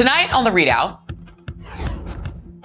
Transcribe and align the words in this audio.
Tonight 0.00 0.32
on 0.32 0.44
the 0.44 0.50
ReidOut, 0.50 0.98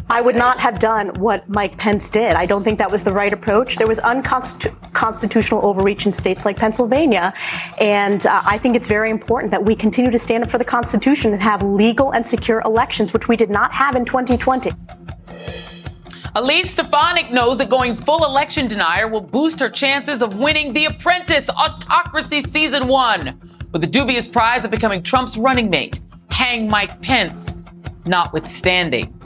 I 0.09 0.21
would 0.21 0.37
not 0.37 0.57
have 0.61 0.79
done 0.79 1.09
what 1.19 1.49
Mike 1.49 1.77
Pence 1.77 2.09
did. 2.09 2.31
I 2.31 2.45
don't 2.45 2.63
think 2.63 2.79
that 2.79 2.89
was 2.89 3.03
the 3.03 3.11
right 3.11 3.33
approach. 3.33 3.75
There 3.75 3.87
was 3.87 3.99
unconstitutional 3.99 5.65
overreach 5.65 6.05
in 6.05 6.13
states 6.13 6.45
like 6.45 6.55
Pennsylvania. 6.55 7.33
And 7.77 8.25
uh, 8.25 8.41
I 8.45 8.57
think 8.57 8.77
it's 8.77 8.87
very 8.87 9.09
important 9.11 9.51
that 9.51 9.65
we 9.65 9.75
continue 9.75 10.11
to 10.11 10.17
stand 10.17 10.45
up 10.45 10.49
for 10.49 10.57
the 10.57 10.63
Constitution 10.63 11.33
and 11.33 11.41
have 11.41 11.61
legal 11.61 12.13
and 12.13 12.25
secure 12.25 12.61
elections, 12.61 13.11
which 13.11 13.27
we 13.27 13.35
did 13.35 13.49
not 13.49 13.73
have 13.73 13.97
in 13.97 14.05
2020. 14.05 14.71
Elise 16.35 16.69
Stefanik 16.69 17.31
knows 17.33 17.57
that 17.57 17.69
going 17.69 17.95
full 17.95 18.23
election 18.23 18.65
denier 18.69 19.09
will 19.09 19.19
boost 19.19 19.59
her 19.59 19.69
chances 19.69 20.21
of 20.21 20.39
winning 20.39 20.71
The 20.71 20.85
Apprentice 20.85 21.49
Autocracy 21.49 22.43
Season 22.43 22.87
1 22.87 23.51
with 23.73 23.81
the 23.81 23.87
dubious 23.87 24.25
prize 24.25 24.63
of 24.63 24.71
becoming 24.71 25.03
Trump's 25.03 25.37
running 25.37 25.69
mate 25.69 25.99
hang 26.35 26.69
Mike 26.69 27.01
Pence, 27.01 27.61
notwithstanding. 28.05 29.17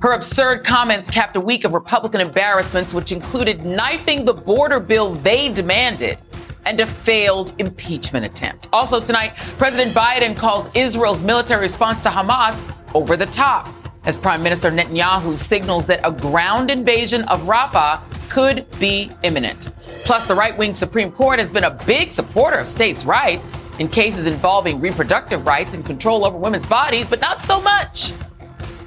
Her 0.00 0.12
absurd 0.12 0.64
comments 0.64 1.10
capped 1.10 1.36
a 1.36 1.40
week 1.40 1.64
of 1.64 1.74
Republican 1.74 2.22
embarrassments, 2.22 2.94
which 2.94 3.12
included 3.12 3.66
knifing 3.66 4.24
the 4.24 4.32
border 4.32 4.80
bill 4.80 5.12
they 5.16 5.52
demanded 5.52 6.22
and 6.64 6.80
a 6.80 6.86
failed 6.86 7.52
impeachment 7.58 8.24
attempt. 8.24 8.66
Also 8.72 8.98
tonight, 8.98 9.36
President 9.58 9.94
Biden 9.94 10.34
calls 10.34 10.70
Israel's 10.74 11.22
military 11.22 11.60
response 11.60 12.00
to 12.00 12.08
Hamas 12.08 12.64
over 12.94 13.14
the 13.14 13.26
top 13.26 13.68
as 14.06 14.16
Prime 14.16 14.42
Minister 14.42 14.70
Netanyahu 14.70 15.36
signals 15.36 15.84
that 15.84 16.00
a 16.02 16.10
ground 16.10 16.70
invasion 16.70 17.24
of 17.24 17.42
Rafah 17.42 18.00
could 18.28 18.66
be 18.78 19.10
imminent. 19.22 19.70
Plus, 20.04 20.26
the 20.26 20.34
right 20.34 20.56
wing 20.56 20.74
Supreme 20.74 21.10
Court 21.12 21.38
has 21.38 21.50
been 21.50 21.64
a 21.64 21.70
big 21.86 22.10
supporter 22.10 22.58
of 22.58 22.66
states' 22.66 23.04
rights 23.04 23.52
in 23.78 23.88
cases 23.88 24.26
involving 24.26 24.80
reproductive 24.80 25.46
rights 25.46 25.74
and 25.74 25.84
control 25.84 26.24
over 26.24 26.36
women's 26.36 26.66
bodies, 26.66 27.06
but 27.06 27.20
not 27.20 27.42
so 27.42 27.60
much 27.60 28.12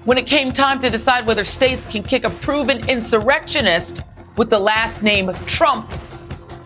when 0.05 0.17
it 0.17 0.25
came 0.25 0.51
time 0.51 0.79
to 0.79 0.89
decide 0.89 1.27
whether 1.27 1.43
states 1.43 1.85
can 1.87 2.01
kick 2.03 2.23
a 2.23 2.29
proven 2.29 2.87
insurrectionist 2.89 4.01
with 4.35 4.49
the 4.49 4.59
last 4.59 5.03
name 5.03 5.31
Trump 5.45 5.91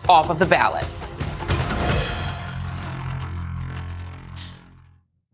off 0.08 0.30
of 0.30 0.38
the 0.38 0.46
ballot. 0.46 0.86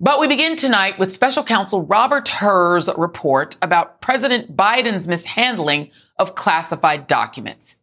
But 0.05 0.19
we 0.19 0.27
begin 0.27 0.57
tonight 0.57 0.99
with 0.99 1.13
special 1.13 1.45
counsel 1.45 1.85
Robert 1.85 2.27
Hur's 2.27 2.91
report 2.99 3.57
about 3.63 4.01
President 4.01 4.57
Biden's 4.57 5.07
mishandling 5.07 5.93
of 6.19 6.35
classified 6.35 7.07
documents. 7.07 7.77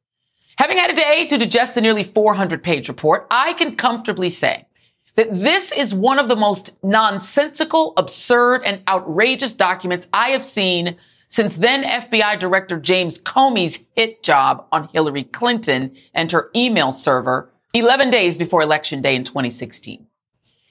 Having 0.57 0.79
had 0.79 0.91
a 0.91 0.95
day 0.95 1.25
to 1.27 1.37
digest 1.37 1.75
the 1.75 1.81
nearly 1.81 2.03
400 2.03 2.61
page 2.61 2.89
report, 2.89 3.25
I 3.31 3.53
can 3.53 3.77
comfortably 3.77 4.29
say 4.29 4.67
that 5.15 5.33
this 5.33 5.71
is 5.71 5.95
one 5.95 6.19
of 6.19 6.27
the 6.27 6.35
most 6.35 6.77
nonsensical, 6.83 7.93
absurd, 7.95 8.63
and 8.65 8.81
outrageous 8.89 9.55
documents 9.55 10.09
I 10.11 10.31
have 10.31 10.43
seen 10.43 10.97
since 11.29 11.55
then 11.55 11.85
FBI 11.85 12.37
Director 12.37 12.81
James 12.81 13.17
Comey's 13.23 13.87
hit 13.95 14.23
job 14.23 14.67
on 14.73 14.89
Hillary 14.91 15.23
Clinton 15.23 15.95
and 16.13 16.29
her 16.33 16.49
email 16.53 16.91
server 16.91 17.49
11 17.73 18.09
days 18.09 18.37
before 18.37 18.61
Election 18.61 19.01
Day 19.01 19.15
in 19.15 19.23
2016. 19.23 20.08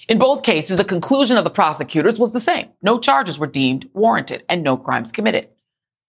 In 0.08 0.18
both 0.18 0.42
cases, 0.42 0.78
the 0.78 0.84
conclusion 0.84 1.36
of 1.36 1.44
the 1.44 1.50
prosecutors 1.50 2.18
was 2.18 2.32
the 2.32 2.40
same. 2.40 2.70
No 2.80 2.98
charges 2.98 3.38
were 3.38 3.46
deemed 3.46 3.90
warranted 3.92 4.42
and 4.48 4.62
no 4.62 4.78
crimes 4.78 5.12
committed. 5.12 5.48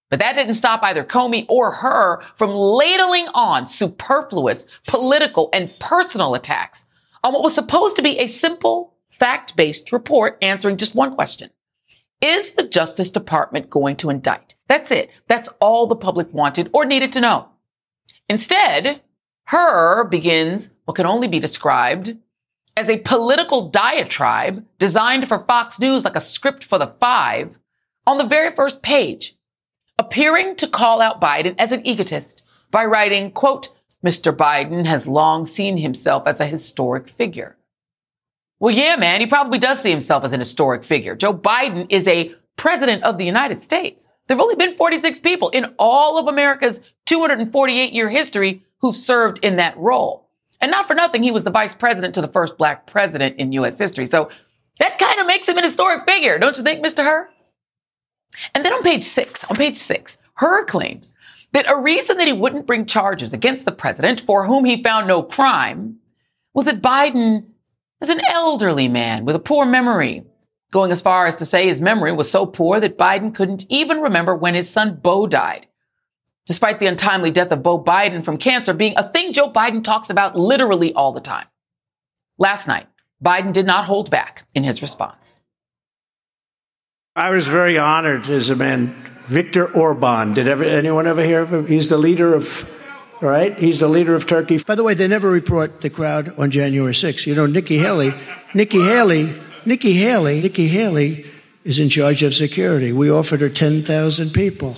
But 0.10 0.20
that 0.20 0.34
didn't 0.34 0.54
stop 0.54 0.82
either 0.84 1.04
Comey 1.04 1.46
or 1.50 1.72
Hur 1.72 2.22
from 2.22 2.52
ladling 2.52 3.28
on 3.36 3.68
superfluous 3.68 4.80
political 4.88 5.50
and 5.52 5.72
personal 5.80 6.34
attacks 6.34 6.88
on 7.24 7.34
what 7.34 7.44
was 7.44 7.54
supposed 7.54 7.98
to 7.98 8.02
be 8.02 8.18
a 8.18 8.28
simple, 8.28 8.96
fact-based 9.10 9.92
report 9.92 10.38
answering 10.42 10.78
just 10.78 10.96
one 10.96 11.14
question. 11.14 11.50
Is 12.22 12.54
the 12.54 12.68
Justice 12.68 13.10
Department 13.10 13.70
going 13.70 13.98
to 13.98 14.10
indict? 14.10 14.56
That's 14.68 14.92
it. 14.92 15.10
That's 15.28 15.50
all 15.60 15.88
the 15.88 15.96
public 15.96 16.34
wanted 16.34 16.70
or 16.74 16.86
needed 16.86 17.12
to 17.14 17.22
know. 17.22 17.50
Instead, 18.30 19.02
Hur 19.48 20.06
begins 20.06 20.76
what 20.86 20.96
can 20.96 21.06
only 21.06 21.28
be 21.28 21.40
described 21.40 22.18
as 22.80 22.90
a 22.90 23.00
political 23.00 23.68
diatribe 23.68 24.66
designed 24.78 25.28
for 25.28 25.40
Fox 25.40 25.82
News 25.82 26.06
like 26.06 26.16
a 26.16 26.22
script 26.22 26.64
for 26.64 26.80
the 26.80 26.88
five 26.88 27.60
on 28.08 28.18
the 28.18 28.24
very 28.24 28.56
first 28.56 28.82
page, 28.82 29.36
appearing 29.98 30.56
to 30.56 30.66
call 30.66 31.02
out 31.02 31.20
Biden 31.20 31.56
as 31.58 31.74
an 31.74 31.86
egotist 31.86 32.72
by 32.72 32.86
writing, 32.86 33.32
quote, 33.32 33.76
Mr. 34.02 34.34
Biden 34.34 34.86
has 34.86 35.10
long 35.10 35.44
seen 35.44 35.76
himself 35.76 36.26
as 36.26 36.40
a 36.40 36.46
historic 36.46 37.10
figure. 37.10 37.58
Well, 38.62 38.74
yeah, 38.74 38.96
man, 38.96 39.20
he 39.20 39.28
probably 39.28 39.60
does 39.60 39.82
see 39.82 39.92
himself 39.92 40.24
as 40.24 40.32
an 40.32 40.40
historic 40.40 40.86
figure. 40.86 41.18
Joe 41.18 41.34
Biden 41.34 41.86
is 41.90 42.08
a 42.08 42.34
president 42.56 43.04
of 43.04 43.18
the 43.18 43.26
United 43.26 43.62
States. 43.62 44.08
There 44.30 44.38
have 44.38 44.42
only 44.42 44.56
been 44.56 44.74
46 44.74 45.20
people 45.20 45.50
in 45.50 45.74
all 45.78 46.18
of 46.18 46.30
America's 46.30 46.94
248 47.08 47.92
year 47.92 48.08
history 48.08 48.64
who've 48.78 48.96
served 48.96 49.44
in 49.44 49.58
that 49.58 49.78
role. 49.78 50.29
And 50.62 50.72
not 50.72 50.88
for 50.88 50.94
nothing, 50.94 51.24
he 51.24 51.31
was 51.31 51.44
the 51.44 51.52
vice 51.52 51.74
president 51.74 52.16
to 52.16 52.22
the 52.22 52.28
first 52.28 52.58
black 52.58 52.86
president 52.86 53.38
in 53.38 53.53
U.S. 53.53 53.80
history. 53.80 54.06
So 54.06 54.30
that 54.80 55.00
kind 55.00 55.20
of 55.20 55.28
makes 55.28 55.47
him 55.47 55.58
an 55.58 55.64
historic 55.64 56.08
figure, 56.08 56.38
don't 56.38 56.58
you 56.58 56.64
think, 56.64 56.84
Mr. 56.84 57.03
Hur? 57.03 57.30
And 58.53 58.66
then 58.66 58.74
on 58.74 58.84
page 58.84 59.03
six, 59.03 59.50
on 59.50 59.58
page 59.58 59.78
six, 59.78 60.18
Hur 60.36 60.66
claims 60.66 61.14
that 61.52 61.69
a 61.69 61.78
reason 61.78 62.18
that 62.18 62.28
he 62.28 62.34
wouldn't 62.34 62.68
bring 62.68 62.86
charges 62.86 63.34
against 63.34 63.66
the 63.66 63.72
president 63.72 64.22
for 64.22 64.46
whom 64.46 64.66
he 64.66 64.84
found 64.84 65.08
no 65.08 65.24
crime 65.24 65.98
was 66.53 66.66
that 66.66 66.81
Biden 66.81 67.46
is 68.02 68.09
an 68.09 68.22
elderly 68.28 68.88
man 68.88 69.25
with 69.25 69.36
a 69.36 69.40
poor 69.40 69.66
memory, 69.66 70.25
going 70.72 70.92
as 70.92 71.02
far 71.02 71.25
as 71.25 71.36
to 71.38 71.46
say 71.46 71.68
his 71.68 71.81
memory 71.81 72.12
was 72.12 72.30
so 72.30 72.46
poor 72.46 72.80
that 72.80 72.98
Biden 72.98 73.34
couldn't 73.34 73.66
even 73.69 74.02
remember 74.02 74.36
when 74.36 74.56
his 74.56 74.69
son 74.69 74.96
Beau 74.96 75.28
died 75.28 75.68
despite 76.50 76.80
the 76.80 76.88
untimely 76.88 77.30
death 77.30 77.52
of 77.52 77.62
Beau 77.62 77.78
Biden 77.78 78.24
from 78.24 78.36
cancer 78.36 78.74
being 78.74 78.96
a 78.98 79.04
thing 79.04 79.34
Joe 79.34 79.52
Biden 79.52 79.84
talks 79.84 80.10
about 80.10 80.36
literally 80.36 80.92
all 80.96 81.12
the 81.12 81.22
time. 81.22 81.46
Last 82.40 82.68
night, 82.68 82.88
Biden 83.24 83.54
did 83.54 83.68
not 83.68 83.86
hold 83.86 84.10
back 84.10 84.48
in 84.56 84.64
his 84.64 84.82
response. 84.82 85.44
I 87.16 87.30
was 87.30 87.48
very 87.48 87.78
honored 87.78 88.28
as 88.30 88.50
a 88.50 88.56
man. 88.56 88.88
Viktor 89.28 89.72
Orban. 89.78 90.34
Did 90.34 90.48
ever, 90.48 90.64
anyone 90.64 91.06
ever 91.06 91.24
hear 91.24 91.42
of 91.44 91.54
him? 91.54 91.68
He's 91.68 91.88
the 91.88 92.00
leader 92.00 92.34
of, 92.34 92.68
right? 93.22 93.56
He's 93.60 93.81
the 93.81 93.88
leader 93.88 94.16
of 94.16 94.26
Turkey. 94.26 94.58
By 94.58 94.74
the 94.74 94.81
way, 94.81 94.96
they 94.96 95.08
never 95.08 95.30
report 95.30 95.81
the 95.81 95.92
crowd 95.92 96.34
on 96.40 96.50
January 96.50 96.94
6th. 96.94 97.28
You 97.28 97.36
know, 97.36 97.46
Nikki 97.46 97.78
Haley, 97.78 98.12
Nikki 98.56 98.81
Haley, 98.81 99.40
Nikki 99.66 99.94
Haley, 99.94 100.42
Nikki 100.42 100.68
Haley 100.68 101.28
is 101.64 101.78
in 101.78 101.90
charge 101.90 102.24
of 102.24 102.34
security. 102.34 102.92
We 102.92 103.12
offered 103.12 103.42
her 103.42 103.50
10,000 103.50 104.31
people 104.31 104.78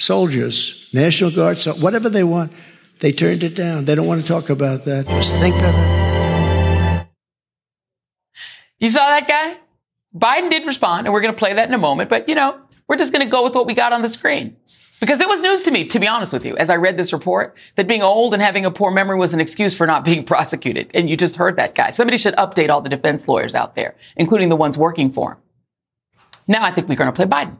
soldiers, 0.00 0.88
National 0.92 1.30
Guard, 1.30 1.58
so 1.58 1.74
whatever 1.74 2.08
they 2.08 2.24
want. 2.24 2.52
They 3.00 3.12
turned 3.12 3.42
it 3.42 3.54
down. 3.54 3.86
They 3.86 3.94
don't 3.94 4.06
want 4.06 4.20
to 4.20 4.26
talk 4.26 4.50
about 4.50 4.84
that. 4.84 5.08
Just 5.08 5.38
think 5.38 5.56
of 5.56 5.74
it. 5.74 7.06
You 8.78 8.90
saw 8.90 9.06
that 9.06 9.26
guy? 9.26 9.56
Biden 10.14 10.50
did 10.50 10.66
respond, 10.66 11.06
and 11.06 11.14
we're 11.14 11.20
going 11.20 11.32
to 11.32 11.38
play 11.38 11.54
that 11.54 11.68
in 11.68 11.74
a 11.74 11.78
moment. 11.78 12.10
But, 12.10 12.28
you 12.28 12.34
know, 12.34 12.60
we're 12.88 12.96
just 12.96 13.12
going 13.12 13.24
to 13.24 13.30
go 13.30 13.42
with 13.42 13.54
what 13.54 13.66
we 13.66 13.74
got 13.74 13.92
on 13.92 14.02
the 14.02 14.08
screen. 14.08 14.56
Because 15.00 15.22
it 15.22 15.28
was 15.28 15.40
news 15.40 15.62
to 15.62 15.70
me, 15.70 15.86
to 15.86 15.98
be 15.98 16.06
honest 16.06 16.30
with 16.30 16.44
you, 16.44 16.58
as 16.58 16.68
I 16.68 16.76
read 16.76 16.98
this 16.98 17.14
report, 17.14 17.56
that 17.76 17.88
being 17.88 18.02
old 18.02 18.34
and 18.34 18.42
having 18.42 18.66
a 18.66 18.70
poor 18.70 18.90
memory 18.90 19.18
was 19.18 19.32
an 19.32 19.40
excuse 19.40 19.74
for 19.74 19.86
not 19.86 20.04
being 20.10 20.24
prosecuted. 20.24 20.90
And 20.94 21.08
you 21.08 21.16
just 21.16 21.36
heard 21.36 21.56
that 21.56 21.74
guy. 21.74 21.90
Somebody 21.90 22.18
should 22.18 22.34
update 22.36 22.68
all 22.68 22.82
the 22.82 22.90
defense 22.90 23.26
lawyers 23.26 23.54
out 23.54 23.76
there, 23.76 23.96
including 24.16 24.50
the 24.50 24.56
ones 24.56 24.76
working 24.76 25.10
for 25.10 25.32
him. 25.32 25.38
Now 26.46 26.64
I 26.64 26.70
think 26.70 26.88
we're 26.88 26.96
going 26.96 27.12
to 27.12 27.16
play 27.16 27.24
Biden. 27.24 27.58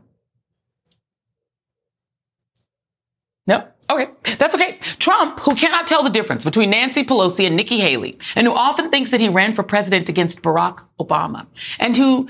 No? 3.47 3.67
Okay. 3.91 4.11
That's 4.39 4.55
okay. 4.55 4.79
Trump, 4.99 5.41
who 5.41 5.55
cannot 5.55 5.87
tell 5.87 6.03
the 6.03 6.11
difference 6.11 6.45
between 6.45 6.71
Nancy 6.71 7.05
Pelosi 7.05 7.47
and 7.47 7.57
Nikki 7.57 7.79
Haley, 7.79 8.19
and 8.37 8.47
who 8.47 8.55
often 8.55 8.91
thinks 8.91 9.11
that 9.11 9.21
he 9.21 9.29
ran 9.29 9.55
for 9.55 9.63
president 9.63 10.09
against 10.09 10.43
Barack 10.43 10.85
Obama, 10.99 11.47
and 11.79 11.97
who 11.97 12.29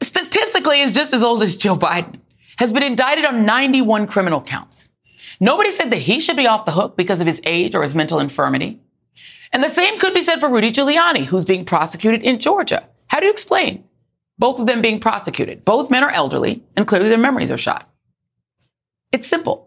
statistically 0.00 0.80
is 0.80 0.92
just 0.92 1.12
as 1.12 1.24
old 1.24 1.42
as 1.42 1.56
Joe 1.56 1.76
Biden, 1.76 2.20
has 2.58 2.72
been 2.72 2.82
indicted 2.82 3.24
on 3.24 3.44
91 3.44 4.06
criminal 4.06 4.40
counts. 4.40 4.92
Nobody 5.40 5.70
said 5.70 5.90
that 5.90 5.98
he 5.98 6.20
should 6.20 6.36
be 6.36 6.46
off 6.46 6.64
the 6.64 6.72
hook 6.72 6.96
because 6.96 7.20
of 7.20 7.26
his 7.26 7.42
age 7.44 7.74
or 7.74 7.82
his 7.82 7.94
mental 7.94 8.20
infirmity. 8.20 8.80
And 9.52 9.62
the 9.62 9.68
same 9.68 9.98
could 9.98 10.14
be 10.14 10.22
said 10.22 10.40
for 10.40 10.48
Rudy 10.48 10.70
Giuliani, 10.70 11.24
who's 11.24 11.44
being 11.44 11.64
prosecuted 11.64 12.22
in 12.22 12.38
Georgia. 12.38 12.88
How 13.08 13.20
do 13.20 13.26
you 13.26 13.32
explain 13.32 13.84
both 14.38 14.60
of 14.60 14.66
them 14.66 14.82
being 14.82 15.00
prosecuted. 15.00 15.64
Both 15.64 15.90
men 15.90 16.04
are 16.04 16.10
elderly 16.10 16.62
and 16.76 16.86
clearly 16.86 17.08
their 17.08 17.18
memories 17.18 17.50
are 17.50 17.56
shot. 17.56 17.88
It's 19.12 19.26
simple. 19.26 19.65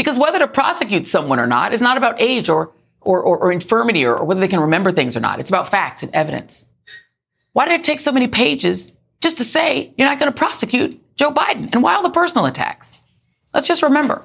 Because 0.00 0.18
whether 0.18 0.38
to 0.38 0.48
prosecute 0.48 1.04
someone 1.06 1.38
or 1.38 1.46
not 1.46 1.74
is 1.74 1.82
not 1.82 1.98
about 1.98 2.22
age 2.22 2.48
or, 2.48 2.72
or, 3.02 3.20
or, 3.20 3.36
or 3.36 3.52
infirmity 3.52 4.06
or, 4.06 4.16
or 4.16 4.24
whether 4.24 4.40
they 4.40 4.48
can 4.48 4.60
remember 4.60 4.90
things 4.90 5.14
or 5.14 5.20
not. 5.20 5.40
It's 5.40 5.50
about 5.50 5.68
facts 5.68 6.02
and 6.02 6.10
evidence. 6.14 6.64
Why 7.52 7.66
did 7.68 7.80
it 7.80 7.84
take 7.84 8.00
so 8.00 8.10
many 8.10 8.26
pages 8.26 8.94
just 9.20 9.36
to 9.36 9.44
say 9.44 9.92
you're 9.98 10.08
not 10.08 10.18
going 10.18 10.32
to 10.32 10.38
prosecute 10.38 10.98
Joe 11.16 11.32
Biden? 11.32 11.68
And 11.70 11.82
why 11.82 11.96
all 11.96 12.02
the 12.02 12.08
personal 12.08 12.46
attacks? 12.46 12.98
Let's 13.52 13.68
just 13.68 13.82
remember 13.82 14.24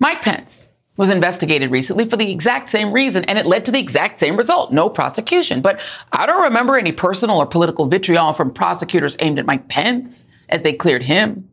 Mike 0.00 0.22
Pence 0.22 0.68
was 0.96 1.10
investigated 1.10 1.70
recently 1.70 2.04
for 2.04 2.16
the 2.16 2.32
exact 2.32 2.68
same 2.68 2.92
reason, 2.92 3.24
and 3.26 3.38
it 3.38 3.46
led 3.46 3.66
to 3.66 3.70
the 3.70 3.78
exact 3.78 4.18
same 4.18 4.36
result 4.36 4.72
no 4.72 4.88
prosecution. 4.88 5.60
But 5.60 5.88
I 6.10 6.26
don't 6.26 6.42
remember 6.42 6.76
any 6.76 6.90
personal 6.90 7.36
or 7.36 7.46
political 7.46 7.86
vitriol 7.86 8.32
from 8.32 8.52
prosecutors 8.52 9.16
aimed 9.20 9.38
at 9.38 9.46
Mike 9.46 9.68
Pence 9.68 10.26
as 10.48 10.62
they 10.62 10.72
cleared 10.72 11.04
him. 11.04 11.48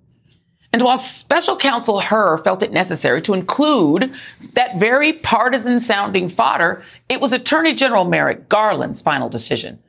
And 0.77 0.85
while 0.85 0.99
special 0.99 1.57
counsel 1.57 2.01
Hur 2.01 2.37
felt 2.37 2.61
it 2.61 2.71
necessary 2.71 3.19
to 3.23 3.33
include 3.33 4.13
that 4.53 4.79
very 4.79 5.11
partisan 5.11 5.79
sounding 5.79 6.29
fodder, 6.29 6.83
it 7.09 7.19
was 7.19 7.33
Attorney 7.33 7.73
General 7.73 8.05
Merrick 8.05 8.47
Garland's 8.47 9.01
final 9.01 9.27
decision 9.27 9.79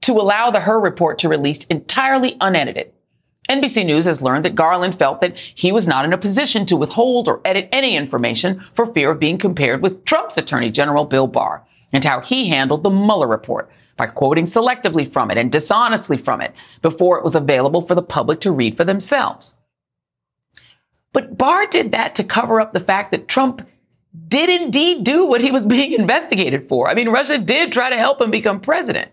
to 0.00 0.12
allow 0.12 0.50
the 0.50 0.60
Hur 0.60 0.80
report 0.80 1.18
to 1.18 1.28
release 1.28 1.64
entirely 1.64 2.38
unedited. 2.40 2.90
NBC 3.50 3.84
News 3.84 4.06
has 4.06 4.22
learned 4.22 4.42
that 4.46 4.54
Garland 4.54 4.94
felt 4.94 5.20
that 5.20 5.38
he 5.38 5.70
was 5.70 5.86
not 5.86 6.06
in 6.06 6.14
a 6.14 6.16
position 6.16 6.64
to 6.64 6.78
withhold 6.78 7.28
or 7.28 7.42
edit 7.44 7.68
any 7.70 7.94
information 7.94 8.60
for 8.72 8.86
fear 8.86 9.10
of 9.10 9.20
being 9.20 9.36
compared 9.36 9.82
with 9.82 10.02
Trump's 10.06 10.38
Attorney 10.38 10.70
General 10.70 11.04
Bill 11.04 11.26
Barr 11.26 11.62
and 11.92 12.04
how 12.04 12.22
he 12.22 12.48
handled 12.48 12.84
the 12.84 12.90
Mueller 12.90 13.28
report 13.28 13.70
by 13.98 14.06
quoting 14.06 14.46
selectively 14.46 15.06
from 15.06 15.30
it 15.30 15.36
and 15.36 15.52
dishonestly 15.52 16.16
from 16.16 16.40
it 16.40 16.54
before 16.80 17.18
it 17.18 17.24
was 17.24 17.34
available 17.34 17.82
for 17.82 17.94
the 17.94 18.00
public 18.00 18.40
to 18.40 18.50
read 18.50 18.74
for 18.74 18.84
themselves. 18.84 19.57
But 21.12 21.38
Barr 21.38 21.66
did 21.66 21.92
that 21.92 22.14
to 22.16 22.24
cover 22.24 22.60
up 22.60 22.72
the 22.72 22.80
fact 22.80 23.10
that 23.10 23.28
Trump 23.28 23.66
did 24.28 24.48
indeed 24.48 25.04
do 25.04 25.26
what 25.26 25.40
he 25.40 25.50
was 25.50 25.64
being 25.64 25.92
investigated 25.92 26.68
for. 26.68 26.88
I 26.88 26.94
mean, 26.94 27.08
Russia 27.08 27.38
did 27.38 27.72
try 27.72 27.90
to 27.90 27.96
help 27.96 28.20
him 28.20 28.30
become 28.30 28.60
president. 28.60 29.10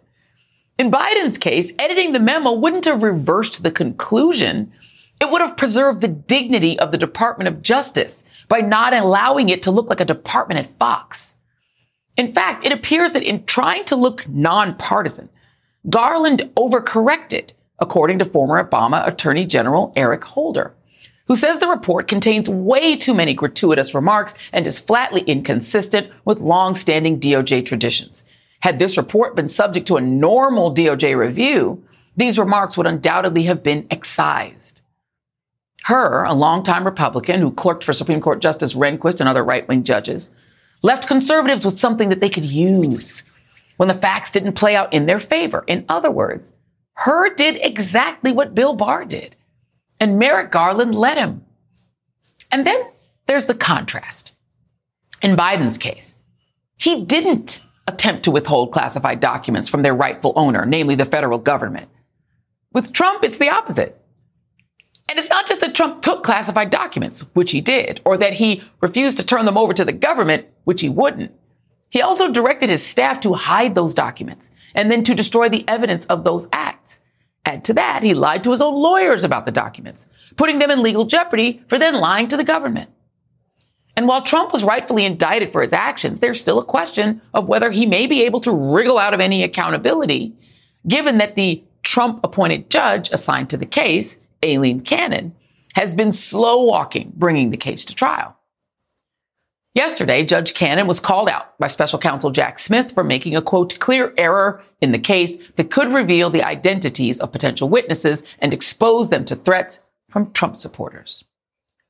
In 0.78 0.92
Biden's 0.92 1.38
case, 1.38 1.74
editing 1.80 2.12
the 2.12 2.20
memo 2.20 2.52
wouldn't 2.52 2.86
have 2.86 3.02
reversed 3.02 3.64
the 3.64 3.72
conclusion. 3.72 4.74
It 5.22 5.32
would 5.32 5.42
have 5.42 5.56
preserved 5.56 6.02
the 6.02 6.10
dignity 6.10 6.78
of 6.78 6.92
the 6.92 6.98
Department 6.98 7.48
of 7.48 7.62
Justice 7.62 8.26
by 8.50 8.60
not 8.60 8.94
allowing 8.94 9.48
it 9.48 9.64
to 9.64 9.72
look 9.72 9.90
like 9.90 10.02
a 10.02 10.06
department 10.06 10.60
at 10.60 10.78
Fox. 10.78 11.38
In 12.18 12.32
fact, 12.32 12.66
it 12.66 12.74
appears 12.74 13.14
that 13.14 13.24
in 13.24 13.46
trying 13.46 13.86
to 13.86 13.96
look 13.96 14.28
nonpartisan, 14.28 15.30
Garland 15.90 16.52
overcorrected, 16.56 17.52
according 17.80 18.20
to 18.20 18.26
former 18.26 18.62
Obama 18.62 19.08
Attorney 19.08 19.46
General 19.46 19.94
Eric 19.96 20.24
Holder, 20.26 20.75
who 21.28 21.36
says 21.36 21.60
the 21.60 21.68
report 21.68 22.08
contains 22.08 22.50
way 22.50 22.96
too 22.96 23.14
many 23.14 23.34
gratuitous 23.34 23.96
remarks 23.96 24.36
and 24.54 24.66
is 24.68 24.80
flatly 24.80 25.22
inconsistent 25.22 26.12
with 26.24 26.40
long-standing 26.40 27.20
DOJ 27.20 27.66
traditions. 27.66 28.24
Had 28.62 28.80
this 28.80 28.98
report 28.98 29.36
been 29.36 29.48
subject 29.48 29.88
to 29.88 29.98
a 29.98 30.02
normal 30.02 30.74
DOJ 30.74 31.18
review, 31.18 31.84
these 32.16 32.40
remarks 32.40 32.78
would 32.78 32.88
undoubtedly 32.88 33.44
have 33.44 33.64
been 33.64 33.88
excised. 33.92 34.82
Hur, 35.86 36.24
a 36.24 36.34
longtime 36.34 36.86
Republican 36.86 37.42
who 37.42 37.52
clerked 37.52 37.84
for 37.84 37.94
Supreme 37.94 38.22
Court 38.22 38.42
Justice 38.42 38.74
Rehnquist 38.74 39.20
and 39.20 39.30
other 39.30 39.44
right 39.44 39.68
wing 39.68 39.84
judges, 39.84 40.32
left 40.82 41.08
conservatives 41.08 41.64
with 41.64 41.80
something 41.80 42.10
that 42.10 42.22
they 42.22 42.30
could 42.30 42.46
use 42.46 43.32
when 43.78 43.88
the 43.88 43.94
facts 43.94 44.32
didn't 44.32 44.54
play 44.54 44.76
out 44.76 44.92
in 44.94 45.06
their 45.06 45.20
favor. 45.20 45.64
In 45.68 45.86
other 45.88 46.10
words, 46.10 46.56
Hur 47.00 47.36
did 47.36 47.60
exactly 47.62 48.32
what 48.32 48.56
Bill 48.56 48.74
Barr 48.74 49.06
did, 49.06 49.35
and 50.00 50.20
Merrick 50.20 50.52
Garland 50.52 50.96
let 50.96 51.18
him. 51.18 51.46
And 52.52 52.66
then 52.66 52.82
there's 53.28 53.46
the 53.46 53.56
contrast. 53.56 54.36
In 55.22 55.36
Biden's 55.36 55.78
case, 55.78 56.18
he 56.78 57.04
didn't 57.04 57.64
attempt 57.88 58.24
to 58.24 58.32
withhold 58.32 58.72
classified 58.72 59.20
documents 59.20 59.70
from 59.70 59.82
their 59.82 59.94
rightful 59.94 60.34
owner, 60.36 60.66
namely 60.66 60.96
the 60.96 61.06
federal 61.06 61.38
government. 61.38 61.90
With 62.74 62.94
Trump, 62.94 63.24
it's 63.24 63.38
the 63.38 63.50
opposite. 63.50 63.96
And 65.08 65.20
it's 65.20 65.30
not 65.30 65.46
just 65.46 65.62
that 65.62 65.76
Trump 65.76 66.02
took 66.02 66.24
classified 66.24 66.72
documents, 66.72 67.34
which 67.36 67.52
he 67.52 67.62
did, 67.62 68.02
or 68.06 68.18
that 68.18 68.34
he 68.34 68.64
refused 68.82 69.18
to 69.18 69.26
turn 69.26 69.46
them 69.46 69.58
over 69.58 69.74
to 69.74 69.86
the 69.86 69.94
government, 69.94 70.48
which 70.64 70.82
he 70.82 70.90
wouldn't. 70.90 71.32
He 71.90 72.02
also 72.02 72.32
directed 72.32 72.70
his 72.70 72.86
staff 72.86 73.20
to 73.22 73.34
hide 73.34 73.76
those 73.76 73.94
documents 73.94 74.52
and 74.74 74.92
then 74.92 75.04
to 75.04 75.16
destroy 75.16 75.48
the 75.48 75.64
evidence 75.68 76.06
of 76.08 76.24
those 76.24 76.50
acts. 76.52 77.02
Add 77.46 77.64
to 77.66 77.74
that, 77.76 78.02
he 78.02 78.16
lied 78.16 78.44
to 78.44 78.52
his 78.52 78.62
own 78.62 78.74
lawyers 78.74 79.24
about 79.24 79.46
the 79.46 79.52
documents, 79.52 80.10
putting 80.36 80.60
them 80.60 80.72
in 80.72 80.82
legal 80.82 81.06
jeopardy 81.06 81.62
for 81.68 81.78
then 81.78 81.94
lying 81.94 82.28
to 82.30 82.38
the 82.38 82.44
government. 82.44 82.90
And 83.96 84.08
while 84.08 84.24
Trump 84.24 84.52
was 84.52 84.64
rightfully 84.64 85.06
indicted 85.06 85.52
for 85.52 85.62
his 85.62 85.72
actions, 85.72 86.20
there's 86.20 86.42
still 86.42 86.60
a 86.60 86.66
question 86.66 87.22
of 87.34 87.48
whether 87.48 87.72
he 87.72 87.86
may 87.86 88.08
be 88.08 88.24
able 88.24 88.42
to 88.42 88.52
wriggle 88.52 88.98
out 88.98 89.14
of 89.14 89.22
any 89.22 89.44
accountability, 89.44 90.36
given 90.88 91.20
that 91.20 91.36
the 91.36 91.64
Trump 91.84 92.20
appointed 92.24 92.70
judge 92.70 93.10
assigned 93.12 93.50
to 93.52 93.58
the 93.58 93.66
case, 93.66 94.22
Aileen 94.44 94.82
Cannon, 94.82 95.36
has 95.76 95.94
been 95.94 96.12
slow 96.12 96.64
walking 96.64 97.14
bringing 97.16 97.52
the 97.52 97.58
case 97.58 97.86
to 97.86 97.96
trial. 97.96 98.35
Yesterday, 99.76 100.24
Judge 100.24 100.54
Cannon 100.54 100.88
was 100.88 101.02
called 101.02 101.28
out 101.28 101.58
by 101.60 101.68
special 101.68 102.00
counsel 102.00 102.32
Jack 102.32 102.60
Smith 102.60 102.94
for 102.94 103.04
making 103.04 103.36
a 103.36 103.42
quote, 103.42 103.78
clear 103.80 104.14
error 104.18 104.64
in 104.80 104.94
the 104.94 104.98
case 104.98 105.52
that 105.52 105.70
could 105.70 105.92
reveal 105.92 106.30
the 106.30 106.44
identities 106.44 107.20
of 107.20 107.34
potential 107.34 107.68
witnesses 107.68 108.24
and 108.40 108.54
expose 108.54 109.10
them 109.10 109.26
to 109.26 109.36
threats 109.36 109.86
from 110.10 110.32
Trump 110.32 110.56
supporters. 110.56 111.26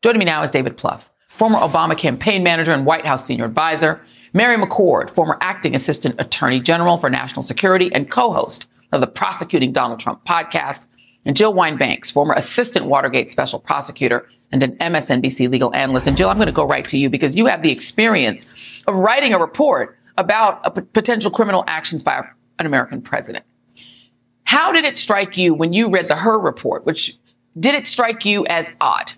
Joining 0.02 0.18
me 0.18 0.26
now 0.26 0.42
is 0.42 0.50
David 0.50 0.78
Plouffe 0.78 1.12
former 1.36 1.60
Obama 1.60 1.98
campaign 1.98 2.44
manager 2.44 2.72
and 2.72 2.86
White 2.86 3.06
House 3.06 3.26
senior 3.26 3.44
advisor, 3.44 4.02
Mary 4.34 4.56
McCord, 4.56 5.10
former 5.10 5.38
acting 5.42 5.76
assistant 5.76 6.16
attorney 6.18 6.62
general 6.62 6.98
for 6.98 7.10
national 7.10 7.44
security 7.44 7.92
and 7.94 8.10
co-host 8.10 8.68
of 8.94 9.02
the 9.02 9.08
Prosecuting 9.08 9.74
Donald 9.74 10.00
Trump 10.00 10.24
podcast, 10.26 10.88
and 11.26 11.36
Jill 11.36 11.54
Wine-Banks, 11.54 12.12
former 12.12 12.34
assistant 12.34 12.86
Watergate 12.86 13.32
special 13.32 13.60
prosecutor 13.60 14.28
and 14.52 14.62
an 14.62 14.78
MSNBC 14.78 15.50
legal 15.50 15.74
analyst. 15.74 16.08
And 16.08 16.16
Jill, 16.16 16.30
I'm 16.30 16.38
going 16.38 16.48
to 16.48 16.52
go 16.52 16.66
right 16.66 16.88
to 16.88 16.98
you 16.98 17.10
because 17.10 17.36
you 17.36 17.48
have 17.48 17.62
the 17.62 17.72
experience 17.72 18.84
of 18.88 18.96
writing 18.96 19.34
a 19.34 19.40
report 19.40 19.98
about 20.18 20.62
a 20.64 20.72
p- 20.72 20.82
potential 20.82 21.32
criminal 21.32 21.64
actions 21.68 22.04
by 22.04 22.28
an 22.60 22.66
American 22.66 23.02
president. 23.02 23.46
How 24.46 24.72
did 24.72 24.86
it 24.86 24.98
strike 24.98 25.38
you 25.38 25.54
when 25.54 25.74
you 25.74 25.90
read 25.90 26.08
the 26.08 26.16
Hur 26.16 26.40
report, 26.40 26.86
which 26.86 27.18
did 27.60 27.76
it 27.76 27.88
strike 27.88 28.26
you 28.26 28.46
as 28.46 28.76
odd? 28.80 29.12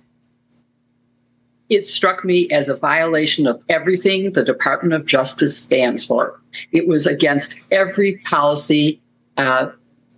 it 1.70 1.86
struck 1.86 2.24
me 2.24 2.48
as 2.50 2.70
a 2.70 2.76
violation 2.76 3.46
of 3.48 3.64
everything 3.70 4.32
the 4.32 4.44
Department 4.44 4.94
of 4.94 5.06
Justice 5.06 5.58
stands 5.58 6.06
for. 6.06 6.40
It 6.72 6.88
was 6.88 7.06
against 7.06 7.60
every 7.72 8.18
policy. 8.18 9.02
Uh, 9.36 9.72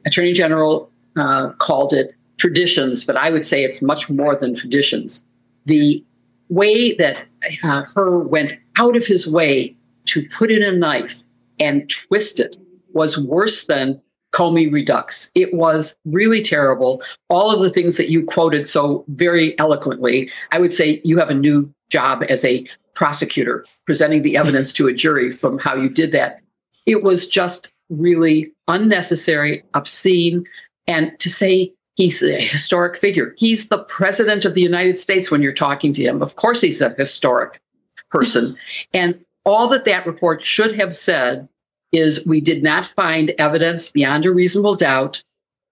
Attorney 0.06 0.34
General 0.34 0.89
uh, 1.20 1.52
called 1.54 1.94
it 1.94 2.14
traditions, 2.38 3.06
but 3.06 3.16
I 3.16 3.30
would 3.30 3.46
say 3.46 3.64
it's 3.64 3.82
much 3.82 4.10
more 4.10 4.36
than 4.36 4.56
traditions. 4.56 5.22
The 5.66 6.04
way 6.50 6.96
that 6.96 7.26
uh, 7.64 7.84
Hur 7.96 8.20
went 8.20 8.58
out 8.78 8.96
of 8.96 9.06
his 9.06 9.28
way 9.28 9.76
to 10.06 10.28
put 10.30 10.50
in 10.50 10.64
a 10.64 10.72
knife 10.72 11.24
and 11.60 11.90
twist 11.90 12.40
it 12.40 12.58
was 12.94 13.18
worse 13.18 13.66
than 13.66 14.02
Comey 14.34 14.72
Redux. 14.72 15.32
It 15.36 15.54
was 15.54 15.96
really 16.06 16.42
terrible. 16.42 17.02
All 17.30 17.52
of 17.52 17.60
the 17.60 17.70
things 17.70 17.98
that 17.98 18.10
you 18.10 18.24
quoted 18.26 18.68
so 18.68 19.04
very 19.10 19.58
eloquently, 19.60 20.32
I 20.52 20.60
would 20.60 20.74
say 20.74 21.02
you 21.04 21.18
have 21.18 21.30
a 21.30 21.36
new 21.36 21.72
job 21.90 22.24
as 22.30 22.46
a 22.46 22.66
prosecutor, 22.94 23.66
presenting 23.86 24.22
the 24.22 24.38
evidence 24.38 24.74
to 24.74 24.88
a 24.88 24.94
jury 24.94 25.32
from 25.32 25.58
how 25.58 25.76
you 25.76 25.90
did 25.90 26.12
that. 26.12 26.42
It 26.86 27.04
was 27.04 27.28
just 27.28 27.74
really 27.90 28.52
unnecessary, 28.68 29.64
obscene, 29.74 30.46
and 30.90 31.18
to 31.20 31.30
say 31.30 31.72
he's 31.96 32.22
a 32.24 32.42
historic 32.42 32.98
figure. 32.98 33.36
He's 33.38 33.70
the 33.70 33.84
president 33.84 34.44
of 34.44 34.56
the 34.56 34.62
United 34.62 34.98
States 34.98 35.30
when 35.30 35.42
you're 35.42 35.54
talking 35.54 35.94
to 35.94 36.04
him. 36.04 36.22
Of 36.22 36.36
course, 36.36 36.60
he's 36.60 36.82
a 36.82 36.90
historic 36.90 37.62
person. 38.10 38.58
and 38.94 39.24
all 39.46 39.70
that 39.70 39.86
that 39.86 40.06
report 40.06 40.42
should 40.42 40.76
have 40.76 40.94
said 40.94 41.48
is 41.92 42.26
we 42.26 42.42
did 42.42 42.64
not 42.64 42.86
find 42.86 43.32
evidence 43.38 43.90
beyond 43.90 44.26
a 44.26 44.34
reasonable 44.34 44.76
doubt. 44.76 45.24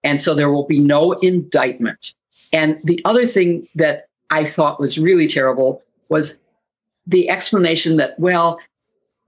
And 0.04 0.22
so 0.22 0.34
there 0.34 0.50
will 0.50 0.66
be 0.66 0.80
no 0.80 1.12
indictment. 1.12 2.14
And 2.52 2.80
the 2.84 3.00
other 3.04 3.26
thing 3.26 3.68
that 3.74 4.08
I 4.30 4.44
thought 4.44 4.80
was 4.80 4.98
really 4.98 5.26
terrible 5.26 5.82
was 6.08 6.38
the 7.06 7.28
explanation 7.28 7.96
that, 7.96 8.18
well, 8.18 8.58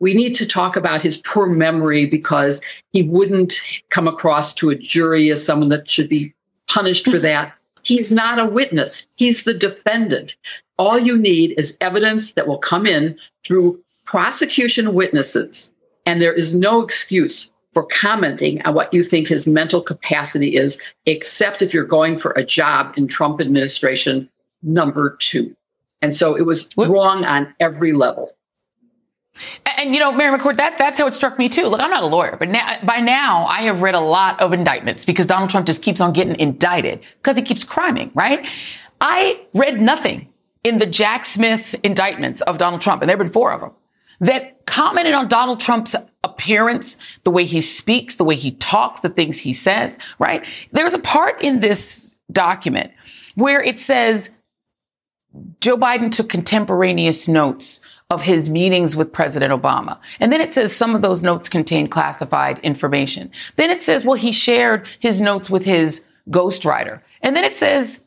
we 0.01 0.15
need 0.15 0.35
to 0.37 0.47
talk 0.47 0.77
about 0.77 1.03
his 1.03 1.17
poor 1.17 1.47
memory 1.49 2.07
because 2.07 2.63
he 2.93 3.03
wouldn't 3.03 3.61
come 3.91 4.09
across 4.09 4.55
to 4.55 4.71
a 4.71 4.75
jury 4.75 5.31
as 5.31 5.45
someone 5.45 5.69
that 5.69 5.89
should 5.89 6.09
be 6.09 6.35
punished 6.69 7.09
for 7.09 7.19
that. 7.19 7.55
He's 7.83 8.11
not 8.11 8.39
a 8.39 8.47
witness. 8.47 9.07
He's 9.17 9.45
the 9.45 9.55
defendant. 9.55 10.37
All 10.79 10.99
you 10.99 11.19
need 11.19 11.55
is 11.59 11.79
evidence 11.81 12.35
that 12.35 12.47
will 12.47 12.59
come 12.59 12.87
in 12.87 13.19
through 13.45 13.83
prosecution 14.05 14.93
witnesses 14.95 15.73
and 16.07 16.21
there 16.21 16.33
is 16.33 16.55
no 16.55 16.83
excuse 16.83 17.53
for 17.73 17.85
commenting 17.85 18.61
on 18.63 18.75
what 18.75 18.93
you 18.93 19.03
think 19.03 19.29
his 19.29 19.47
mental 19.47 19.81
capacity 19.81 20.57
is, 20.57 20.81
except 21.07 21.63
if 21.63 21.73
you're 21.73 21.85
going 21.85 22.17
for 22.17 22.33
a 22.33 22.45
job 22.45 22.95
in 22.97 23.07
Trump 23.07 23.41
administration 23.41 24.29
number 24.63 25.17
two. 25.21 25.55
And 26.03 26.15
so 26.15 26.37
it 26.37 26.47
was 26.47 26.69
what? 26.75 26.91
wrong 26.91 27.25
on 27.25 27.55
every 27.61 27.93
level. 27.93 28.33
And, 29.79 29.95
you 29.95 30.01
know, 30.01 30.13
Mary 30.13 30.37
McCord, 30.37 30.57
that, 30.57 30.79
that's 30.79 30.99
how 30.99 31.07
it 31.07 31.15
struck 31.15 31.39
me 31.39 31.49
too. 31.49 31.67
Look, 31.67 31.81
I'm 31.81 31.91
not 31.91 32.03
a 32.03 32.07
lawyer, 32.07 32.37
but 32.39 32.49
now, 32.49 32.79
by 32.83 33.01
now 33.01 33.45
I 33.47 33.63
have 33.63 33.83
read 33.83 33.95
a 33.95 34.01
lot 34.01 34.41
of 34.41 34.53
indictments 34.53 35.05
because 35.05 35.27
Donald 35.27 35.51
Trump 35.51 35.67
just 35.67 35.83
keeps 35.83 36.01
on 36.01 36.13
getting 36.13 36.39
indicted 36.39 37.01
because 37.23 37.37
he 37.37 37.43
keeps 37.43 37.65
criming, 37.65 38.11
right? 38.15 38.49
I 39.01 39.41
read 39.55 39.81
nothing 39.81 40.29
in 40.63 40.79
the 40.79 40.87
Jack 40.87 41.25
Smith 41.25 41.75
indictments 41.83 42.41
of 42.43 42.59
Donald 42.59 42.83
Trump, 42.83 43.03
and 43.03 43.09
there 43.09 43.17
have 43.17 43.25
been 43.25 43.33
four 43.33 43.53
of 43.53 43.61
them, 43.61 43.73
that 44.21 44.67
commented 44.67 45.15
on 45.15 45.27
Donald 45.27 45.61
Trump's 45.61 45.97
appearance, 46.23 47.19
the 47.25 47.31
way 47.31 47.45
he 47.45 47.61
speaks, 47.61 48.17
the 48.17 48.25
way 48.25 48.37
he 48.37 48.53
talks, 48.53 49.01
the 49.01 49.09
things 49.09 49.41
he 49.41 49.53
says, 49.53 49.99
right? 50.19 50.47
There's 50.73 50.95
a 50.95 50.99
part 50.99 51.43
in 51.43 51.61
this 51.61 52.15
document 52.31 52.93
where 53.35 53.63
it 53.63 53.79
says 53.79 54.37
Joe 55.61 55.77
Biden 55.77 56.11
took 56.11 56.29
contemporaneous 56.29 57.27
notes 57.27 58.00
of 58.11 58.23
his 58.23 58.49
meetings 58.49 58.97
with 58.97 59.13
President 59.13 59.53
Obama. 59.53 60.03
And 60.19 60.33
then 60.33 60.41
it 60.41 60.53
says 60.53 60.75
some 60.75 60.95
of 60.95 61.03
those 61.03 61.23
notes 61.23 61.49
contain 61.49 61.87
classified 61.87 62.59
information. 62.59 63.31
Then 63.57 63.71
it 63.71 63.81
says, 63.81 64.05
well, 64.05 64.17
he 64.17 64.33
shared 64.33 64.89
his 64.99 65.21
notes 65.21 65.49
with 65.49 65.65
his 65.65 66.07
ghostwriter. 66.29 67.01
And 67.23 67.37
then 67.37 67.45
it 67.45 67.55
says, 67.55 68.05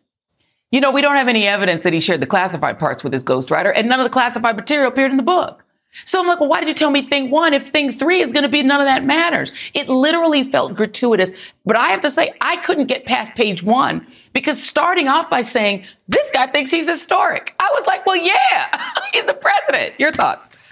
you 0.71 0.81
know, 0.81 0.91
we 0.91 1.01
don't 1.01 1.15
have 1.15 1.27
any 1.27 1.47
evidence 1.47 1.83
that 1.83 1.93
he 1.93 1.99
shared 1.99 2.19
the 2.19 2.27
classified 2.27 2.79
parts 2.79 3.03
with 3.03 3.13
his 3.13 3.23
ghostwriter, 3.23 3.71
and 3.75 3.87
none 3.87 3.99
of 3.99 4.03
the 4.03 4.09
classified 4.09 4.55
material 4.55 4.91
appeared 4.91 5.11
in 5.11 5.17
the 5.17 5.23
book. 5.23 5.62
So 6.05 6.19
I'm 6.19 6.27
like, 6.27 6.39
well, 6.39 6.49
why 6.49 6.59
did 6.59 6.67
you 6.67 6.73
tell 6.73 6.91
me 6.91 7.01
thing 7.01 7.29
one 7.29 7.53
if 7.53 7.67
thing 7.67 7.91
three 7.91 8.21
is 8.21 8.33
going 8.33 8.43
to 8.43 8.49
be 8.49 8.63
none 8.63 8.81
of 8.81 8.85
that 8.85 9.05
matters? 9.05 9.51
It 9.73 9.89
literally 9.89 10.43
felt 10.43 10.75
gratuitous. 10.75 11.53
But 11.65 11.75
I 11.75 11.89
have 11.89 12.01
to 12.01 12.09
say, 12.09 12.33
I 12.41 12.57
couldn't 12.57 12.87
get 12.87 13.05
past 13.05 13.35
page 13.35 13.63
one 13.63 14.05
because 14.33 14.61
starting 14.61 15.07
off 15.07 15.29
by 15.29 15.41
saying, 15.41 15.83
this 16.07 16.31
guy 16.31 16.47
thinks 16.47 16.71
he's 16.71 16.89
historic. 16.89 17.55
I 17.59 17.69
was 17.73 17.85
like, 17.87 18.05
well, 18.05 18.17
yeah, 18.17 18.91
he's 19.13 19.25
the 19.25 19.33
president. 19.33 19.99
Your 19.99 20.11
thoughts? 20.11 20.63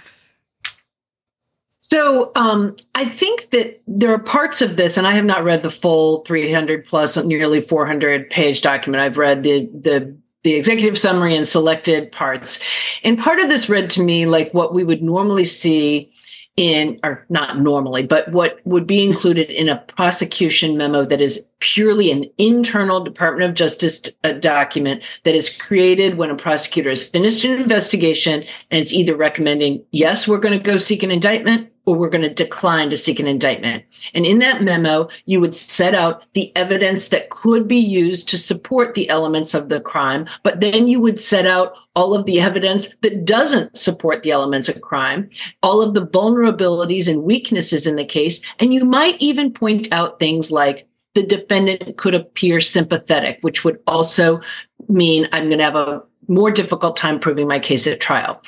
So 1.92 2.32
um, 2.36 2.76
I 2.94 3.06
think 3.06 3.50
that 3.50 3.82
there 3.86 4.14
are 4.14 4.18
parts 4.18 4.62
of 4.62 4.76
this, 4.76 4.96
and 4.96 5.06
I 5.06 5.12
have 5.12 5.26
not 5.26 5.44
read 5.44 5.62
the 5.62 5.70
full 5.70 6.24
300 6.24 6.86
plus, 6.86 7.18
nearly 7.18 7.60
400 7.60 8.30
page 8.30 8.62
document. 8.62 9.02
I've 9.02 9.18
read 9.18 9.42
the 9.42 9.68
the 9.74 10.16
the 10.42 10.54
executive 10.54 10.98
summary 10.98 11.36
and 11.36 11.46
selected 11.46 12.10
parts. 12.12 12.62
And 13.04 13.18
part 13.18 13.40
of 13.40 13.48
this 13.48 13.68
read 13.68 13.90
to 13.90 14.02
me 14.02 14.26
like 14.26 14.52
what 14.52 14.74
we 14.74 14.84
would 14.84 15.02
normally 15.02 15.44
see 15.44 16.10
in, 16.56 17.00
or 17.02 17.24
not 17.30 17.60
normally, 17.60 18.02
but 18.02 18.30
what 18.30 18.60
would 18.64 18.86
be 18.86 19.02
included 19.02 19.48
in 19.48 19.70
a 19.70 19.78
prosecution 19.78 20.76
memo 20.76 21.02
that 21.04 21.20
is 21.20 21.46
purely 21.60 22.10
an 22.10 22.26
internal 22.36 23.02
Department 23.02 23.48
of 23.48 23.54
Justice 23.54 24.02
uh, 24.24 24.32
document 24.32 25.02
that 25.24 25.34
is 25.34 25.56
created 25.56 26.18
when 26.18 26.28
a 26.28 26.36
prosecutor 26.36 26.90
has 26.90 27.08
finished 27.08 27.44
an 27.44 27.52
investigation 27.52 28.42
and 28.70 28.82
it's 28.82 28.92
either 28.92 29.16
recommending, 29.16 29.82
yes, 29.92 30.28
we're 30.28 30.38
going 30.38 30.56
to 30.56 30.62
go 30.62 30.76
seek 30.76 31.02
an 31.02 31.10
indictment 31.10 31.71
or 31.84 31.96
we're 31.96 32.08
going 32.08 32.22
to 32.22 32.32
decline 32.32 32.90
to 32.90 32.96
seek 32.96 33.18
an 33.18 33.26
indictment. 33.26 33.84
And 34.14 34.24
in 34.24 34.38
that 34.38 34.62
memo, 34.62 35.08
you 35.26 35.40
would 35.40 35.56
set 35.56 35.94
out 35.94 36.22
the 36.34 36.54
evidence 36.56 37.08
that 37.08 37.30
could 37.30 37.66
be 37.66 37.78
used 37.78 38.28
to 38.28 38.38
support 38.38 38.94
the 38.94 39.08
elements 39.08 39.52
of 39.54 39.68
the 39.68 39.80
crime, 39.80 40.28
but 40.42 40.60
then 40.60 40.86
you 40.86 41.00
would 41.00 41.18
set 41.18 41.46
out 41.46 41.74
all 41.94 42.14
of 42.14 42.24
the 42.24 42.40
evidence 42.40 42.94
that 43.02 43.24
doesn't 43.24 43.76
support 43.76 44.22
the 44.22 44.30
elements 44.30 44.68
of 44.68 44.80
crime, 44.80 45.28
all 45.62 45.82
of 45.82 45.94
the 45.94 46.06
vulnerabilities 46.06 47.08
and 47.08 47.24
weaknesses 47.24 47.86
in 47.86 47.96
the 47.96 48.04
case, 48.04 48.40
and 48.58 48.72
you 48.72 48.84
might 48.84 49.20
even 49.20 49.52
point 49.52 49.92
out 49.92 50.18
things 50.18 50.50
like 50.52 50.86
the 51.14 51.22
defendant 51.22 51.98
could 51.98 52.14
appear 52.14 52.60
sympathetic, 52.60 53.38
which 53.42 53.64
would 53.64 53.78
also 53.86 54.40
mean 54.88 55.28
I'm 55.32 55.48
going 55.48 55.58
to 55.58 55.64
have 55.64 55.76
a 55.76 56.02
more 56.28 56.50
difficult 56.50 56.96
time 56.96 57.18
proving 57.18 57.48
my 57.48 57.58
case 57.58 57.86
at 57.86 58.00
trial. 58.00 58.40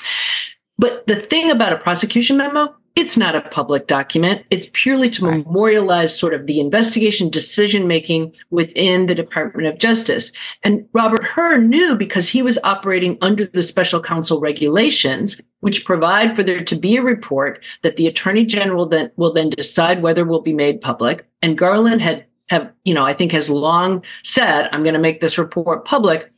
But 0.78 1.06
the 1.06 1.16
thing 1.16 1.50
about 1.50 1.72
a 1.72 1.78
prosecution 1.78 2.36
memo 2.36 2.74
it's 2.96 3.16
not 3.16 3.34
a 3.34 3.40
public 3.40 3.88
document. 3.88 4.44
It's 4.50 4.70
purely 4.72 5.10
to 5.10 5.26
right. 5.26 5.44
memorialize 5.44 6.16
sort 6.16 6.32
of 6.32 6.46
the 6.46 6.60
investigation 6.60 7.28
decision 7.28 7.88
making 7.88 8.34
within 8.50 9.06
the 9.06 9.16
Department 9.16 9.66
of 9.66 9.78
Justice. 9.78 10.30
And 10.62 10.88
Robert 10.92 11.24
Hur 11.24 11.58
knew 11.58 11.96
because 11.96 12.28
he 12.28 12.40
was 12.40 12.58
operating 12.62 13.18
under 13.20 13.46
the 13.46 13.62
special 13.62 14.00
counsel 14.00 14.38
regulations, 14.38 15.40
which 15.58 15.84
provide 15.84 16.36
for 16.36 16.44
there 16.44 16.62
to 16.62 16.76
be 16.76 16.96
a 16.96 17.02
report 17.02 17.64
that 17.82 17.96
the 17.96 18.06
attorney 18.06 18.46
general 18.46 18.86
then 18.86 19.10
will 19.16 19.32
then 19.32 19.50
decide 19.50 20.00
whether 20.00 20.24
will 20.24 20.42
be 20.42 20.52
made 20.52 20.80
public. 20.80 21.26
And 21.42 21.58
Garland 21.58 22.00
had 22.00 22.26
have, 22.48 22.70
you 22.84 22.92
know, 22.92 23.04
I 23.04 23.14
think 23.14 23.32
has 23.32 23.48
long 23.48 24.04
said, 24.22 24.68
I'm 24.70 24.82
going 24.82 24.94
to 24.94 25.00
make 25.00 25.20
this 25.20 25.38
report 25.38 25.84
public. 25.84 26.30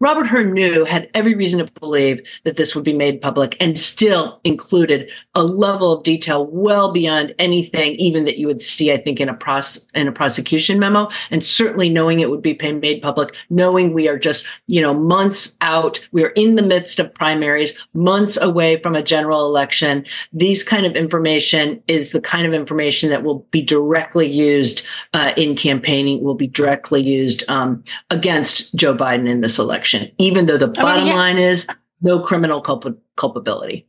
Robert 0.00 0.28
Hur 0.28 0.44
knew, 0.44 0.84
had 0.84 1.10
every 1.12 1.34
reason 1.34 1.58
to 1.58 1.72
believe 1.80 2.24
that 2.44 2.56
this 2.56 2.76
would 2.76 2.84
be 2.84 2.92
made 2.92 3.20
public 3.20 3.56
and 3.58 3.80
still 3.80 4.40
included 4.44 5.10
a 5.34 5.42
level 5.42 5.92
of 5.92 6.04
detail 6.04 6.46
well 6.46 6.92
beyond 6.92 7.34
anything 7.40 7.96
even 7.96 8.24
that 8.24 8.38
you 8.38 8.46
would 8.46 8.60
see, 8.60 8.92
I 8.92 8.98
think, 8.98 9.20
in 9.20 9.28
a 9.28 9.34
pros- 9.34 9.88
in 9.94 10.06
a 10.06 10.12
prosecution 10.12 10.78
memo. 10.78 11.08
And 11.32 11.44
certainly 11.44 11.88
knowing 11.88 12.20
it 12.20 12.30
would 12.30 12.42
be 12.42 12.56
made 12.70 13.02
public, 13.02 13.34
knowing 13.50 13.92
we 13.92 14.06
are 14.06 14.18
just, 14.18 14.46
you 14.68 14.80
know, 14.80 14.94
months 14.94 15.56
out, 15.62 15.98
we're 16.12 16.28
in 16.28 16.54
the 16.54 16.62
midst 16.62 17.00
of 17.00 17.12
primaries, 17.12 17.76
months 17.92 18.40
away 18.40 18.80
from 18.80 18.94
a 18.94 19.02
general 19.02 19.46
election. 19.46 20.04
These 20.32 20.62
kind 20.62 20.86
of 20.86 20.94
information 20.94 21.82
is 21.88 22.12
the 22.12 22.20
kind 22.20 22.46
of 22.46 22.54
information 22.54 23.10
that 23.10 23.24
will 23.24 23.40
be 23.50 23.62
directly 23.62 24.30
used 24.30 24.82
uh, 25.12 25.32
in 25.36 25.56
campaigning, 25.56 26.22
will 26.22 26.34
be 26.34 26.46
directly 26.46 27.02
used 27.02 27.42
um, 27.48 27.82
against 28.10 28.72
Joe 28.76 28.94
Biden 28.94 29.28
in 29.28 29.40
this 29.40 29.58
election 29.58 29.87
election, 29.94 30.14
even 30.18 30.46
though 30.46 30.58
the 30.58 30.68
bottom 30.68 31.02
I 31.02 31.04
mean, 31.04 31.16
line 31.16 31.38
is 31.38 31.66
no 32.00 32.20
criminal 32.20 32.60
culp- 32.60 33.00
culpability. 33.16 33.87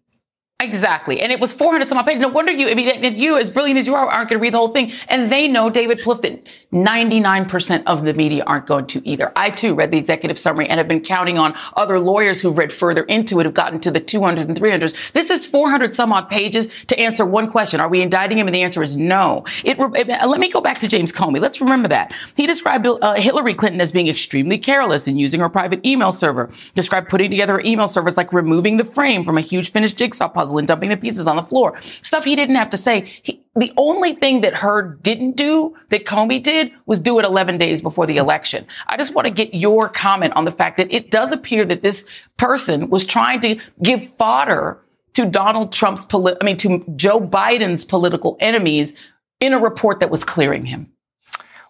Exactly. 0.62 1.22
And 1.22 1.32
it 1.32 1.40
was 1.40 1.54
400 1.54 1.88
some 1.88 1.98
odd 1.98 2.06
pages. 2.06 2.22
No 2.22 2.28
wonder 2.28 2.52
you, 2.52 2.68
I 2.68 2.74
mean, 2.74 3.16
you, 3.16 3.38
as 3.38 3.50
brilliant 3.50 3.80
as 3.80 3.88
you 3.88 3.96
are, 3.96 4.06
aren't 4.10 4.30
going 4.30 4.40
to 4.40 4.42
read 4.42 4.54
the 4.54 4.58
whole 4.58 4.68
thing. 4.68 4.92
And 5.08 5.32
they 5.32 5.48
know, 5.48 5.70
David 5.70 6.00
that 6.04 6.46
99% 6.74 7.84
of 7.86 8.04
the 8.04 8.14
media 8.14 8.44
aren't 8.46 8.66
going 8.66 8.86
to 8.88 9.08
either. 9.08 9.32
I 9.38 9.52
too 9.52 9.74
read 9.74 9.92
the 9.92 9.98
executive 9.98 10.38
summary 10.38 10.68
and 10.68 10.78
have 10.78 10.88
been 10.90 11.00
counting 11.00 11.38
on 11.38 11.56
other 11.78 11.98
lawyers 11.98 12.42
who've 12.42 12.58
read 12.58 12.74
further 12.74 13.04
into 13.04 13.40
it, 13.40 13.46
who've 13.46 13.54
gotten 13.54 13.80
to 13.80 13.92
the 13.92 14.02
200s 14.02 14.50
and 14.50 14.58
300s. 14.60 15.14
This 15.14 15.30
is 15.30 15.46
400 15.46 15.96
some 15.96 16.12
odd 16.12 16.28
pages 16.28 16.84
to 16.86 17.00
answer 17.00 17.26
one 17.26 17.50
question. 17.50 17.80
Are 17.80 17.88
we 17.88 18.02
indicting 18.02 18.38
him? 18.38 18.48
And 18.48 18.54
the 18.54 18.64
answer 18.64 18.84
is 18.84 18.98
no. 18.98 19.46
It, 19.64 19.78
it, 19.80 20.28
let 20.28 20.42
me 20.42 20.50
go 20.50 20.60
back 20.60 20.80
to 20.80 20.90
James 20.90 21.14
Comey. 21.14 21.40
Let's 21.40 21.62
remember 21.62 21.88
that. 21.88 22.14
He 22.36 22.46
described 22.46 22.86
uh, 22.86 23.14
Hillary 23.16 23.54
Clinton 23.54 23.80
as 23.80 23.94
being 23.94 24.10
extremely 24.10 24.58
careless 24.58 25.08
in 25.08 25.18
using 25.18 25.40
her 25.40 25.48
private 25.48 25.86
email 25.86 26.12
server, 26.12 26.50
described 26.76 27.08
putting 27.08 27.32
together 27.32 27.54
her 27.54 27.62
email 27.64 27.88
servers 27.88 28.18
like 28.18 28.34
removing 28.34 28.76
the 28.76 28.84
frame 28.84 29.24
from 29.24 29.38
a 29.38 29.42
huge 29.42 29.72
finished 29.72 29.98
jigsaw 29.98 30.28
puzzle 30.28 30.49
puzzle 30.50 30.58
and 30.58 30.68
dumping 30.68 30.90
the 30.90 30.98
pieces 30.98 31.28
on 31.28 31.36
the 31.36 31.44
floor. 31.44 31.78
Stuff 31.78 32.26
he 32.26 32.36
didn't 32.36 32.56
have 32.56 32.70
to 32.70 32.78
say. 32.78 33.06
He, 33.24 33.44
the 33.56 33.72
only 33.78 34.14
thing 34.14 34.42
that 34.42 34.56
Hur 34.56 34.98
didn't 35.02 35.36
do 35.36 35.76
that 35.90 36.06
Comey 36.06 36.42
did 36.42 36.72
was 36.86 37.02
do 37.02 37.20
it 37.20 37.26
11 37.26 37.58
days 37.58 37.82
before 37.82 38.06
the 38.06 38.18
election. 38.18 38.66
I 38.88 38.98
just 38.98 39.16
want 39.16 39.28
to 39.28 39.34
get 39.34 39.54
your 39.54 39.90
comment 39.90 40.34
on 40.36 40.46
the 40.46 40.52
fact 40.52 40.78
that 40.78 40.92
it 40.92 41.12
does 41.12 41.32
appear 41.32 41.66
that 41.66 41.82
this 41.82 42.08
person 42.38 42.90
was 42.90 43.06
trying 43.06 43.42
to 43.42 43.60
give 43.84 44.04
fodder 44.04 44.82
to 45.14 45.26
Donald 45.26 45.72
Trump's, 45.72 46.06
poli- 46.06 46.36
I 46.40 46.46
mean, 46.46 46.58
to 46.58 46.86
Joe 46.96 47.20
Biden's 47.20 47.86
political 47.86 48.38
enemies 48.40 49.12
in 49.40 49.54
a 49.54 49.60
report 49.60 50.00
that 50.00 50.10
was 50.10 50.24
clearing 50.24 50.66
him. 50.66 50.92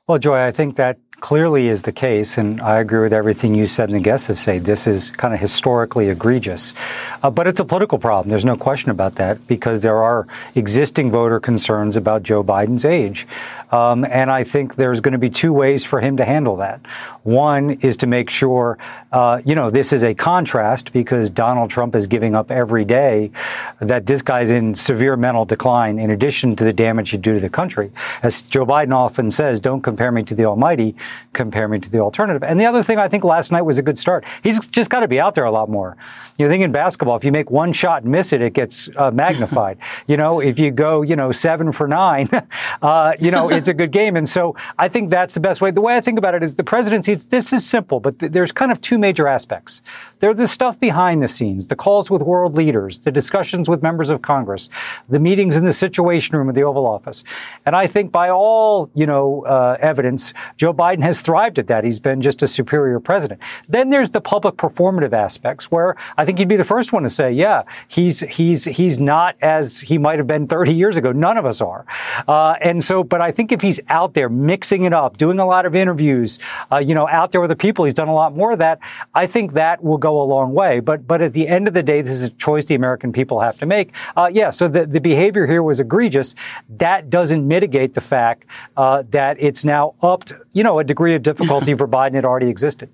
Well, 0.07 0.19
Joy, 0.19 0.39
I 0.39 0.51
think 0.51 0.75
that 0.75 0.97
clearly 1.19 1.67
is 1.67 1.83
the 1.83 1.91
case, 1.91 2.37
and 2.37 2.61
I 2.61 2.79
agree 2.79 3.01
with 3.01 3.13
everything 3.13 3.55
you 3.55 3.67
said 3.67 3.89
and 3.89 3.95
the 3.95 4.03
guests 4.03 4.27
have 4.27 4.39
said. 4.39 4.65
This 4.65 4.87
is 4.87 5.09
kind 5.11 5.33
of 5.33 5.39
historically 5.39 6.09
egregious. 6.09 6.73
Uh, 7.21 7.29
but 7.29 7.47
it's 7.47 7.59
a 7.59 7.65
political 7.65 7.99
problem. 7.99 8.29
There's 8.29 8.45
no 8.45 8.57
question 8.57 8.91
about 8.91 9.15
that 9.15 9.45
because 9.47 9.81
there 9.81 10.01
are 10.01 10.27
existing 10.55 11.11
voter 11.11 11.39
concerns 11.39 11.97
about 11.97 12.23
Joe 12.23 12.43
Biden's 12.43 12.85
age. 12.85 13.27
Um, 13.71 14.05
and 14.05 14.31
I 14.31 14.43
think 14.43 14.75
there's 14.75 15.01
going 15.01 15.11
to 15.13 15.17
be 15.17 15.29
two 15.29 15.53
ways 15.53 15.85
for 15.85 16.01
him 16.01 16.17
to 16.17 16.25
handle 16.25 16.57
that. 16.57 16.85
One 17.23 17.71
is 17.71 17.97
to 17.97 18.07
make 18.07 18.29
sure, 18.29 18.77
uh, 19.11 19.41
you 19.45 19.55
know, 19.55 19.69
this 19.69 19.93
is 19.93 20.03
a 20.03 20.13
contrast 20.13 20.93
because 20.93 21.29
Donald 21.29 21.69
Trump 21.69 21.95
is 21.95 22.07
giving 22.07 22.35
up 22.35 22.51
every 22.51 22.85
day 22.85 23.31
that 23.79 24.05
this 24.05 24.21
guy's 24.21 24.51
in 24.51 24.75
severe 24.75 25.15
mental 25.15 25.45
decline 25.45 25.99
in 25.99 26.11
addition 26.11 26.55
to 26.55 26.63
the 26.63 26.73
damage 26.73 27.11
he 27.11 27.17
do 27.17 27.33
to 27.33 27.39
the 27.39 27.49
country. 27.49 27.91
As 28.23 28.41
Joe 28.41 28.65
Biden 28.65 28.93
often 28.93 29.31
says, 29.31 29.59
don't 29.59 29.81
compare 29.81 30.11
me 30.11 30.23
to 30.23 30.35
the 30.35 30.45
Almighty 30.45 30.95
compare 31.33 31.67
me 31.67 31.79
to 31.79 31.89
the 31.89 31.99
alternative. 31.99 32.43
And 32.43 32.59
the 32.59 32.65
other 32.65 32.83
thing 32.83 32.97
I 32.97 33.07
think 33.07 33.23
last 33.23 33.51
night 33.51 33.61
was 33.61 33.77
a 33.77 33.81
good 33.81 33.97
start. 33.97 34.25
He's 34.43 34.67
just 34.67 34.89
got 34.89 35.01
to 35.01 35.07
be 35.07 35.19
out 35.19 35.35
there 35.35 35.45
a 35.45 35.51
lot 35.51 35.69
more. 35.69 35.97
You 36.37 36.47
think 36.47 36.63
in 36.63 36.71
basketball, 36.71 37.15
if 37.15 37.23
you 37.23 37.31
make 37.31 37.51
one 37.51 37.73
shot 37.73 38.03
and 38.03 38.11
miss 38.11 38.33
it, 38.33 38.41
it 38.41 38.53
gets 38.53 38.89
uh, 38.95 39.11
magnified. 39.11 39.77
you 40.07 40.17
know, 40.17 40.39
if 40.39 40.59
you 40.59 40.71
go, 40.71 41.01
you 41.01 41.15
know, 41.15 41.31
seven 41.31 41.71
for 41.71 41.87
nine, 41.87 42.29
uh, 42.81 43.13
you 43.19 43.31
know, 43.31 43.49
it's 43.59 43.67
a 43.67 43.73
good 43.73 43.91
game. 43.91 44.15
And 44.15 44.27
so 44.27 44.55
I 44.79 44.87
think 44.87 45.09
that's 45.09 45.35
the 45.35 45.39
best 45.39 45.61
way. 45.61 45.69
The 45.69 45.81
way 45.81 45.95
I 45.95 46.01
think 46.01 46.17
about 46.17 46.33
it 46.33 46.41
is 46.41 46.55
the 46.55 46.63
presidency, 46.63 47.13
this 47.13 47.53
is 47.53 47.65
simple, 47.65 47.99
but 47.99 48.17
th- 48.17 48.31
there's 48.31 48.51
kind 48.51 48.71
of 48.71 48.81
two 48.81 48.97
major 48.97 49.27
aspects. 49.27 49.81
There's 50.19 50.37
the 50.37 50.47
stuff 50.47 50.79
behind 50.79 51.21
the 51.21 51.27
scenes, 51.27 51.67
the 51.67 51.75
calls 51.75 52.09
with 52.09 52.21
world 52.23 52.55
leaders, 52.55 53.01
the 53.01 53.11
discussions 53.11 53.69
with 53.69 53.83
members 53.83 54.09
of 54.09 54.21
Congress, 54.21 54.69
the 55.07 55.19
meetings 55.19 55.57
in 55.57 55.65
the 55.65 55.73
Situation 55.73 56.37
Room 56.37 56.49
at 56.49 56.55
the 56.55 56.63
Oval 56.63 56.87
Office. 56.87 57.23
And 57.65 57.75
I 57.75 57.85
think 57.87 58.11
by 58.11 58.29
all, 58.29 58.89
you 58.95 59.05
know, 59.05 59.41
uh, 59.41 59.77
evidence, 59.79 60.33
Joe 60.57 60.73
Biden 60.73 61.03
has 61.03 61.21
thrived 61.21 61.59
at 61.59 61.67
that. 61.67 61.83
He's 61.83 61.99
been 61.99 62.21
just 62.21 62.41
a 62.41 62.47
superior 62.47 62.99
president. 62.99 63.41
Then 63.67 63.89
there's 63.89 64.11
the 64.11 64.21
public 64.21 64.55
performative 64.55 65.13
aspects 65.13 65.69
where 65.69 65.95
I 66.17 66.25
think 66.25 66.39
he'd 66.39 66.47
be 66.47 66.55
the 66.55 66.63
first 66.63 66.93
one 66.93 67.03
to 67.03 67.09
say, 67.09 67.31
yeah, 67.31 67.63
he's, 67.87 68.21
he's, 68.21 68.65
he's 68.65 68.99
not 68.99 69.35
as 69.41 69.81
he 69.81 69.97
might 69.97 70.17
have 70.17 70.27
been 70.27 70.47
30 70.47 70.73
years 70.73 70.97
ago. 70.97 71.11
None 71.11 71.37
of 71.37 71.45
us 71.45 71.61
are. 71.61 71.85
Uh, 72.27 72.55
and 72.61 72.83
so, 72.83 73.03
but 73.03 73.21
I 73.21 73.31
think 73.31 73.48
if 73.51 73.61
he's 73.61 73.79
out 73.89 74.13
there 74.13 74.29
mixing 74.29 74.83
it 74.83 74.93
up, 74.93 75.17
doing 75.17 75.39
a 75.39 75.45
lot 75.45 75.65
of 75.65 75.75
interviews, 75.75 76.39
uh, 76.71 76.77
you 76.77 76.93
know, 76.95 77.07
out 77.07 77.31
there 77.31 77.41
with 77.41 77.49
the 77.49 77.55
people, 77.55 77.85
he's 77.85 77.93
done 77.93 78.07
a 78.07 78.13
lot 78.13 78.35
more 78.35 78.51
of 78.51 78.59
that. 78.59 78.79
I 79.13 79.27
think 79.27 79.53
that 79.53 79.83
will 79.83 79.97
go 79.97 80.21
a 80.21 80.23
long 80.23 80.53
way. 80.53 80.79
But, 80.79 81.07
but 81.07 81.21
at 81.21 81.33
the 81.33 81.47
end 81.47 81.67
of 81.67 81.73
the 81.73 81.83
day, 81.83 82.01
this 82.01 82.13
is 82.13 82.23
a 82.25 82.31
choice 82.31 82.65
the 82.65 82.75
American 82.75 83.11
people 83.11 83.39
have 83.39 83.57
to 83.59 83.65
make. 83.65 83.93
Uh, 84.15 84.29
yeah. 84.31 84.49
So 84.49 84.67
the, 84.67 84.85
the 84.85 85.01
behavior 85.01 85.45
here 85.45 85.63
was 85.63 85.79
egregious. 85.79 86.35
That 86.69 87.09
doesn't 87.09 87.47
mitigate 87.47 87.93
the 87.93 88.01
fact 88.01 88.45
uh, 88.77 89.03
that 89.09 89.37
it's 89.39 89.65
now 89.65 89.95
upped, 90.01 90.33
you 90.53 90.63
know, 90.63 90.79
a 90.79 90.83
degree 90.83 91.15
of 91.15 91.23
difficulty 91.23 91.73
for 91.73 91.87
Biden 91.87 92.13
that 92.13 92.25
already 92.25 92.49
existed. 92.49 92.89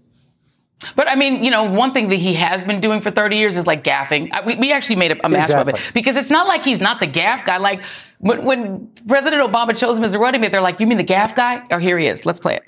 But 0.95 1.07
I 1.07 1.15
mean, 1.15 1.43
you 1.43 1.51
know, 1.51 1.63
one 1.63 1.93
thing 1.93 2.09
that 2.09 2.17
he 2.17 2.33
has 2.35 2.63
been 2.63 2.81
doing 2.81 3.01
for 3.01 3.09
30 3.09 3.37
years 3.37 3.57
is 3.57 3.65
like 3.65 3.83
gaffing. 3.83 4.29
We, 4.45 4.55
we 4.55 4.71
actually 4.71 4.97
made 4.97 5.11
a, 5.11 5.25
a 5.25 5.29
match 5.29 5.49
exactly. 5.49 5.73
of 5.73 5.79
it 5.79 5.91
because 5.93 6.15
it's 6.15 6.29
not 6.29 6.47
like 6.47 6.63
he's 6.63 6.81
not 6.81 6.99
the 6.99 7.07
gaffe 7.07 7.45
guy. 7.45 7.57
Like 7.57 7.83
when, 8.19 8.43
when 8.45 8.91
President 9.07 9.41
Obama 9.41 9.77
chose 9.77 9.97
him 9.97 10.03
as 10.03 10.13
a 10.13 10.19
running 10.19 10.41
mate, 10.41 10.51
they're 10.51 10.61
like, 10.61 10.79
you 10.79 10.87
mean 10.87 10.97
the 10.97 11.03
gaffe 11.03 11.35
guy? 11.35 11.63
Oh, 11.71 11.77
here 11.77 11.97
he 11.97 12.07
is. 12.07 12.25
Let's 12.25 12.39
play 12.39 12.55
it. 12.55 12.63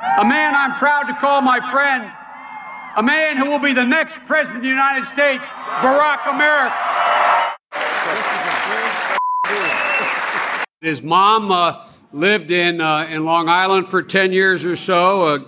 A 0.00 0.24
man 0.24 0.54
I'm 0.54 0.74
proud 0.74 1.04
to 1.04 1.14
call 1.14 1.40
my 1.40 1.60
friend, 1.60 2.10
a 2.96 3.02
man 3.02 3.36
who 3.36 3.50
will 3.50 3.58
be 3.58 3.72
the 3.72 3.84
next 3.84 4.18
president 4.20 4.58
of 4.58 4.62
the 4.62 4.68
United 4.68 5.06
States, 5.06 5.44
Barack 5.46 6.28
America. 6.28 6.74
His 10.80 11.02
mom 11.02 11.50
uh, 11.50 11.84
lived 12.12 12.52
in, 12.52 12.80
uh, 12.80 13.08
in 13.10 13.24
Long 13.24 13.48
Island 13.48 13.88
for 13.88 14.02
10 14.02 14.32
years 14.32 14.64
or 14.64 14.76
so. 14.76 15.22
Uh, 15.22 15.38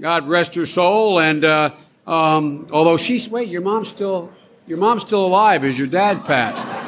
God 0.00 0.26
rest 0.26 0.56
her 0.56 0.66
soul. 0.66 1.20
And 1.20 1.44
uh, 1.44 1.70
um, 2.06 2.66
although 2.72 2.96
she's, 2.96 3.28
wait, 3.28 3.48
your 3.48 3.60
mom's 3.60 3.88
still, 3.88 4.32
your 4.66 4.78
mom's 4.78 5.02
still 5.02 5.24
alive 5.24 5.64
as 5.64 5.78
your 5.78 5.86
dad 5.86 6.24
passed. 6.24 6.81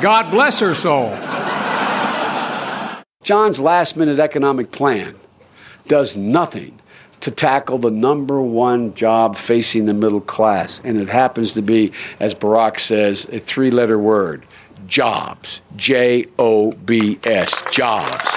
God 0.00 0.30
bless 0.30 0.60
her 0.60 0.74
soul. 0.74 1.10
John's 3.22 3.60
last 3.60 3.96
minute 3.96 4.20
economic 4.20 4.70
plan 4.70 5.16
does 5.88 6.16
nothing 6.16 6.78
to 7.20 7.30
tackle 7.30 7.78
the 7.78 7.90
number 7.90 8.40
one 8.40 8.94
job 8.94 9.36
facing 9.36 9.86
the 9.86 9.94
middle 9.94 10.20
class. 10.20 10.80
And 10.84 10.98
it 10.98 11.08
happens 11.08 11.54
to 11.54 11.62
be, 11.62 11.92
as 12.20 12.34
Barack 12.34 12.78
says, 12.78 13.26
a 13.32 13.38
three 13.38 13.70
letter 13.70 13.98
word 13.98 14.44
jobs. 14.86 15.62
J 15.76 16.26
O 16.38 16.72
B 16.72 17.18
S, 17.24 17.62
jobs. 17.72 18.30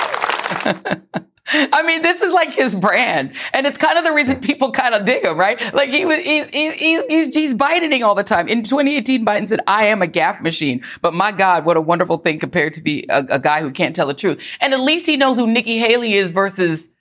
I 1.74 1.84
mean, 1.84 2.02
this 2.02 2.22
is 2.22 2.32
like 2.34 2.54
his 2.54 2.76
brand, 2.76 3.36
and 3.54 3.66
it's 3.66 3.78
kind 3.78 3.98
of 3.98 4.04
the 4.04 4.12
reason 4.12 4.40
people 4.40 4.72
kind 4.72 4.94
of 4.94 5.06
dig 5.06 5.24
him, 5.26 5.38
right? 5.38 5.60
Like 5.74 5.90
he 5.90 6.06
was, 6.06 6.20
he's, 6.20 6.50
he's, 6.50 7.06
he's, 7.06 7.34
he's 7.34 7.54
Bidening 7.56 8.06
all 8.06 8.14
the 8.14 8.24
time. 8.24 8.48
In 8.48 8.64
2018, 8.64 9.26
Biden 9.26 9.48
said, 9.48 9.62
"I 9.66 9.86
am 9.86 10.02
a 10.02 10.08
gaffe 10.08 10.42
machine," 10.42 10.84
but 11.02 11.14
my 11.14 11.32
God, 11.32 11.66
what 11.66 11.76
a 11.76 11.82
wonderful 11.82 12.18
thing 12.18 12.38
compared 12.38 12.76
to 12.76 12.82
be 12.82 13.06
a, 13.10 13.26
a 13.30 13.40
guy 13.40 13.62
who 13.62 13.72
can't 13.72 13.96
tell 13.96 14.08
the 14.08 14.14
truth. 14.14 14.44
And 14.62 14.74
at 14.74 14.80
least 14.80 15.08
he 15.08 15.18
knows 15.18 15.38
who 15.38 15.48
Nikki 15.48 15.80
Haley 15.80 16.14
is 16.14 16.30
versus 16.30 16.92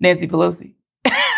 Nancy 0.00 0.26
Pelosi. 0.26 0.72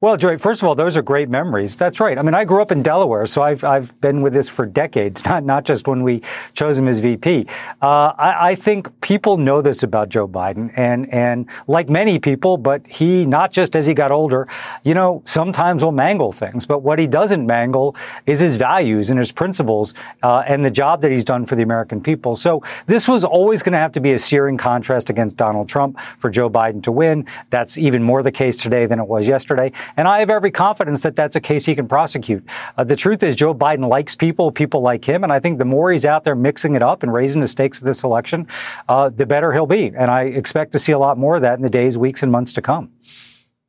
Well, 0.00 0.16
Joy, 0.16 0.38
first 0.38 0.62
of 0.62 0.68
all, 0.68 0.76
those 0.76 0.96
are 0.96 1.02
great 1.02 1.28
memories. 1.28 1.74
That's 1.74 1.98
right. 1.98 2.16
I 2.16 2.22
mean, 2.22 2.32
I 2.32 2.44
grew 2.44 2.62
up 2.62 2.70
in 2.70 2.84
Delaware, 2.84 3.26
so 3.26 3.42
I've, 3.42 3.64
I've 3.64 4.00
been 4.00 4.22
with 4.22 4.32
this 4.32 4.48
for 4.48 4.64
decades, 4.64 5.24
not, 5.24 5.42
not 5.42 5.64
just 5.64 5.88
when 5.88 6.04
we 6.04 6.22
chose 6.54 6.78
him 6.78 6.86
as 6.86 7.00
VP. 7.00 7.48
Uh, 7.82 8.12
I, 8.16 8.50
I, 8.50 8.54
think 8.54 9.00
people 9.00 9.38
know 9.38 9.60
this 9.60 9.82
about 9.82 10.08
Joe 10.08 10.28
Biden, 10.28 10.70
and, 10.76 11.12
and 11.12 11.46
like 11.66 11.88
many 11.88 12.20
people, 12.20 12.56
but 12.56 12.86
he, 12.86 13.26
not 13.26 13.50
just 13.50 13.74
as 13.74 13.86
he 13.86 13.92
got 13.92 14.12
older, 14.12 14.46
you 14.84 14.94
know, 14.94 15.20
sometimes 15.24 15.82
will 15.82 15.90
mangle 15.90 16.30
things, 16.30 16.64
but 16.64 16.84
what 16.84 17.00
he 17.00 17.08
doesn't 17.08 17.44
mangle 17.44 17.96
is 18.24 18.38
his 18.38 18.54
values 18.56 19.10
and 19.10 19.18
his 19.18 19.32
principles 19.32 19.94
uh, 20.22 20.44
and 20.46 20.64
the 20.64 20.70
job 20.70 21.02
that 21.02 21.10
he's 21.10 21.24
done 21.24 21.44
for 21.44 21.56
the 21.56 21.64
American 21.64 22.00
people. 22.00 22.36
So 22.36 22.62
this 22.86 23.08
was 23.08 23.24
always 23.24 23.64
going 23.64 23.72
to 23.72 23.78
have 23.78 23.90
to 23.92 24.00
be 24.00 24.12
a 24.12 24.18
searing 24.18 24.58
contrast 24.58 25.10
against 25.10 25.36
Donald 25.36 25.68
Trump 25.68 25.98
for 25.98 26.30
Joe 26.30 26.48
Biden 26.48 26.84
to 26.84 26.92
win. 26.92 27.26
That's 27.50 27.76
even 27.78 28.04
more 28.04 28.22
the 28.22 28.30
case 28.30 28.58
today 28.58 28.86
than 28.86 29.00
it 29.00 29.08
was 29.08 29.26
yesterday. 29.26 29.72
And 29.96 30.06
I 30.08 30.20
have 30.20 30.30
every 30.30 30.50
confidence 30.50 31.02
that 31.02 31.16
that's 31.16 31.36
a 31.36 31.40
case 31.40 31.64
he 31.64 31.74
can 31.74 31.88
prosecute. 31.88 32.44
Uh, 32.76 32.84
the 32.84 32.96
truth 32.96 33.22
is, 33.22 33.36
Joe 33.36 33.54
Biden 33.54 33.88
likes 33.88 34.14
people, 34.14 34.50
people 34.50 34.80
like 34.80 35.04
him. 35.04 35.24
And 35.24 35.32
I 35.32 35.40
think 35.40 35.58
the 35.58 35.64
more 35.64 35.90
he's 35.92 36.04
out 36.04 36.24
there 36.24 36.34
mixing 36.34 36.74
it 36.74 36.82
up 36.82 37.02
and 37.02 37.12
raising 37.12 37.40
the 37.40 37.48
stakes 37.48 37.80
of 37.80 37.86
this 37.86 38.04
election, 38.04 38.46
uh, 38.88 39.08
the 39.08 39.26
better 39.26 39.52
he'll 39.52 39.66
be. 39.66 39.92
And 39.96 40.10
I 40.10 40.22
expect 40.22 40.72
to 40.72 40.78
see 40.78 40.92
a 40.92 40.98
lot 40.98 41.18
more 41.18 41.36
of 41.36 41.42
that 41.42 41.58
in 41.58 41.62
the 41.62 41.70
days, 41.70 41.96
weeks, 41.98 42.22
and 42.22 42.30
months 42.30 42.52
to 42.54 42.62
come. 42.62 42.90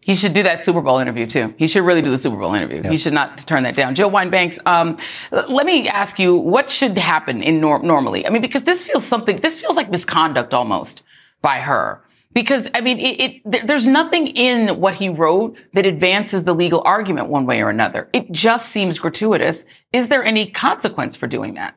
He 0.05 0.15
should 0.15 0.34
do 0.34 0.43
that 0.43 0.60
Super 0.60 0.82
Bowl 0.82 0.99
interview 0.99 1.27
too. 1.27 1.53
He 1.58 1.67
should 1.67 1.84
really 1.84 2.01
do 2.01 2.10
the 2.10 2.17
Super 2.17 2.38
Bowl 2.38 2.53
interview. 2.53 2.77
Yep. 2.77 2.91
He 2.91 2.97
should 2.97 3.13
not 3.13 3.38
turn 3.39 3.63
that 3.63 3.75
down. 3.75 3.95
Joe 3.95 4.08
Wine-Banks, 4.08 4.58
um, 4.65 4.97
let 5.32 5.65
me 5.65 5.89
ask 5.89 6.17
you, 6.17 6.36
what 6.36 6.71
should 6.71 6.97
happen 6.97 7.43
in 7.43 7.60
nor- 7.60 7.84
normally? 7.84 8.25
I 8.25 8.29
mean, 8.29 8.41
because 8.41 8.63
this 8.63 8.88
feels 8.88 9.05
something. 9.05 9.36
This 9.36 9.60
feels 9.60 9.75
like 9.75 9.91
misconduct 9.91 10.53
almost 10.53 11.03
by 11.41 11.60
Hur. 11.60 12.01
Because, 12.39 12.71
I 12.73 12.80
mean, 12.80 12.99
it, 12.99 13.41
it, 13.43 13.67
there's 13.67 13.86
nothing 13.86 14.28
in 14.28 14.80
what 14.80 14.93
he 14.93 15.10
wrote 15.10 15.58
that 15.73 15.86
advances 15.86 16.45
the 16.45 16.56
legal 16.56 16.82
argument 16.86 17.28
one 17.28 17.45
way 17.45 17.62
or 17.62 17.69
another. 17.69 18.08
It 18.13 18.32
just 18.32 18.69
seems 18.69 18.97
gratuitous. 18.97 19.65
Is 19.91 20.08
there 20.08 20.23
any 20.23 20.49
consequence 20.49 21.17
for 21.17 21.28
doing 21.28 21.56
that? 21.56 21.75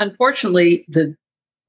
Unfortunately, 0.00 0.84
the 0.88 1.16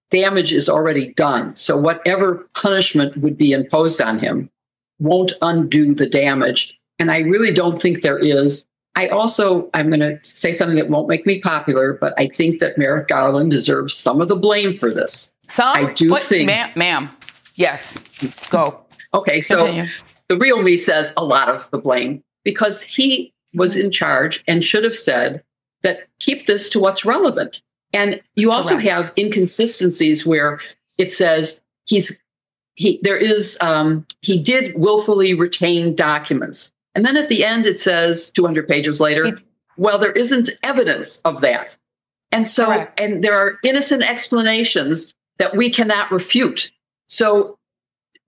damage 0.09 0.53
is 0.53 0.67
already 0.67 1.13
done. 1.13 1.55
So 1.55 1.77
whatever 1.77 2.49
punishment 2.55 3.15
would 3.17 3.37
be 3.37 3.51
imposed 3.51 4.01
on 4.01 4.17
him 4.17 4.49
won't 4.97 5.33
undo 5.43 5.93
the 5.93 6.09
damage. 6.09 6.75
And 6.97 7.11
I 7.11 7.19
really 7.19 7.53
don't 7.53 7.77
think 7.77 8.01
there 8.01 8.17
is. 8.17 8.65
I 8.95 9.09
also, 9.09 9.69
I'm 9.75 9.91
going 9.91 9.99
to 9.99 10.17
say 10.23 10.51
something 10.51 10.77
that 10.77 10.89
won't 10.89 11.07
make 11.07 11.27
me 11.27 11.41
popular, 11.41 11.93
but 11.93 12.15
I 12.17 12.27
think 12.27 12.59
that 12.59 12.79
Merrick 12.79 13.07
Garland 13.07 13.51
deserves 13.51 13.93
some 13.93 14.19
of 14.19 14.29
the 14.29 14.35
blame 14.35 14.75
for 14.75 14.91
this. 14.91 15.31
Some? 15.47 15.75
I 15.75 15.93
do 15.93 16.09
what, 16.09 16.23
think. 16.23 16.47
Ma'am, 16.47 16.71
ma'am, 16.75 17.09
Yes. 17.55 17.97
Go. 18.49 18.85
Okay. 19.13 19.39
So 19.41 19.57
Continue. 19.57 19.89
the 20.29 20.37
real 20.37 20.61
me 20.61 20.77
says 20.77 21.13
a 21.17 21.25
lot 21.25 21.49
of 21.49 21.69
the 21.71 21.77
blame 21.77 22.23
because 22.43 22.81
he 22.81 23.33
was 23.53 23.75
in 23.75 23.91
charge 23.91 24.43
and 24.47 24.63
should 24.63 24.83
have 24.83 24.95
said 24.95 25.43
that 25.81 26.07
keep 26.19 26.45
this 26.45 26.69
to 26.71 26.79
what's 26.79 27.05
relevant. 27.05 27.61
And 27.93 28.21
you 28.35 28.51
also 28.51 28.75
Correct. 28.75 28.89
have 28.89 29.13
inconsistencies 29.17 30.25
where 30.25 30.59
it 30.97 31.11
says 31.11 31.61
he's 31.85 32.19
he 32.75 32.99
there 33.03 33.17
is 33.17 33.57
um, 33.61 34.05
he 34.21 34.37
did 34.37 34.77
willfully 34.77 35.33
retain 35.33 35.95
documents, 35.95 36.73
and 36.93 37.05
then 37.05 37.15
at 37.15 37.29
the 37.29 37.45
end 37.45 37.65
it 37.65 37.79
says 37.79 38.31
200 38.31 38.67
pages 38.67 38.99
later, 38.99 39.37
well 39.77 39.97
there 39.97 40.11
isn't 40.11 40.49
evidence 40.61 41.21
of 41.21 41.39
that, 41.41 41.77
and 42.33 42.45
so 42.45 42.65
Correct. 42.65 42.99
and 42.99 43.23
there 43.23 43.37
are 43.37 43.57
innocent 43.63 44.03
explanations 44.03 45.13
that 45.37 45.55
we 45.55 45.69
cannot 45.69 46.11
refute. 46.11 46.71
So 47.07 47.57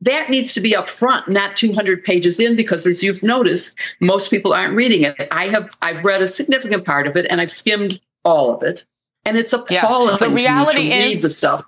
that 0.01 0.29
needs 0.29 0.53
to 0.53 0.61
be 0.61 0.75
up 0.75 0.89
front, 0.89 1.27
not 1.27 1.57
200 1.57 2.03
pages 2.03 2.39
in, 2.39 2.55
because 2.55 2.85
as 2.85 3.01
you've 3.01 3.23
noticed, 3.23 3.77
most 3.99 4.29
people 4.29 4.53
aren't 4.53 4.75
reading 4.75 5.03
it. 5.03 5.27
I 5.31 5.45
have, 5.45 5.69
I've 5.81 6.03
read 6.05 6.21
a 6.21 6.27
significant 6.27 6.85
part 6.85 7.07
of 7.07 7.15
it 7.15 7.25
and 7.29 7.41
I've 7.41 7.51
skimmed 7.51 7.99
all 8.23 8.53
of 8.53 8.63
it. 8.63 8.85
And 9.25 9.37
it's 9.37 9.53
appalling 9.53 10.17
yeah. 10.21 10.27
the 10.27 10.29
reality 10.29 10.83
to, 10.83 10.89
to 10.89 10.95
read 10.95 11.13
is, 11.13 11.21
the 11.21 11.29
stuff. 11.29 11.65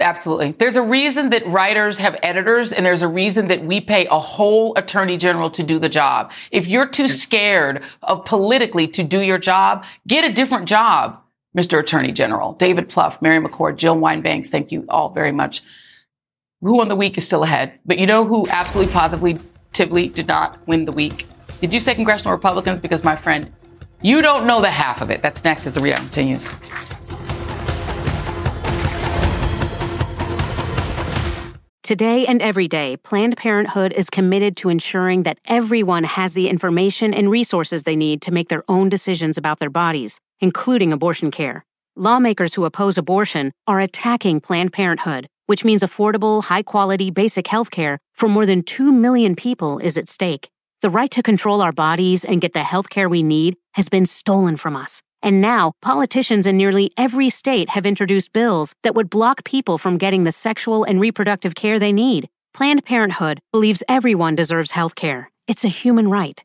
Absolutely. 0.00 0.52
There's 0.52 0.76
a 0.76 0.82
reason 0.82 1.30
that 1.30 1.46
writers 1.46 1.98
have 1.98 2.16
editors, 2.22 2.72
and 2.72 2.86
there's 2.86 3.02
a 3.02 3.08
reason 3.08 3.48
that 3.48 3.64
we 3.64 3.80
pay 3.80 4.06
a 4.06 4.18
whole 4.18 4.76
attorney 4.76 5.16
general 5.16 5.50
to 5.50 5.62
do 5.64 5.78
the 5.80 5.88
job. 5.88 6.32
If 6.52 6.68
you're 6.68 6.86
too 6.86 7.08
scared 7.08 7.82
of 8.02 8.24
politically 8.24 8.86
to 8.88 9.02
do 9.02 9.20
your 9.20 9.38
job, 9.38 9.84
get 10.06 10.24
a 10.24 10.32
different 10.32 10.68
job, 10.68 11.20
Mr. 11.56 11.80
Attorney 11.80 12.12
General. 12.12 12.52
David 12.52 12.88
Plouffe, 12.88 13.20
Mary 13.20 13.42
McCord, 13.42 13.76
Jill 13.76 13.98
Wine-Banks, 13.98 14.50
thank 14.50 14.70
you 14.70 14.84
all 14.88 15.08
very 15.08 15.32
much 15.32 15.62
who 16.60 16.74
won 16.74 16.88
the 16.88 16.96
week 16.96 17.16
is 17.16 17.24
still 17.24 17.44
ahead. 17.44 17.78
But 17.86 17.98
you 17.98 18.06
know 18.06 18.24
who 18.24 18.46
absolutely 18.48 18.92
positively 18.92 20.08
did 20.08 20.26
not 20.26 20.58
win 20.66 20.86
the 20.86 20.92
week? 20.92 21.26
Did 21.60 21.72
you 21.72 21.80
say 21.80 21.94
congressional 21.94 22.32
Republicans? 22.32 22.80
Because 22.80 23.04
my 23.04 23.14
friend, 23.14 23.52
you 24.02 24.22
don't 24.22 24.46
know 24.46 24.60
the 24.60 24.70
half 24.70 25.00
of 25.00 25.10
it. 25.10 25.22
That's 25.22 25.44
next 25.44 25.66
as 25.66 25.74
the 25.74 25.80
ReidOut 25.80 25.96
continues. 25.98 26.52
Today 31.84 32.26
and 32.26 32.42
every 32.42 32.68
day, 32.68 32.98
Planned 32.98 33.36
Parenthood 33.38 33.92
is 33.94 34.10
committed 34.10 34.56
to 34.58 34.68
ensuring 34.68 35.22
that 35.22 35.38
everyone 35.46 36.04
has 36.04 36.34
the 36.34 36.48
information 36.48 37.14
and 37.14 37.30
resources 37.30 37.84
they 37.84 37.96
need 37.96 38.20
to 38.22 38.30
make 38.30 38.48
their 38.48 38.62
own 38.68 38.90
decisions 38.90 39.38
about 39.38 39.58
their 39.58 39.70
bodies, 39.70 40.20
including 40.40 40.92
abortion 40.92 41.30
care. 41.30 41.64
lawmakers 41.98 42.54
who 42.54 42.64
oppose 42.64 42.96
abortion 42.96 43.52
are 43.66 43.80
attacking 43.80 44.40
Planned 44.40 44.72
Parenthood, 44.72 45.26
which 45.48 45.64
means 45.64 45.82
affordable, 45.82 46.44
high 46.44 46.62
quality, 46.62 47.10
basic 47.10 47.46
health 47.48 47.70
care 47.70 47.98
for 48.14 48.28
more 48.28 48.44
than 48.44 48.62
2 48.62 48.92
million 48.92 49.34
people 49.34 49.78
is 49.78 49.96
at 49.96 50.08
stake. 50.08 50.50
The 50.82 50.90
right 50.90 51.10
to 51.12 51.22
control 51.22 51.62
our 51.62 51.72
bodies 51.72 52.24
and 52.24 52.40
get 52.40 52.52
the 52.52 52.62
health 52.62 52.90
care 52.90 53.08
we 53.08 53.22
need 53.22 53.56
has 53.72 53.88
been 53.88 54.04
stolen 54.06 54.56
from 54.58 54.76
us. 54.76 55.02
And 55.22 55.40
now, 55.40 55.72
politicians 55.80 56.46
in 56.46 56.56
nearly 56.56 56.92
every 56.96 57.30
state 57.30 57.70
have 57.70 57.86
introduced 57.86 58.32
bills 58.32 58.74
that 58.82 58.94
would 58.94 59.10
block 59.10 59.44
people 59.44 59.78
from 59.78 59.98
getting 59.98 60.24
the 60.24 60.32
sexual 60.32 60.84
and 60.84 61.00
reproductive 61.00 61.54
care 61.54 61.78
they 61.78 61.92
need. 61.92 62.28
Planned 62.52 62.84
Parenthood 62.84 63.40
believes 63.50 63.82
everyone 63.88 64.36
deserves 64.36 64.72
health 64.72 64.94
care. 64.94 65.30
It's 65.46 65.64
a 65.64 65.68
human 65.68 66.08
right. 66.08 66.44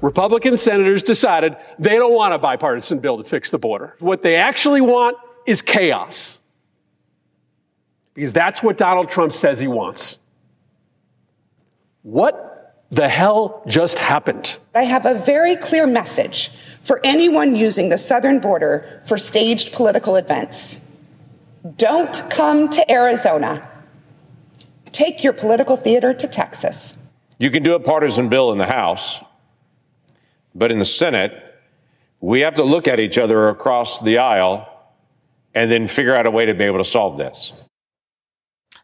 Republican 0.00 0.56
senators 0.56 1.02
decided 1.02 1.56
they 1.78 1.96
don't 1.96 2.14
want 2.14 2.34
a 2.34 2.38
bipartisan 2.38 3.00
bill 3.00 3.18
to 3.18 3.24
fix 3.24 3.50
the 3.50 3.58
border. 3.58 3.96
What 4.00 4.22
they 4.22 4.36
actually 4.36 4.80
want 4.80 5.16
is 5.46 5.62
chaos. 5.62 6.38
Because 8.14 8.32
that's 8.32 8.62
what 8.62 8.76
Donald 8.76 9.08
Trump 9.08 9.32
says 9.32 9.58
he 9.58 9.68
wants. 9.68 10.18
What 12.02 12.76
the 12.90 13.08
hell 13.08 13.62
just 13.66 13.98
happened? 13.98 14.58
I 14.74 14.82
have 14.82 15.04
a 15.04 15.14
very 15.14 15.56
clear 15.56 15.86
message 15.86 16.50
for 16.82 17.00
anyone 17.04 17.54
using 17.54 17.88
the 17.88 17.98
southern 17.98 18.40
border 18.40 19.02
for 19.04 19.18
staged 19.18 19.72
political 19.72 20.16
events. 20.16 20.84
Don't 21.76 22.22
come 22.30 22.70
to 22.70 22.90
Arizona. 22.90 23.68
Take 24.92 25.22
your 25.22 25.32
political 25.32 25.76
theater 25.76 26.14
to 26.14 26.26
Texas. 26.26 26.96
You 27.38 27.50
can 27.50 27.62
do 27.62 27.74
a 27.74 27.80
partisan 27.80 28.28
bill 28.28 28.52
in 28.52 28.58
the 28.58 28.66
House, 28.66 29.20
but 30.58 30.72
in 30.72 30.78
the 30.78 30.84
Senate, 30.84 31.32
we 32.20 32.40
have 32.40 32.54
to 32.54 32.64
look 32.64 32.88
at 32.88 32.98
each 32.98 33.16
other 33.16 33.48
across 33.48 34.00
the 34.00 34.18
aisle 34.18 34.68
and 35.54 35.70
then 35.70 35.88
figure 35.88 36.14
out 36.14 36.26
a 36.26 36.30
way 36.30 36.46
to 36.46 36.54
be 36.54 36.64
able 36.64 36.78
to 36.78 36.84
solve 36.84 37.16
this. 37.16 37.52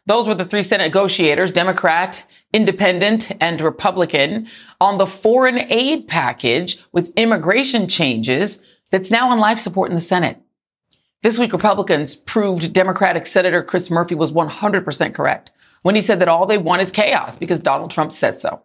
Those 0.05 0.27
were 0.27 0.35
the 0.35 0.45
three 0.45 0.63
Senate 0.63 0.85
negotiators, 0.85 1.51
Democrat, 1.51 2.25
Independent, 2.53 3.31
and 3.41 3.59
Republican, 3.59 4.47
on 4.79 4.97
the 4.97 5.05
foreign 5.05 5.59
aid 5.71 6.07
package 6.07 6.79
with 6.91 7.13
immigration 7.17 7.87
changes 7.87 8.65
that's 8.91 9.11
now 9.11 9.29
on 9.29 9.39
life 9.39 9.59
support 9.59 9.89
in 9.89 9.95
the 9.95 10.01
Senate. 10.01 10.41
This 11.23 11.39
week, 11.39 11.53
Republicans 11.53 12.15
proved 12.15 12.71
Democratic 12.71 13.25
Senator 13.25 13.63
Chris 13.63 13.89
Murphy 13.89 14.13
was 14.13 14.31
100% 14.31 15.13
correct 15.13 15.51
when 15.81 15.95
he 15.95 16.01
said 16.01 16.19
that 16.19 16.27
all 16.27 16.45
they 16.45 16.57
want 16.57 16.81
is 16.81 16.91
chaos 16.91 17.37
because 17.37 17.59
Donald 17.59 17.89
Trump 17.89 18.11
says 18.11 18.39
so. 18.39 18.64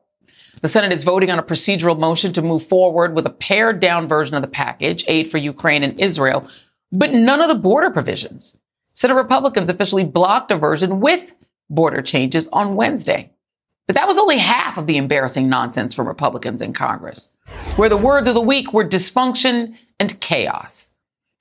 The 0.61 0.69
Senate 0.69 0.93
is 0.93 1.05
voting 1.05 1.31
on 1.31 1.39
a 1.39 1.43
procedural 1.43 1.99
motion 1.99 2.33
to 2.35 2.43
move 2.43 2.63
forward 2.63 3.15
with 3.15 3.27
a 3.27 3.31
pared 3.31 3.81
down 3.81 4.09
version 4.09 4.37
of 4.37 4.43
the 4.43 4.49
package, 4.49 5.05
aid 5.09 5.29
for 5.29 5.39
Ukraine 5.39 5.83
and 5.83 5.99
Israel, 5.99 6.47
but 6.93 7.13
none 7.13 7.41
of 7.41 7.49
the 7.49 7.55
border 7.55 7.91
provisions. 7.91 8.59
Senate 8.93 9.15
Republicans 9.15 9.69
officially 9.69 10.05
blocked 10.05 10.51
a 10.51 10.57
version 10.57 11.01
with 11.01 11.35
border 11.71 12.03
changes 12.03 12.49
on 12.49 12.77
Wednesday. 12.77 13.33
But 13.87 13.97
that 13.97 14.07
was 14.07 14.19
only 14.19 14.39
half 14.39 14.77
of 14.79 14.87
the 14.87 14.99
embarrassing 14.99 15.49
nonsense 15.49 15.95
from 15.95 16.07
Republicans 16.07 16.63
in 16.63 16.73
Congress, 16.73 17.35
where 17.77 17.89
the 17.89 17.97
words 17.97 18.29
of 18.29 18.35
the 18.35 18.41
week 18.41 18.73
were 18.73 18.85
dysfunction 18.85 19.77
and 19.99 20.21
chaos. 20.21 20.95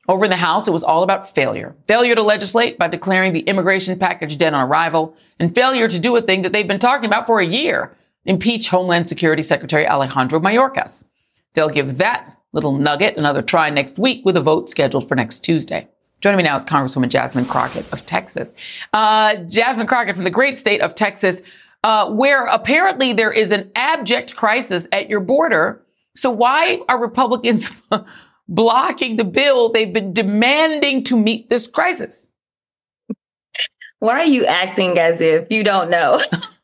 Over 0.07 0.25
in 0.25 0.31
the 0.31 0.37
House, 0.37 0.67
it 0.67 0.71
was 0.71 0.83
all 0.83 1.03
about 1.03 1.29
failure. 1.29 1.75
Failure 1.87 2.15
to 2.15 2.23
legislate 2.23 2.79
by 2.79 2.87
declaring 2.87 3.33
the 3.33 3.41
immigration 3.41 3.99
package 3.99 4.39
dead 4.39 4.55
on 4.55 4.67
arrival, 4.67 5.15
and 5.39 5.53
failure 5.53 5.87
to 5.87 5.99
do 5.99 6.15
a 6.15 6.21
thing 6.21 6.41
that 6.41 6.51
they've 6.51 6.67
been 6.67 6.79
talking 6.79 7.05
about 7.05 7.27
for 7.27 7.39
a 7.39 7.45
year 7.45 7.95
impeach 8.25 8.69
Homeland 8.69 9.07
Security 9.07 9.41
Secretary 9.41 9.87
Alejandro 9.87 10.39
Mayorkas. 10.39 11.09
They'll 11.53 11.69
give 11.69 11.97
that 11.97 12.35
little 12.51 12.71
nugget 12.71 13.17
another 13.17 13.41
try 13.41 13.69
next 13.69 13.97
week 13.97 14.25
with 14.25 14.35
a 14.37 14.41
vote 14.41 14.69
scheduled 14.69 15.07
for 15.07 15.15
next 15.15 15.39
Tuesday. 15.39 15.87
Joining 16.21 16.37
me 16.37 16.43
now 16.43 16.55
is 16.55 16.65
Congresswoman 16.65 17.09
Jasmine 17.09 17.45
Crockett 17.45 17.91
of 17.93 18.05
Texas. 18.05 18.53
Uh, 18.91 19.37
Jasmine 19.47 19.87
Crockett 19.87 20.15
from 20.15 20.25
the 20.25 20.29
great 20.29 20.57
state 20.57 20.81
of 20.81 20.93
Texas, 20.93 21.41
uh, 21.83 22.11
where 22.11 22.45
apparently 22.45 23.13
there 23.13 23.31
is 23.31 23.51
an 23.51 23.71
abject 23.75 24.35
crisis 24.35 24.87
at 24.91 25.09
your 25.09 25.21
border. 25.21 25.81
So 26.15 26.29
why 26.29 26.81
are 26.89 26.99
Republicans 26.99 27.87
blocking 28.49 29.15
the 29.15 29.23
bill 29.23 29.69
they've 29.69 29.93
been 29.93 30.11
demanding 30.11 31.03
to 31.05 31.17
meet 31.17 31.47
this 31.47 31.67
crisis? 31.67 32.31
Why 33.99 34.19
are 34.19 34.25
you 34.25 34.45
acting 34.45 34.97
as 34.97 35.21
if 35.21 35.47
you 35.49 35.63
don't 35.63 35.89
know? 35.89 36.21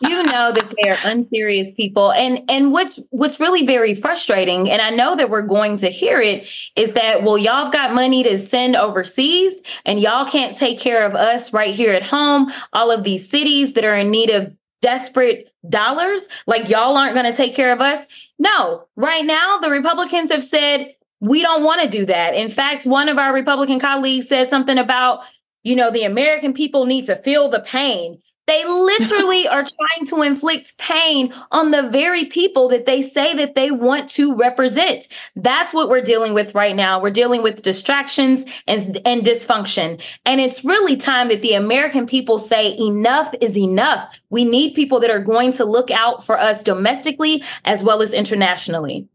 you 0.00 0.22
know 0.22 0.52
that 0.52 0.74
they 0.76 0.90
are 0.90 0.96
unserious 1.04 1.72
people. 1.74 2.12
And 2.12 2.42
and 2.48 2.72
what's 2.72 2.98
what's 3.10 3.38
really 3.38 3.66
very 3.66 3.94
frustrating 3.94 4.70
and 4.70 4.80
i 4.80 4.90
know 4.90 5.14
that 5.16 5.30
we're 5.30 5.42
going 5.42 5.76
to 5.78 5.88
hear 5.88 6.20
it 6.20 6.48
is 6.76 6.92
that 6.92 7.22
well 7.22 7.38
y'all 7.38 7.70
got 7.70 7.94
money 7.94 8.22
to 8.22 8.38
send 8.38 8.76
overseas 8.76 9.60
and 9.84 10.00
y'all 10.00 10.24
can't 10.24 10.56
take 10.56 10.80
care 10.80 11.04
of 11.04 11.14
us 11.14 11.52
right 11.52 11.74
here 11.74 11.92
at 11.92 12.04
home. 12.04 12.50
All 12.72 12.90
of 12.90 13.04
these 13.04 13.28
cities 13.28 13.74
that 13.74 13.84
are 13.84 13.96
in 13.96 14.10
need 14.10 14.30
of 14.30 14.54
desperate 14.82 15.52
dollars 15.68 16.28
like 16.46 16.70
y'all 16.70 16.96
aren't 16.96 17.14
going 17.14 17.30
to 17.30 17.36
take 17.36 17.54
care 17.54 17.72
of 17.72 17.80
us. 17.80 18.06
No. 18.38 18.86
Right 18.96 19.24
now 19.24 19.58
the 19.58 19.70
republicans 19.70 20.30
have 20.30 20.42
said 20.42 20.94
we 21.20 21.42
don't 21.42 21.64
want 21.64 21.82
to 21.82 21.88
do 21.88 22.06
that. 22.06 22.34
In 22.34 22.48
fact 22.48 22.86
one 22.86 23.08
of 23.08 23.18
our 23.18 23.34
republican 23.34 23.78
colleagues 23.78 24.28
said 24.28 24.48
something 24.48 24.78
about 24.78 25.20
you 25.62 25.76
know 25.76 25.90
the 25.90 26.04
american 26.04 26.54
people 26.54 26.86
need 26.86 27.04
to 27.04 27.16
feel 27.16 27.50
the 27.50 27.60
pain 27.60 28.18
they 28.46 28.64
literally 28.64 29.46
are 29.48 29.64
trying 29.64 30.06
to 30.06 30.22
inflict 30.22 30.78
pain 30.78 31.32
on 31.50 31.70
the 31.70 31.88
very 31.88 32.24
people 32.24 32.68
that 32.68 32.86
they 32.86 33.02
say 33.02 33.34
that 33.34 33.54
they 33.54 33.70
want 33.70 34.08
to 34.10 34.34
represent. 34.34 35.08
That's 35.36 35.72
what 35.72 35.88
we're 35.88 36.00
dealing 36.00 36.34
with 36.34 36.54
right 36.54 36.74
now. 36.74 37.00
We're 37.00 37.10
dealing 37.10 37.42
with 37.42 37.62
distractions 37.62 38.44
and, 38.66 38.98
and 39.04 39.22
dysfunction. 39.22 40.02
And 40.24 40.40
it's 40.40 40.64
really 40.64 40.96
time 40.96 41.28
that 41.28 41.42
the 41.42 41.54
American 41.54 42.06
people 42.06 42.38
say 42.38 42.76
enough 42.78 43.34
is 43.40 43.56
enough. 43.56 44.18
We 44.30 44.44
need 44.44 44.74
people 44.74 45.00
that 45.00 45.10
are 45.10 45.20
going 45.20 45.52
to 45.52 45.64
look 45.64 45.90
out 45.90 46.24
for 46.24 46.38
us 46.38 46.62
domestically 46.62 47.42
as 47.64 47.82
well 47.82 48.02
as 48.02 48.12
internationally. 48.12 49.08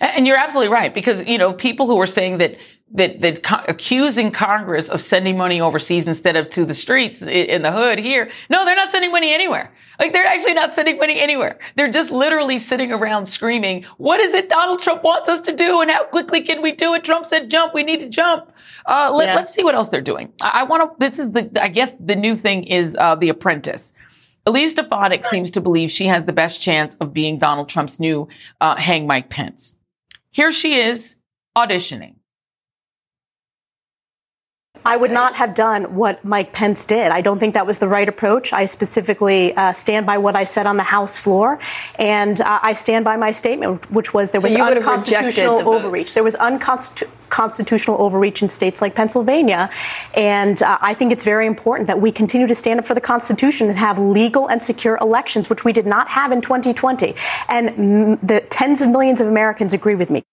And 0.00 0.26
you're 0.26 0.38
absolutely 0.38 0.72
right 0.72 0.92
because 0.92 1.26
you 1.26 1.38
know 1.38 1.52
people 1.52 1.86
who 1.86 2.00
are 2.00 2.06
saying 2.06 2.38
that 2.38 2.56
that 2.92 3.20
that 3.20 3.42
co- 3.42 3.64
accusing 3.66 4.30
Congress 4.30 4.88
of 4.88 5.00
sending 5.00 5.36
money 5.36 5.60
overseas 5.60 6.06
instead 6.06 6.36
of 6.36 6.48
to 6.50 6.64
the 6.64 6.74
streets 6.74 7.22
in 7.22 7.62
the 7.62 7.72
hood 7.72 7.98
here. 7.98 8.30
No, 8.50 8.64
they're 8.64 8.76
not 8.76 8.90
sending 8.90 9.10
money 9.10 9.32
anywhere. 9.32 9.72
Like 9.98 10.12
they're 10.12 10.26
actually 10.26 10.54
not 10.54 10.72
sending 10.72 10.98
money 10.98 11.20
anywhere. 11.20 11.58
They're 11.76 11.90
just 11.90 12.10
literally 12.10 12.58
sitting 12.58 12.92
around 12.92 13.24
screaming, 13.26 13.84
"What 13.96 14.20
is 14.20 14.34
it 14.34 14.48
Donald 14.48 14.82
Trump 14.82 15.02
wants 15.02 15.28
us 15.28 15.40
to 15.42 15.52
do, 15.52 15.80
and 15.80 15.90
how 15.90 16.04
quickly 16.04 16.42
can 16.42 16.62
we 16.62 16.72
do 16.72 16.94
it?" 16.94 17.04
Trump 17.04 17.26
said, 17.26 17.50
"Jump. 17.50 17.74
We 17.74 17.82
need 17.82 18.00
to 18.00 18.08
jump." 18.08 18.52
Uh, 18.86 19.10
let, 19.14 19.30
us 19.30 19.54
see 19.54 19.64
what 19.64 19.74
else 19.74 19.88
they're 19.88 20.00
doing. 20.00 20.32
I, 20.42 20.60
I 20.60 20.62
want 20.64 20.90
to. 20.90 20.96
This 20.98 21.18
is 21.18 21.32
the. 21.32 21.50
I 21.60 21.68
guess 21.68 21.96
the 21.98 22.16
new 22.16 22.36
thing 22.36 22.64
is 22.64 22.96
uh, 23.00 23.14
the 23.14 23.30
Apprentice. 23.30 23.92
Elise 24.46 24.72
Stefanik 24.72 25.24
seems 25.24 25.50
to 25.52 25.60
believe 25.60 25.90
she 25.90 26.04
has 26.04 26.26
the 26.26 26.32
best 26.32 26.60
chance 26.60 26.96
of 26.96 27.14
being 27.14 27.38
Donald 27.38 27.68
Trump's 27.68 27.98
new 27.98 28.28
uh, 28.60 28.78
hang 28.78 29.06
Mike 29.06 29.30
Pence. 29.30 29.80
Here 30.32 30.52
she 30.52 30.74
is 30.74 31.20
auditioning. 31.56 32.13
I 34.84 34.96
would 34.96 35.10
not 35.10 35.34
have 35.36 35.54
done 35.54 35.94
what 35.94 36.24
Mike 36.24 36.52
Pence 36.52 36.84
did. 36.84 37.08
I 37.08 37.22
don't 37.22 37.38
think 37.38 37.54
that 37.54 37.66
was 37.66 37.78
the 37.78 37.88
right 37.88 38.08
approach. 38.08 38.52
I 38.52 38.66
specifically 38.66 39.56
uh, 39.56 39.72
stand 39.72 40.04
by 40.04 40.18
what 40.18 40.36
I 40.36 40.44
said 40.44 40.66
on 40.66 40.76
the 40.76 40.82
House 40.82 41.16
floor, 41.16 41.58
and 41.98 42.40
uh, 42.40 42.60
I 42.62 42.74
stand 42.74 43.04
by 43.04 43.16
my 43.16 43.30
statement, 43.30 43.90
which 43.90 44.12
was 44.12 44.30
there 44.32 44.40
So 44.40 44.46
was 44.46 44.56
unconstitutional 44.56 45.58
the 45.58 45.64
overreach. 45.64 46.12
There 46.12 46.22
was 46.22 46.34
unconstitutional 46.34 48.00
overreach 48.00 48.42
in 48.42 48.48
states 48.48 48.82
like 48.82 48.94
Pennsylvania, 48.94 49.70
and 50.14 50.62
uh, 50.62 50.78
I 50.80 50.92
think 50.92 51.12
it's 51.12 51.24
very 51.24 51.46
important 51.46 51.86
that 51.86 52.00
we 52.00 52.12
continue 52.12 52.46
to 52.46 52.54
stand 52.54 52.78
up 52.78 52.84
for 52.84 52.94
the 52.94 53.00
Constitution 53.00 53.68
and 53.68 53.78
have 53.78 53.98
legal 53.98 54.48
and 54.48 54.62
secure 54.62 54.98
elections, 55.00 55.48
which 55.48 55.64
we 55.64 55.72
did 55.72 55.86
not 55.86 56.08
have 56.08 56.30
in 56.30 56.42
2020. 56.42 57.14
And 57.48 57.68
mm, 57.70 58.26
the 58.26 58.40
tens 58.50 58.82
of 58.82 58.90
millions 58.90 59.20
of 59.22 59.28
Americans 59.28 59.72
agree 59.72 59.94
with 59.94 60.10
me. 60.10 60.24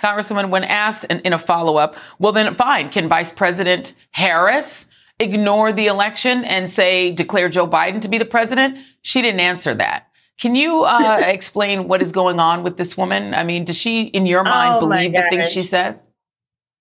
Congresswoman, 0.00 0.50
when 0.50 0.64
asked 0.64 1.04
in, 1.04 1.20
in 1.20 1.32
a 1.32 1.38
follow 1.38 1.76
up, 1.76 1.96
well, 2.18 2.32
then 2.32 2.54
fine. 2.54 2.90
Can 2.90 3.08
Vice 3.08 3.32
President 3.32 3.94
Harris 4.12 4.90
ignore 5.18 5.72
the 5.72 5.86
election 5.86 6.44
and 6.44 6.70
say, 6.70 7.10
declare 7.10 7.48
Joe 7.48 7.68
Biden 7.68 8.00
to 8.00 8.08
be 8.08 8.18
the 8.18 8.24
president? 8.24 8.78
She 9.02 9.22
didn't 9.22 9.40
answer 9.40 9.74
that. 9.74 10.06
Can 10.40 10.54
you 10.54 10.84
uh, 10.84 11.20
explain 11.24 11.86
what 11.86 12.00
is 12.00 12.12
going 12.12 12.40
on 12.40 12.62
with 12.62 12.76
this 12.76 12.96
woman? 12.96 13.34
I 13.34 13.44
mean, 13.44 13.64
does 13.64 13.76
she, 13.76 14.02
in 14.02 14.26
your 14.26 14.42
mind, 14.42 14.82
Oh, 14.82 14.88
believe 14.88 15.12
the 15.12 15.26
things 15.30 15.50
she 15.50 15.62
says? 15.62 16.10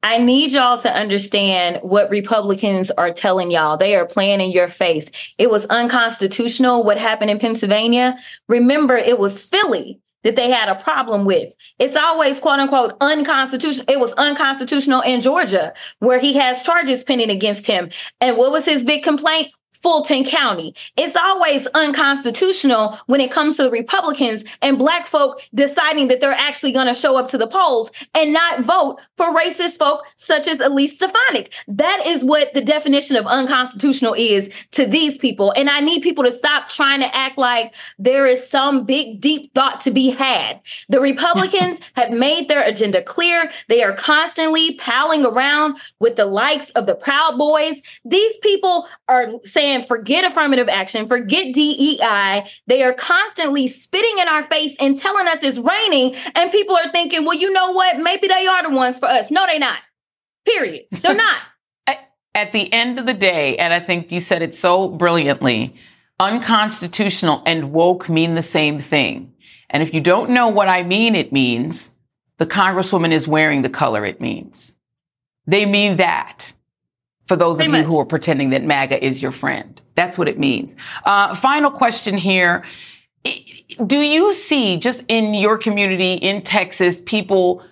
I 0.02 0.18
need 0.18 0.54
y'all 0.54 0.78
to 0.80 0.90
understand 0.90 1.80
what 1.82 2.10
Republicans 2.10 2.90
are 2.92 3.12
telling 3.12 3.52
y'all. 3.52 3.76
They 3.76 3.96
are 3.96 4.06
playing 4.06 4.40
in 4.40 4.52
your 4.52 4.70
face. 4.70 5.12
It 5.38 5.50
was 5.50 5.66
unconstitutional 5.66 6.86
what 6.86 6.98
happened 6.98 7.32
in 7.32 7.38
Pennsylvania. 7.38 8.18
Remember, 8.48 8.96
it 8.96 9.20
was 9.20 9.44
Philly 9.44 10.00
that 10.24 10.36
they 10.36 10.50
had 10.50 10.70
a 10.70 10.76
problem 10.76 11.26
with. 11.26 11.54
It's 11.78 11.96
always 11.96 12.40
quote 12.40 12.60
unquote 12.60 12.96
unconstitutional. 13.02 13.86
It 13.88 14.00
was 14.00 14.14
unconstitutional 14.14 15.02
in 15.02 15.22
Georgia 15.22 15.74
where 16.00 16.20
he 16.20 16.34
has 16.34 16.62
charges 16.62 17.04
pending 17.04 17.30
against 17.30 17.68
him. 17.68 17.90
And 18.20 18.38
what 18.38 18.52
was 18.52 18.66
his 18.66 18.84
big 18.84 19.04
complaint? 19.04 19.52
Fulton 19.82 20.24
County. 20.24 20.74
It's 20.98 21.16
always 21.16 21.68
unconstitutional 21.68 23.00
when 23.06 23.22
it 23.22 23.32
comes 23.32 23.58
to 23.58 23.64
the 23.64 23.72
Republicans 23.72 24.44
and 24.62 24.78
black 24.78 25.08
folk 25.08 25.42
deciding 25.54 26.10
that 26.10 26.20
they're 26.20 26.32
actually 26.32 26.72
going 26.72 26.88
to 26.88 26.94
show 26.94 27.18
up 27.18 27.30
to 27.30 27.38
the 27.38 27.48
polls 27.48 27.92
and 28.14 28.34
not 28.34 28.62
vote 28.62 29.00
for 29.16 29.34
racist 29.34 29.78
folk 29.78 30.04
such 30.16 30.48
as 30.48 30.60
Elise 30.60 30.96
Stefanik. 30.96 31.54
That 31.68 32.04
is 32.06 32.26
what 32.26 32.54
the 32.54 32.62
definition 32.62 33.16
of 33.16 33.26
unconstitutional 33.26 34.14
is 34.14 34.52
to 34.72 34.86
these 34.86 35.18
people. 35.18 35.54
And 35.56 35.70
I 35.70 35.80
need 35.80 36.04
people 36.04 36.24
to 36.24 36.32
stop 36.32 36.70
trying 36.70 37.00
to 37.02 37.16
act 37.16 37.38
like 37.38 37.74
there 37.98 38.26
is 38.26 38.48
some 38.48 38.86
big, 38.86 39.22
deep 39.22 39.54
thought 39.54 39.82
to 39.82 39.92
be 39.92 40.10
had. 40.10 40.60
The 40.90 41.00
Republicans 41.00 41.80
have 41.96 42.12
made 42.12 42.48
their 42.48 42.64
agenda 42.64 43.02
clear. 43.02 43.50
They 43.68 43.84
are 43.84 43.94
constantly 43.94 44.76
palling 44.76 45.26
around 45.26 45.78
with 46.00 46.16
the 46.16 46.26
likes 46.26 46.70
of 46.72 46.86
the 46.86 46.96
Proud 46.96 47.38
Boys. 47.38 47.82
These 48.04 48.38
people 48.40 48.88
are 49.08 49.32
saying, 49.44 49.69
saying 49.70 49.86
forget 49.86 50.30
affirmative 50.30 50.68
action, 50.70 51.08
forget 51.08 51.54
DEI. 51.54 52.50
They 52.68 52.84
are 52.84 52.94
constantly 52.94 53.68
spitting 53.68 54.20
in 54.20 54.28
our 54.28 54.44
face 54.44 54.76
and 54.80 54.98
telling 54.98 55.28
us 55.28 55.44
it's 55.44 55.58
raining. 55.58 56.16
And 56.36 56.52
people 56.52 56.76
are 56.76 56.92
thinking, 56.92 57.26
well, 57.26 57.38
you 57.38 57.52
know 57.54 57.72
what? 57.72 57.98
Maybe 58.00 58.28
they 58.28 58.48
are 58.48 58.64
the 58.64 58.76
ones 58.76 59.00
for 59.00 59.08
us. 59.08 59.32
No, 59.32 59.46
they're 59.46 59.60
not. 59.60 59.80
Period. 60.46 60.86
They're 60.92 61.16
not. 61.16 61.38
At 62.36 62.54
the 62.54 62.72
end 62.72 63.00
of 63.00 63.06
the 63.06 63.16
day, 63.16 63.58
and 63.58 63.74
I 63.74 63.80
think 63.80 64.12
you 64.12 64.22
said 64.22 64.42
it 64.44 64.54
so 64.54 64.88
brilliantly, 64.88 65.76
unconstitutional 66.20 67.42
and 67.46 67.72
woke 67.72 68.08
mean 68.08 68.36
the 68.36 68.44
same 68.44 68.80
thing. 68.80 69.34
And 69.70 69.84
if 69.84 69.94
you 69.94 70.00
don't 70.00 70.30
know 70.30 70.48
what 70.48 70.70
I 70.70 70.84
mean, 70.84 71.16
it 71.16 71.34
means 71.34 71.96
the 72.38 72.46
Congresswoman 72.46 73.12
is 73.12 73.28
wearing 73.28 73.64
the 73.64 73.70
color 73.70 74.06
it 74.06 74.22
means. 74.22 74.76
They 75.48 75.66
mean 75.66 75.98
that 75.98 76.54
for 77.30 77.36
those 77.36 77.58
Pretty 77.58 77.70
of 77.70 77.76
you 77.76 77.82
much. 77.84 77.88
who 77.88 78.00
are 78.00 78.06
pretending 78.06 78.50
that 78.50 78.64
MAGA 78.64 79.06
is 79.06 79.22
your 79.22 79.32
friend. 79.32 79.80
That's 79.94 80.18
what 80.18 80.28
it 80.28 80.40
means. 80.40 80.76
Uh, 81.06 81.36
final 81.36 81.70
question 81.70 82.18
here. 82.18 82.64
Do 83.86 84.00
you 84.00 84.34
see 84.34 84.78
just 84.78 85.06
in 85.08 85.36
your 85.36 85.60
community 85.60 86.14
in 86.14 86.42
Texas 86.42 87.04
people 87.06 87.64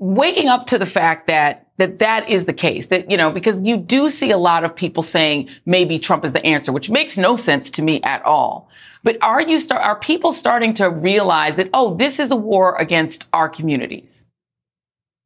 waking 0.00 0.48
up 0.48 0.66
to 0.66 0.76
the 0.78 0.86
fact 0.86 1.28
that 1.28 1.68
that 1.76 2.00
that 2.00 2.28
is 2.28 2.46
the 2.46 2.52
case 2.52 2.88
that 2.88 3.08
you 3.08 3.16
know 3.16 3.30
because 3.30 3.62
you 3.62 3.76
do 3.76 4.08
see 4.08 4.32
a 4.32 4.38
lot 4.38 4.64
of 4.64 4.74
people 4.74 5.02
saying 5.04 5.48
maybe 5.64 5.98
Trump 5.98 6.24
is 6.24 6.32
the 6.32 6.44
answer 6.44 6.72
which 6.72 6.90
makes 6.90 7.16
no 7.16 7.36
sense 7.36 7.70
to 7.70 7.82
me 7.82 8.02
at 8.02 8.22
all 8.24 8.68
but 9.02 9.16
are 9.22 9.42
you 9.42 9.58
start 9.58 9.82
are 9.82 9.98
people 9.98 10.32
starting 10.32 10.72
to 10.74 10.90
realize 10.90 11.56
that 11.56 11.68
oh 11.74 11.94
this 11.94 12.18
is 12.18 12.30
a 12.30 12.36
war 12.36 12.76
against 12.76 13.28
our 13.32 13.48
communities 13.48 14.26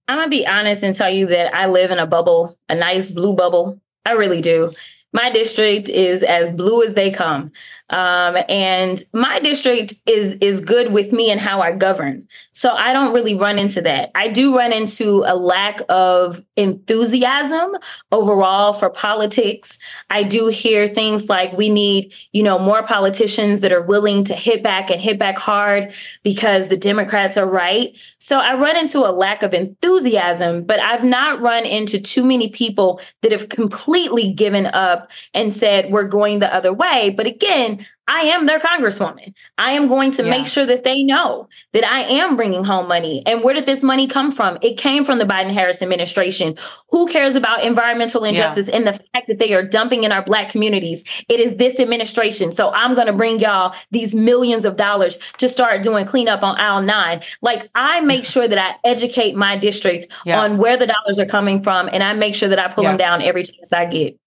I'm 0.09 0.19
gonna 0.19 0.29
be 0.29 0.47
honest 0.47 0.83
and 0.83 0.95
tell 0.95 1.11
you 1.11 1.27
that 1.27 1.55
I 1.55 1.67
live 1.67 1.91
in 1.91 1.99
a 1.99 2.07
bubble, 2.07 2.59
a 2.69 2.75
nice 2.75 3.11
blue 3.11 3.35
bubble. 3.35 3.81
I 4.05 4.13
really 4.13 4.43
do. 4.43 4.71
My 5.13 5.31
district 5.31 5.89
is 5.89 6.23
as 6.23 6.51
blue 6.51 6.83
as 6.85 6.95
they 6.95 7.11
come. 7.11 7.53
Um, 7.91 8.39
and 8.49 9.03
my 9.13 9.41
district 9.41 9.95
is 10.07 10.37
is 10.37 10.61
good 10.61 10.93
with 10.93 11.13
me 11.13 11.31
and 11.31 11.39
how 11.39 11.61
I 11.61 11.73
govern. 11.73 12.27
So 12.53 12.73
I 12.73 12.95
don't 12.95 13.13
really 13.13 13.35
run 13.35 13.59
into 13.59 13.83
that. 13.83 14.11
I 14.15 14.29
do 14.29 14.57
run 14.57 14.73
into 14.73 15.23
a 15.27 15.37
lack 15.37 15.83
of 15.91 16.43
enthusiasm 16.57 17.73
overall 18.11 18.73
for 18.73 18.89
politics. 18.89 19.79
I 20.09 20.23
do 20.23 20.49
hear 20.49 20.89
things 20.89 21.29
like 21.29 21.53
we 21.53 21.69
need, 21.69 22.15
you 22.33 22.43
know, 22.43 22.59
more 22.59 22.87
politicians 22.87 23.61
that 23.61 23.73
are 23.73 23.83
willing 23.83 24.25
to 24.25 24.35
hit 24.35 24.63
back 24.63 24.91
and 24.91 25.01
hit 25.01 25.19
back 25.19 25.37
hard 25.37 25.93
because 26.23 26.69
the 26.69 26.77
Democrats 26.79 27.37
are 27.37 27.47
right. 27.47 27.95
So 28.19 28.39
I 28.39 28.55
run 28.55 28.79
into 28.79 29.01
a 29.01 29.13
lack 29.13 29.43
of 29.43 29.53
enthusiasm, 29.53 30.65
but 30.65 30.81
I've 30.81 31.05
not 31.05 31.43
run 31.43 31.67
into 31.67 32.01
too 32.01 32.25
many 32.25 32.49
people 32.49 33.01
that 33.21 33.33
have 33.33 33.51
completely 33.51 34.33
given 34.33 34.67
up 34.67 35.11
and 35.35 35.53
said 35.53 35.91
we're 35.91 36.09
going 36.09 36.39
the 36.39 36.55
other 36.55 36.73
way. 36.73 37.13
But 37.15 37.27
again, 37.27 37.74
I 38.07 38.21
am 38.21 38.45
their 38.47 38.61
congresswoman. 38.61 39.33
I 39.57 39.73
am 39.73 39.89
going 39.89 40.11
to 40.13 40.25
yeah. 40.25 40.31
make 40.31 40.47
sure 40.47 40.67
that 40.67 40.85
they 40.85 41.03
know 41.03 41.49
that 41.73 41.85
I 41.85 42.01
am 42.01 42.37
bringing 42.37 42.65
home 42.65 42.87
money. 42.87 43.23
And 43.25 43.43
where 43.43 43.55
did 43.55 43.65
this 43.65 43.83
money 43.83 44.07
come 44.07 44.31
from? 44.31 44.59
It 44.61 44.77
came 44.77 45.05
from 45.05 45.19
the 45.19 45.25
Biden 45.25 45.53
Harris 45.53 45.81
administration. 45.81 46.57
Who 46.91 47.07
cares 47.07 47.35
about 47.35 47.65
environmental 47.65 48.25
injustice 48.25 48.69
yeah. 48.69 48.77
and 48.77 48.87
the 48.87 48.93
fact 48.93 49.29
that 49.29 49.39
they 49.39 49.55
are 49.55 49.63
dumping 49.63 50.05
in 50.05 50.13
our 50.13 50.23
Black 50.23 50.51
communities? 50.51 51.03
It 51.29 51.41
is 51.41 51.57
this 51.57 51.81
administration. 51.81 52.53
So 52.53 52.71
I'm 52.73 52.95
going 52.95 53.07
to 53.07 53.13
bring 53.15 53.41
y'all 53.41 53.75
these 53.91 54.15
millions 54.15 54.67
of 54.67 54.77
dollars 54.77 55.19
to 55.39 55.49
start 55.49 55.83
doing 55.83 56.05
cleanup 56.05 56.43
on 56.43 56.61
aisle 56.61 56.83
nine. 56.83 57.23
Like 57.41 57.71
I 57.75 58.03
make 58.03 58.27
sure 58.27 58.47
that 58.47 58.59
I 58.59 58.89
educate 58.89 59.35
my 59.35 59.57
district 59.57 60.09
yeah. 60.27 60.41
on 60.41 60.59
where 60.59 60.77
the 60.77 60.87
dollars 60.87 61.19
are 61.19 61.27
coming 61.27 61.63
from 61.63 61.89
and 61.91 62.03
I 62.03 62.13
make 62.13 62.35
sure 62.35 62.51
that 62.51 62.59
I 62.59 62.69
pull 62.69 62.85
them 62.85 62.99
down 62.99 63.23
every 63.23 63.45
chance 63.45 63.73
I 63.73 63.87
get. 63.87 64.19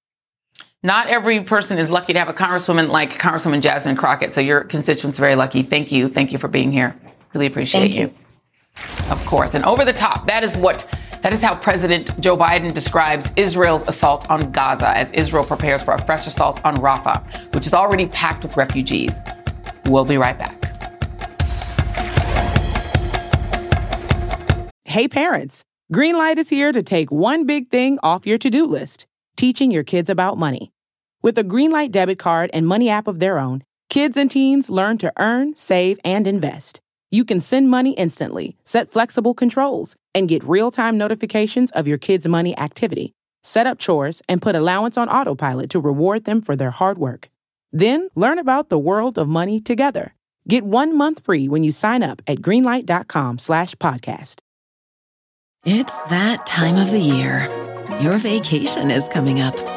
Not 0.88 1.08
every 1.08 1.42
person 1.42 1.80
is 1.80 1.90
lucky 1.90 2.14
to 2.14 2.20
have 2.20 2.30
a 2.30 2.34
congresswoman 2.34 2.88
like 2.88 3.20
Congresswoman 3.20 3.60
Jasmine 3.60 3.98
Crockett. 3.98 4.32
So 4.32 4.40
your 4.40 4.62
constituents 4.62 5.20
are 5.20 5.22
very 5.22 5.36
lucky. 5.36 5.62
Thank 5.62 5.92
you. 5.92 6.08
Thank 6.08 6.32
you 6.32 6.38
for 6.40 6.48
being 6.48 6.72
here. 6.72 6.96
Really 7.34 7.46
appreciate 7.46 7.92
you. 7.92 8.04
you. 8.04 8.14
Of 9.12 9.22
course. 9.26 9.54
And 9.54 9.66
over 9.66 9.84
the 9.84 9.92
top, 9.92 10.28
that 10.28 10.46
is 10.46 10.56
what 10.56 10.90
that 11.24 11.34
is 11.34 11.44
how 11.44 11.56
President 11.56 12.18
Joe 12.22 12.38
Biden 12.38 12.72
describes 12.74 13.34
Israel's 13.36 13.86
assault 13.86 14.30
on 14.30 14.50
Gaza 14.54 14.96
as 14.96 15.12
Israel 15.12 15.44
prepares 15.44 15.84
for 15.84 15.94
a 15.94 16.06
fresh 16.06 16.26
assault 16.26 16.64
on 16.64 16.78
Rafah, 16.78 17.54
which 17.54 17.68
is 17.68 17.74
already 17.74 18.06
packed 18.06 18.44
with 18.44 18.56
refugees. 18.56 19.20
We'll 19.88 20.06
be 20.06 20.18
right 20.18 20.40
back. 20.40 20.64
Hey 24.86 25.10
parents, 25.10 25.66
Greenlight 25.92 26.38
is 26.38 26.48
here 26.48 26.72
to 26.72 26.82
take 26.82 27.12
one 27.12 27.46
big 27.46 27.68
thing 27.68 28.00
off 28.02 28.26
your 28.26 28.38
to-do 28.38 28.66
list 28.66 29.06
teaching 29.36 29.70
your 29.70 29.84
kids 29.84 30.10
about 30.10 30.38
money. 30.38 30.72
With 31.28 31.38
a 31.38 31.44
Greenlight 31.44 31.92
debit 31.92 32.20
card 32.20 32.50
and 32.54 32.66
money 32.66 32.90
app 32.90 33.06
of 33.06 33.20
their 33.20 33.38
own, 33.38 33.62
kids 33.90 34.16
and 34.16 34.32
teens 34.32 34.70
learn 34.70 34.98
to 35.00 35.12
earn, 35.20 35.58
save, 35.58 36.00
and 36.06 36.26
invest. 36.26 36.80
You 37.12 37.26
can 37.26 37.42
send 37.42 37.70
money 37.70 37.92
instantly, 37.96 38.56
set 38.64 38.94
flexible 38.94 39.34
controls, 39.34 39.98
and 40.16 40.30
get 40.30 40.42
real 40.46 40.72
time 40.72 40.98
notifications 40.98 41.70
of 41.72 41.86
your 41.86 41.98
kids' 41.98 42.30
money 42.30 42.58
activity. 42.58 43.12
Set 43.44 43.68
up 43.68 43.78
chores 43.78 44.22
and 44.30 44.42
put 44.42 44.56
allowance 44.56 44.96
on 44.96 45.10
autopilot 45.10 45.70
to 45.72 45.82
reward 45.82 46.24
them 46.24 46.42
for 46.42 46.56
their 46.56 46.72
hard 46.72 46.98
work. 46.98 47.28
Then 47.74 48.08
learn 48.16 48.40
about 48.40 48.70
the 48.70 48.80
world 48.80 49.18
of 49.18 49.28
money 49.28 49.60
together. 49.60 50.16
Get 50.48 50.64
one 50.64 50.98
month 50.98 51.26
free 51.26 51.50
when 51.50 51.62
you 51.62 51.74
sign 51.74 52.04
up 52.04 52.22
at 52.26 52.38
greenlight.com 52.38 53.40
slash 53.40 53.76
podcast. 53.76 54.40
It's 55.66 56.06
that 56.06 56.46
time 56.46 56.78
of 56.78 56.90
the 56.90 57.02
year 57.02 57.50
your 58.00 58.18
vacation 58.18 58.92
is 58.92 59.10
coming 59.10 59.42
up. 59.42 59.77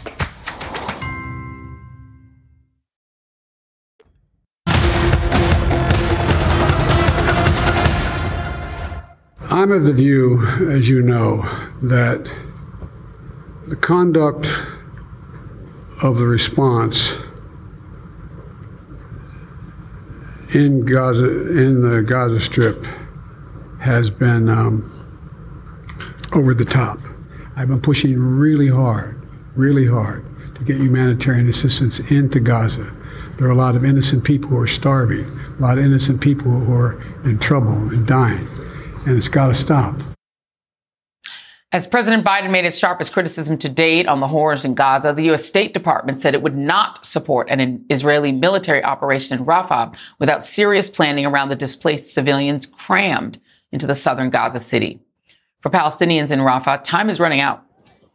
I'm 9.61 9.71
of 9.71 9.83
the 9.83 9.93
view, 9.93 10.43
as 10.71 10.89
you 10.89 11.03
know, 11.03 11.43
that 11.83 12.27
the 13.67 13.75
conduct 13.75 14.49
of 16.01 16.17
the 16.17 16.25
response 16.25 17.13
in 20.55 20.83
Gaza, 20.83 21.27
in 21.27 21.79
the 21.87 22.01
Gaza 22.01 22.39
Strip, 22.39 22.83
has 23.79 24.09
been 24.09 24.49
um, 24.49 24.89
over 26.33 26.55
the 26.55 26.65
top. 26.65 26.97
I've 27.55 27.67
been 27.67 27.81
pushing 27.81 28.17
really 28.17 28.67
hard, 28.67 29.21
really 29.55 29.85
hard 29.85 30.25
to 30.55 30.63
get 30.63 30.77
humanitarian 30.77 31.47
assistance 31.47 31.99
into 32.09 32.39
Gaza. 32.39 32.91
There 33.37 33.45
are 33.45 33.51
a 33.51 33.55
lot 33.55 33.75
of 33.75 33.85
innocent 33.85 34.23
people 34.23 34.49
who 34.49 34.57
are 34.57 34.65
starving, 34.65 35.25
a 35.59 35.61
lot 35.61 35.77
of 35.77 35.85
innocent 35.85 36.19
people 36.19 36.49
who 36.49 36.73
are 36.73 36.99
in 37.25 37.37
trouble 37.37 37.73
and 37.73 38.07
dying 38.07 38.49
and 39.05 39.17
it's 39.17 39.27
got 39.27 39.47
to 39.47 39.55
stop. 39.55 39.95
As 41.73 41.87
President 41.87 42.25
Biden 42.25 42.51
made 42.51 42.65
his 42.65 42.77
sharpest 42.77 43.13
criticism 43.13 43.57
to 43.59 43.69
date 43.69 44.05
on 44.05 44.19
the 44.19 44.27
horrors 44.27 44.65
in 44.65 44.75
Gaza, 44.75 45.13
the 45.13 45.23
U.S. 45.23 45.45
State 45.45 45.73
Department 45.73 46.19
said 46.19 46.33
it 46.33 46.41
would 46.41 46.57
not 46.57 47.05
support 47.05 47.49
an 47.49 47.85
Israeli 47.89 48.33
military 48.33 48.83
operation 48.83 49.39
in 49.39 49.45
Rafah 49.45 49.97
without 50.19 50.43
serious 50.43 50.89
planning 50.89 51.25
around 51.25 51.47
the 51.47 51.55
displaced 51.55 52.13
civilians 52.13 52.65
crammed 52.65 53.39
into 53.71 53.87
the 53.87 53.95
southern 53.95 54.29
Gaza 54.29 54.59
city. 54.59 54.99
For 55.61 55.69
Palestinians 55.69 56.31
in 56.31 56.39
Rafah, 56.39 56.83
time 56.83 57.09
is 57.09 57.21
running 57.21 57.39
out, 57.39 57.63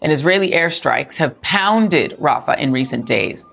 and 0.03 0.13
Israeli 0.13 0.51
airstrikes 0.51 1.17
have 1.17 1.41
pounded 1.41 2.15
Rafah 2.19 2.59
in 2.59 2.73
recent 2.73 3.07
days. 3.07 3.49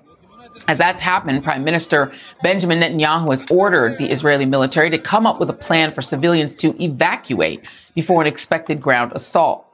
As 0.66 0.78
that's 0.78 1.02
happened, 1.02 1.44
Prime 1.44 1.62
Minister 1.62 2.10
Benjamin 2.42 2.80
Netanyahu 2.80 3.30
has 3.30 3.44
ordered 3.50 3.98
the 3.98 4.10
Israeli 4.10 4.46
military 4.46 4.88
to 4.90 4.98
come 4.98 5.26
up 5.26 5.38
with 5.38 5.50
a 5.50 5.54
plan 5.54 5.92
for 5.92 6.00
civilians 6.00 6.54
to 6.56 6.74
evacuate 6.82 7.64
before 7.94 8.22
an 8.22 8.26
expected 8.26 8.80
ground 8.80 9.12
assault. 9.14 9.66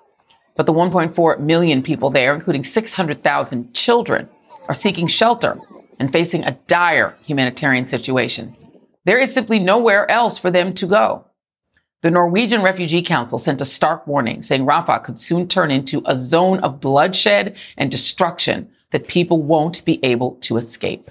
But 0.56 0.66
the 0.66 0.72
1.4 0.72 1.38
million 1.38 1.82
people 1.82 2.10
there, 2.10 2.34
including 2.34 2.64
600,000 2.64 3.72
children, 3.72 4.28
are 4.68 4.74
seeking 4.74 5.06
shelter 5.06 5.58
and 5.98 6.12
facing 6.12 6.44
a 6.44 6.58
dire 6.66 7.14
humanitarian 7.22 7.86
situation. 7.86 8.56
There 9.04 9.18
is 9.18 9.32
simply 9.32 9.60
nowhere 9.60 10.10
else 10.10 10.38
for 10.38 10.50
them 10.50 10.74
to 10.74 10.86
go. 10.86 11.26
The 12.02 12.10
Norwegian 12.10 12.62
Refugee 12.62 13.02
Council 13.02 13.38
sent 13.38 13.60
a 13.60 13.64
stark 13.64 14.06
warning 14.06 14.42
saying 14.42 14.66
Rafah 14.66 15.04
could 15.04 15.20
soon 15.20 15.46
turn 15.46 15.70
into 15.70 16.02
a 16.04 16.16
zone 16.16 16.58
of 16.60 16.80
bloodshed 16.80 17.56
and 17.76 17.90
destruction 17.90 18.70
that 18.90 19.08
people 19.08 19.42
won't 19.42 19.84
be 19.84 19.98
able 20.04 20.32
to 20.42 20.56
escape. 20.56 21.10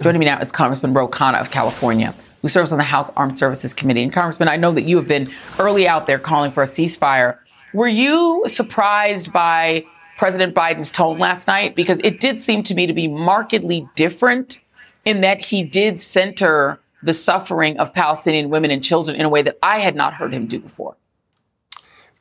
Joining 0.00 0.20
me 0.20 0.26
now 0.26 0.38
is 0.38 0.52
Congressman 0.52 0.94
Ro 0.94 1.08
Khanna 1.08 1.40
of 1.40 1.50
California, 1.50 2.14
who 2.42 2.48
serves 2.48 2.72
on 2.72 2.78
the 2.78 2.84
House 2.84 3.10
Armed 3.16 3.36
Services 3.36 3.74
Committee. 3.74 4.02
And 4.02 4.12
Congressman, 4.12 4.48
I 4.48 4.56
know 4.56 4.72
that 4.72 4.82
you 4.82 4.96
have 4.96 5.08
been 5.08 5.28
early 5.58 5.86
out 5.86 6.06
there 6.06 6.18
calling 6.18 6.52
for 6.52 6.62
a 6.62 6.66
ceasefire. 6.66 7.38
Were 7.74 7.88
you 7.88 8.42
surprised 8.46 9.32
by 9.32 9.84
President 10.16 10.54
Biden's 10.54 10.90
tone 10.90 11.18
last 11.18 11.46
night? 11.46 11.76
Because 11.76 12.00
it 12.02 12.20
did 12.20 12.38
seem 12.38 12.62
to 12.64 12.74
me 12.74 12.86
to 12.86 12.94
be 12.94 13.08
markedly 13.08 13.88
different 13.94 14.60
in 15.04 15.20
that 15.20 15.44
he 15.44 15.62
did 15.62 16.00
center 16.00 16.80
the 17.02 17.12
suffering 17.12 17.78
of 17.78 17.92
Palestinian 17.92 18.50
women 18.50 18.70
and 18.70 18.82
children 18.82 19.16
in 19.16 19.26
a 19.26 19.28
way 19.28 19.42
that 19.42 19.58
I 19.62 19.80
had 19.80 19.94
not 19.94 20.14
heard 20.14 20.32
him 20.32 20.46
do 20.46 20.58
before. 20.58 20.96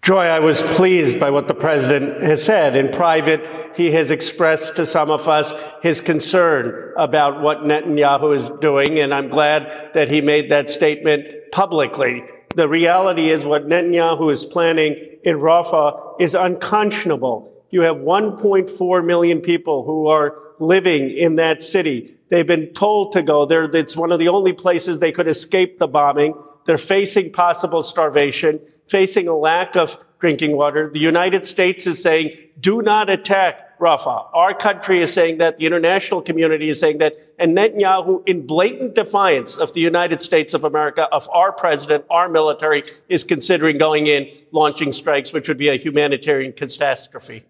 Joy, 0.05 0.25
I 0.25 0.37
was 0.37 0.61
pleased 0.61 1.19
by 1.19 1.31
what 1.31 1.47
the 1.47 1.55
president 1.55 2.21
has 2.21 2.43
said. 2.43 2.75
In 2.75 2.89
private, 2.89 3.73
he 3.75 3.89
has 3.93 4.11
expressed 4.11 4.75
to 4.75 4.85
some 4.85 5.09
of 5.09 5.27
us 5.27 5.51
his 5.81 5.99
concern 5.99 6.93
about 6.95 7.41
what 7.41 7.61
Netanyahu 7.61 8.35
is 8.35 8.51
doing, 8.61 8.99
and 8.99 9.11
I'm 9.11 9.29
glad 9.29 9.93
that 9.95 10.11
he 10.11 10.21
made 10.21 10.51
that 10.51 10.69
statement 10.69 11.25
publicly. 11.51 12.23
The 12.55 12.69
reality 12.69 13.29
is 13.29 13.47
what 13.47 13.65
Netanyahu 13.67 14.31
is 14.31 14.45
planning 14.45 14.93
in 15.23 15.37
Rafah 15.37 16.21
is 16.21 16.35
unconscionable. 16.35 17.51
You 17.71 17.81
have 17.81 17.95
1.4 17.95 19.05
million 19.07 19.41
people 19.41 19.85
who 19.85 20.05
are 20.05 20.37
living 20.59 21.09
in 21.09 21.37
that 21.37 21.63
city. 21.63 22.11
They've 22.29 22.47
been 22.47 22.73
told 22.73 23.11
to 23.13 23.21
go 23.21 23.45
there. 23.45 23.63
It's 23.63 23.95
one 23.95 24.11
of 24.11 24.19
the 24.19 24.29
only 24.29 24.53
places 24.53 24.99
they 24.99 25.11
could 25.11 25.27
escape 25.27 25.77
the 25.77 25.87
bombing. 25.87 26.33
They're 26.65 26.77
facing 26.77 27.31
possible 27.31 27.83
starvation, 27.83 28.59
facing 28.87 29.27
a 29.27 29.35
lack 29.35 29.75
of 29.75 29.97
drinking 30.19 30.57
water. 30.57 30.89
The 30.89 30.99
United 30.99 31.45
States 31.45 31.85
is 31.85 32.01
saying, 32.01 32.35
do 32.59 32.81
not 32.81 33.09
attack 33.09 33.77
Rafah. 33.77 34.29
Our 34.33 34.53
country 34.53 35.01
is 35.01 35.13
saying 35.13 35.37
that. 35.39 35.57
The 35.57 35.65
international 35.65 36.21
community 36.21 36.69
is 36.69 36.79
saying 36.79 36.99
that. 36.99 37.15
And 37.37 37.55
Netanyahu, 37.55 38.27
in 38.27 38.47
blatant 38.47 38.95
defiance 38.95 39.55
of 39.57 39.73
the 39.73 39.81
United 39.81 40.21
States 40.21 40.53
of 40.53 40.63
America, 40.63 41.03
of 41.11 41.29
our 41.29 41.51
president, 41.51 42.05
our 42.09 42.29
military, 42.29 42.83
is 43.09 43.23
considering 43.23 43.77
going 43.77 44.07
in, 44.07 44.31
launching 44.51 44.91
strikes, 44.93 45.33
which 45.33 45.47
would 45.47 45.57
be 45.57 45.67
a 45.67 45.75
humanitarian 45.75 46.53
catastrophe 46.53 47.43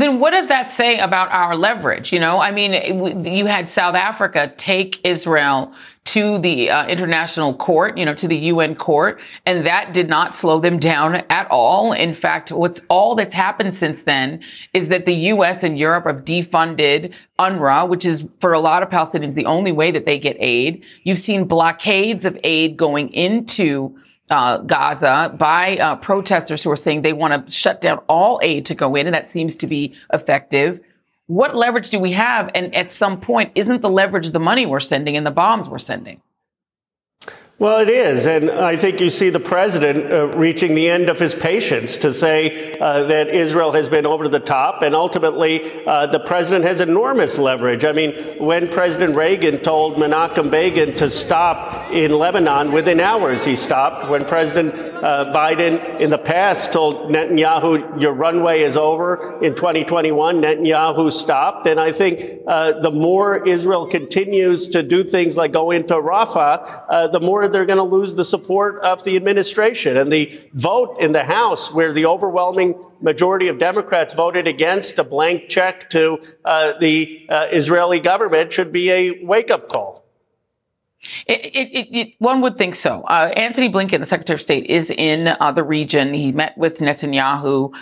then 0.00 0.20
what 0.20 0.30
does 0.32 0.48
that 0.48 0.70
say 0.70 0.98
about 0.98 1.30
our 1.32 1.56
leverage? 1.56 2.12
You 2.12 2.20
know, 2.20 2.38
I 2.38 2.50
mean, 2.50 3.24
you 3.24 3.46
had 3.46 3.68
South 3.68 3.94
Africa 3.94 4.52
take 4.56 5.04
Israel 5.04 5.72
to 6.06 6.38
the 6.38 6.70
uh, 6.70 6.86
international 6.86 7.52
court, 7.54 7.98
you 7.98 8.04
know, 8.04 8.14
to 8.14 8.28
the 8.28 8.36
UN 8.36 8.76
court, 8.76 9.20
and 9.44 9.66
that 9.66 9.92
did 9.92 10.08
not 10.08 10.34
slow 10.34 10.60
them 10.60 10.78
down 10.78 11.16
at 11.28 11.46
all. 11.50 11.92
In 11.92 12.14
fact, 12.14 12.52
what's 12.52 12.80
all 12.88 13.14
that's 13.16 13.34
happened 13.34 13.74
since 13.74 14.04
then 14.04 14.40
is 14.72 14.88
that 14.88 15.04
the 15.04 15.14
US 15.14 15.62
and 15.62 15.78
Europe 15.78 16.06
have 16.06 16.24
defunded 16.24 17.12
UNRWA, 17.38 17.88
which 17.88 18.04
is 18.04 18.34
for 18.40 18.52
a 18.52 18.60
lot 18.60 18.82
of 18.82 18.88
Palestinians 18.88 19.34
the 19.34 19.46
only 19.46 19.72
way 19.72 19.90
that 19.90 20.04
they 20.04 20.18
get 20.18 20.36
aid. 20.38 20.84
You've 21.02 21.18
seen 21.18 21.44
blockades 21.44 22.24
of 22.24 22.38
aid 22.44 22.76
going 22.76 23.08
into 23.10 23.96
uh, 24.30 24.58
Gaza 24.58 25.34
by 25.36 25.76
uh, 25.78 25.96
protesters 25.96 26.62
who 26.62 26.70
are 26.70 26.76
saying 26.76 27.02
they 27.02 27.12
want 27.12 27.46
to 27.46 27.52
shut 27.52 27.80
down 27.80 27.98
all 28.08 28.40
aid 28.42 28.66
to 28.66 28.74
go 28.74 28.94
in, 28.96 29.06
and 29.06 29.14
that 29.14 29.28
seems 29.28 29.56
to 29.56 29.66
be 29.66 29.94
effective. 30.12 30.80
What 31.26 31.56
leverage 31.56 31.90
do 31.90 31.98
we 31.98 32.12
have? 32.12 32.50
And 32.54 32.74
at 32.74 32.92
some 32.92 33.20
point, 33.20 33.52
isn't 33.54 33.82
the 33.82 33.90
leverage 33.90 34.30
the 34.30 34.40
money 34.40 34.66
we're 34.66 34.80
sending 34.80 35.16
and 35.16 35.26
the 35.26 35.32
bombs 35.32 35.68
we're 35.68 35.78
sending? 35.78 36.20
Well, 37.58 37.78
it 37.78 37.88
is. 37.88 38.26
And 38.26 38.50
I 38.50 38.76
think 38.76 39.00
you 39.00 39.08
see 39.08 39.30
the 39.30 39.40
president 39.40 40.12
uh, 40.12 40.28
reaching 40.36 40.74
the 40.74 40.90
end 40.90 41.08
of 41.08 41.18
his 41.18 41.34
patience 41.34 41.96
to 41.98 42.12
say 42.12 42.74
uh, 42.78 43.04
that 43.04 43.30
Israel 43.30 43.72
has 43.72 43.88
been 43.88 44.04
over 44.04 44.28
the 44.28 44.40
top. 44.40 44.82
And 44.82 44.94
ultimately, 44.94 45.82
uh, 45.86 46.06
the 46.08 46.20
president 46.20 46.66
has 46.66 46.82
enormous 46.82 47.38
leverage. 47.38 47.86
I 47.86 47.92
mean, 47.92 48.12
when 48.44 48.68
President 48.68 49.16
Reagan 49.16 49.60
told 49.60 49.96
Menachem 49.96 50.50
Begin 50.50 50.96
to 50.96 51.08
stop 51.08 51.90
in 51.90 52.10
Lebanon, 52.10 52.72
within 52.72 53.00
hours 53.00 53.46
he 53.46 53.56
stopped. 53.56 54.10
When 54.10 54.26
President 54.26 54.74
uh, 54.74 55.32
Biden 55.34 55.98
in 55.98 56.10
the 56.10 56.18
past 56.18 56.74
told 56.74 57.10
Netanyahu, 57.10 57.98
your 57.98 58.12
runway 58.12 58.60
is 58.60 58.76
over 58.76 59.42
in 59.42 59.54
2021, 59.54 60.42
Netanyahu 60.42 61.10
stopped. 61.10 61.66
And 61.66 61.80
I 61.80 61.90
think 61.90 62.42
uh, 62.46 62.80
the 62.80 62.90
more 62.90 63.48
Israel 63.48 63.86
continues 63.86 64.68
to 64.68 64.82
do 64.82 65.02
things 65.02 65.38
like 65.38 65.52
go 65.52 65.70
into 65.70 65.94
Rafah, 65.94 66.84
uh, 66.90 67.06
the 67.08 67.20
more 67.20 67.45
they're 67.48 67.66
going 67.66 67.78
to 67.78 67.82
lose 67.82 68.14
the 68.14 68.24
support 68.24 68.80
of 68.80 69.04
the 69.04 69.16
administration. 69.16 69.96
And 69.96 70.10
the 70.10 70.38
vote 70.54 70.96
in 71.00 71.12
the 71.12 71.24
House, 71.24 71.72
where 71.72 71.92
the 71.92 72.06
overwhelming 72.06 72.82
majority 73.00 73.48
of 73.48 73.58
Democrats 73.58 74.14
voted 74.14 74.46
against 74.46 74.98
a 74.98 75.04
blank 75.04 75.48
check 75.48 75.90
to 75.90 76.18
uh, 76.44 76.74
the 76.78 77.26
uh, 77.28 77.48
Israeli 77.50 78.00
government, 78.00 78.52
should 78.52 78.72
be 78.72 78.90
a 78.90 79.24
wake 79.24 79.50
up 79.50 79.68
call. 79.68 80.05
It, 81.26 81.54
it, 81.54 81.96
it, 81.96 82.14
one 82.18 82.40
would 82.40 82.56
think 82.56 82.74
so. 82.74 83.02
Uh, 83.02 83.32
Antony 83.36 83.68
Blinken, 83.68 83.98
the 83.98 84.04
Secretary 84.04 84.34
of 84.34 84.40
State, 84.40 84.66
is 84.66 84.90
in 84.90 85.28
uh, 85.28 85.52
the 85.52 85.62
region. 85.62 86.14
He 86.14 86.32
met 86.32 86.56
with 86.56 86.78
Netanyahu. 86.78 87.74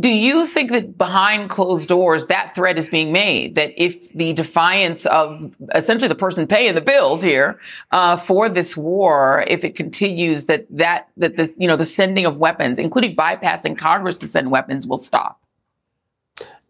Do 0.00 0.08
you 0.08 0.46
think 0.46 0.70
that 0.72 0.98
behind 0.98 1.50
closed 1.50 1.88
doors, 1.88 2.26
that 2.26 2.54
threat 2.54 2.76
is 2.76 2.88
being 2.88 3.12
made? 3.12 3.54
That 3.54 3.72
if 3.82 4.12
the 4.12 4.32
defiance 4.32 5.06
of 5.06 5.54
essentially 5.74 6.08
the 6.08 6.14
person 6.14 6.46
paying 6.46 6.74
the 6.74 6.80
bills 6.80 7.22
here 7.22 7.58
uh, 7.90 8.16
for 8.16 8.48
this 8.48 8.76
war, 8.76 9.44
if 9.46 9.64
it 9.64 9.76
continues, 9.76 10.46
that 10.46 10.66
that 10.70 11.08
that 11.16 11.36
the 11.36 11.52
you 11.56 11.68
know 11.68 11.76
the 11.76 11.84
sending 11.84 12.26
of 12.26 12.38
weapons, 12.38 12.78
including 12.78 13.16
bypassing 13.16 13.78
Congress 13.78 14.16
to 14.18 14.26
send 14.26 14.50
weapons, 14.50 14.86
will 14.86 14.98
stop? 14.98 15.40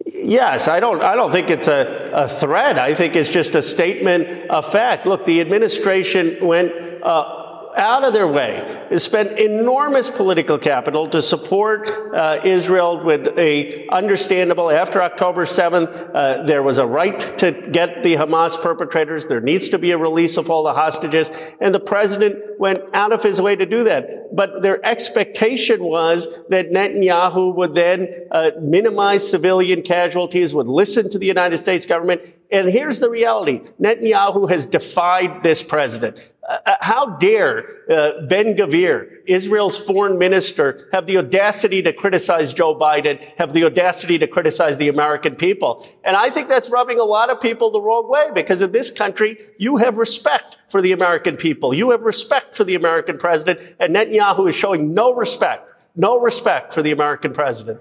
Yes, 0.06 0.68
I 0.68 0.80
don't. 0.80 1.02
I 1.02 1.16
don't 1.16 1.32
think 1.32 1.50
it's 1.50 1.68
a, 1.68 2.10
a 2.14 2.28
threat. 2.28 2.78
I 2.78 2.94
think 2.94 3.16
it's 3.16 3.30
just 3.30 3.54
a 3.54 3.62
statement 3.62 4.48
of 4.48 4.70
fact. 4.70 5.06
Look, 5.06 5.26
the 5.26 5.40
administration 5.40 6.38
went 6.40 6.72
uh, 7.02 7.47
out 7.78 8.04
of 8.04 8.12
their 8.12 8.26
way 8.26 8.86
to 8.90 8.98
spend 8.98 9.38
enormous 9.38 10.10
political 10.10 10.58
capital 10.58 11.08
to 11.08 11.22
support 11.22 11.88
uh, 12.14 12.40
Israel 12.44 13.02
with 13.02 13.38
a 13.38 13.86
understandable, 13.88 14.70
after 14.70 15.02
October 15.02 15.44
7th, 15.44 16.10
uh, 16.14 16.42
there 16.42 16.62
was 16.62 16.78
a 16.78 16.86
right 16.86 17.38
to 17.38 17.52
get 17.52 18.02
the 18.02 18.14
Hamas 18.14 18.60
perpetrators. 18.60 19.28
There 19.28 19.40
needs 19.40 19.68
to 19.70 19.78
be 19.78 19.92
a 19.92 19.98
release 19.98 20.36
of 20.36 20.50
all 20.50 20.64
the 20.64 20.74
hostages. 20.74 21.30
And 21.60 21.74
the 21.74 21.80
president 21.80 22.36
went 22.58 22.80
out 22.92 23.12
of 23.12 23.22
his 23.22 23.40
way 23.40 23.54
to 23.54 23.64
do 23.64 23.84
that. 23.84 24.34
But 24.34 24.62
their 24.62 24.84
expectation 24.84 25.82
was 25.82 26.26
that 26.48 26.70
Netanyahu 26.70 27.54
would 27.54 27.74
then 27.74 28.08
uh, 28.30 28.50
minimize 28.60 29.28
civilian 29.28 29.82
casualties, 29.82 30.54
would 30.54 30.68
listen 30.68 31.10
to 31.10 31.18
the 31.18 31.26
United 31.26 31.58
States 31.58 31.86
government. 31.86 32.26
And 32.50 32.68
here's 32.68 33.00
the 33.00 33.10
reality. 33.10 33.60
Netanyahu 33.80 34.50
has 34.50 34.66
defied 34.66 35.42
this 35.42 35.62
president. 35.62 36.34
Uh, 36.48 36.58
uh, 36.64 36.74
how 36.80 37.16
dare 37.16 37.67
uh, 37.90 38.26
Ben-Gvir, 38.26 39.08
Israel's 39.26 39.76
foreign 39.76 40.18
minister, 40.18 40.88
have 40.92 41.06
the 41.06 41.18
audacity 41.18 41.82
to 41.82 41.92
criticize 41.92 42.52
Joe 42.52 42.74
Biden, 42.74 43.22
have 43.38 43.52
the 43.52 43.64
audacity 43.64 44.18
to 44.18 44.26
criticize 44.26 44.78
the 44.78 44.88
American 44.88 45.36
people? 45.36 45.86
And 46.04 46.16
I 46.16 46.30
think 46.30 46.48
that's 46.48 46.68
rubbing 46.70 47.00
a 47.00 47.04
lot 47.04 47.30
of 47.30 47.40
people 47.40 47.70
the 47.70 47.80
wrong 47.80 48.08
way 48.08 48.30
because 48.34 48.60
in 48.60 48.72
this 48.72 48.90
country, 48.90 49.38
you 49.58 49.76
have 49.78 49.96
respect 49.96 50.56
for 50.68 50.82
the 50.82 50.92
American 50.92 51.36
people. 51.36 51.72
You 51.74 51.90
have 51.90 52.02
respect 52.02 52.54
for 52.54 52.64
the 52.64 52.74
American 52.74 53.18
president, 53.18 53.60
and 53.80 53.94
Netanyahu 53.94 54.48
is 54.48 54.54
showing 54.54 54.94
no 54.94 55.14
respect, 55.14 55.70
no 55.96 56.18
respect 56.18 56.72
for 56.72 56.82
the 56.82 56.92
American 56.92 57.32
president. 57.32 57.80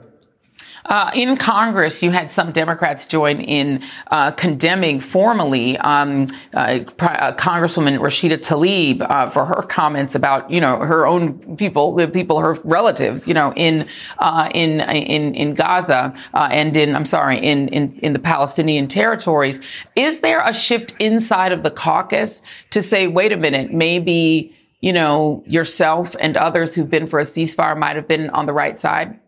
Uh, 0.87 1.11
in 1.13 1.35
Congress, 1.35 2.01
you 2.01 2.11
had 2.11 2.31
some 2.31 2.51
Democrats 2.51 3.05
join 3.05 3.41
in 3.41 3.81
uh, 4.11 4.31
condemning 4.31 4.99
formally 4.99 5.77
um, 5.79 6.23
uh, 6.53 6.79
uh 6.99 7.33
Congresswoman 7.33 7.99
Rashida 7.99 8.37
Tlaib 8.37 9.01
uh, 9.01 9.29
for 9.29 9.45
her 9.45 9.61
comments 9.63 10.15
about, 10.15 10.49
you 10.49 10.61
know, 10.61 10.77
her 10.77 11.05
own 11.05 11.57
people, 11.57 11.93
the 11.95 12.07
people, 12.07 12.39
her 12.39 12.53
relatives, 12.63 13.27
you 13.27 13.33
know, 13.33 13.53
in 13.55 13.87
uh, 14.19 14.49
in 14.53 14.81
in 14.81 15.35
in 15.35 15.53
Gaza 15.53 16.13
and 16.33 16.75
in 16.77 16.95
I'm 16.95 17.05
sorry, 17.05 17.37
in, 17.37 17.67
in 17.69 17.93
in 17.99 18.13
the 18.13 18.19
Palestinian 18.19 18.87
territories. 18.87 19.59
Is 19.95 20.21
there 20.21 20.41
a 20.41 20.53
shift 20.53 20.95
inside 20.99 21.51
of 21.51 21.63
the 21.63 21.71
caucus 21.71 22.41
to 22.69 22.81
say, 22.81 23.07
wait 23.07 23.31
a 23.31 23.37
minute, 23.37 23.73
maybe 23.73 24.55
you 24.79 24.93
know 24.93 25.43
yourself 25.47 26.15
and 26.21 26.37
others 26.37 26.75
who've 26.75 26.89
been 26.89 27.07
for 27.07 27.19
a 27.19 27.23
ceasefire 27.23 27.77
might 27.77 27.97
have 27.97 28.07
been 28.07 28.29
on 28.29 28.45
the 28.45 28.53
right 28.53 28.77
side? 28.77 29.19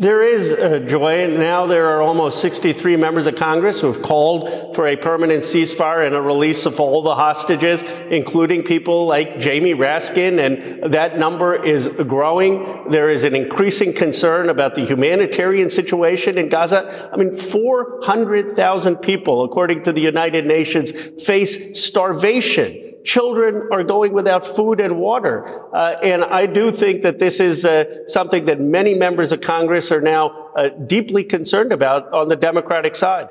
There 0.00 0.22
is 0.22 0.52
uh, 0.52 0.78
joy. 0.78 1.26
Now 1.26 1.66
there 1.66 1.88
are 1.88 2.00
almost 2.00 2.40
63 2.40 2.94
members 2.94 3.26
of 3.26 3.34
Congress 3.34 3.80
who 3.80 3.88
have 3.88 4.00
called 4.00 4.76
for 4.76 4.86
a 4.86 4.94
permanent 4.94 5.42
ceasefire 5.42 6.06
and 6.06 6.14
a 6.14 6.22
release 6.22 6.66
of 6.66 6.78
all 6.78 7.02
the 7.02 7.16
hostages, 7.16 7.82
including 8.08 8.62
people 8.62 9.06
like 9.06 9.40
Jamie 9.40 9.74
Raskin, 9.74 10.38
and 10.38 10.92
that 10.92 11.18
number 11.18 11.60
is 11.60 11.88
growing. 11.88 12.88
There 12.90 13.08
is 13.08 13.24
an 13.24 13.34
increasing 13.34 13.92
concern 13.92 14.50
about 14.50 14.76
the 14.76 14.86
humanitarian 14.86 15.68
situation 15.68 16.38
in 16.38 16.48
Gaza. 16.48 17.10
I 17.12 17.16
mean, 17.16 17.34
400,000 17.34 18.98
people, 18.98 19.42
according 19.42 19.82
to 19.82 19.92
the 19.92 20.00
United 20.00 20.46
Nations, 20.46 20.92
face 21.24 21.82
starvation 21.82 22.97
children 23.04 23.68
are 23.72 23.84
going 23.84 24.12
without 24.12 24.46
food 24.46 24.80
and 24.80 24.98
water. 24.98 25.46
Uh, 25.74 25.96
and 26.02 26.24
I 26.24 26.46
do 26.46 26.70
think 26.70 27.02
that 27.02 27.18
this 27.18 27.40
is 27.40 27.64
uh, 27.64 28.06
something 28.06 28.44
that 28.46 28.60
many 28.60 28.94
members 28.94 29.32
of 29.32 29.40
Congress 29.40 29.90
are 29.90 30.00
now 30.00 30.50
uh, 30.56 30.68
deeply 30.68 31.24
concerned 31.24 31.72
about 31.72 32.12
on 32.12 32.28
the 32.28 32.36
Democratic 32.36 32.94
side. 32.94 33.28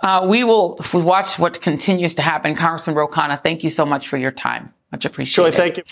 Uh, 0.00 0.26
we 0.28 0.42
will 0.42 0.78
watch 0.92 1.38
what 1.38 1.60
continues 1.60 2.14
to 2.16 2.22
happen. 2.22 2.56
Congressman 2.56 2.96
Ro 2.96 3.06
Khanna, 3.06 3.40
thank 3.40 3.62
you 3.62 3.70
so 3.70 3.86
much 3.86 4.08
for 4.08 4.16
your 4.16 4.32
time. 4.32 4.72
Much 4.90 5.04
appreciated. 5.04 5.54
Sure, 5.54 5.56
thank 5.56 5.76
you. 5.76 5.82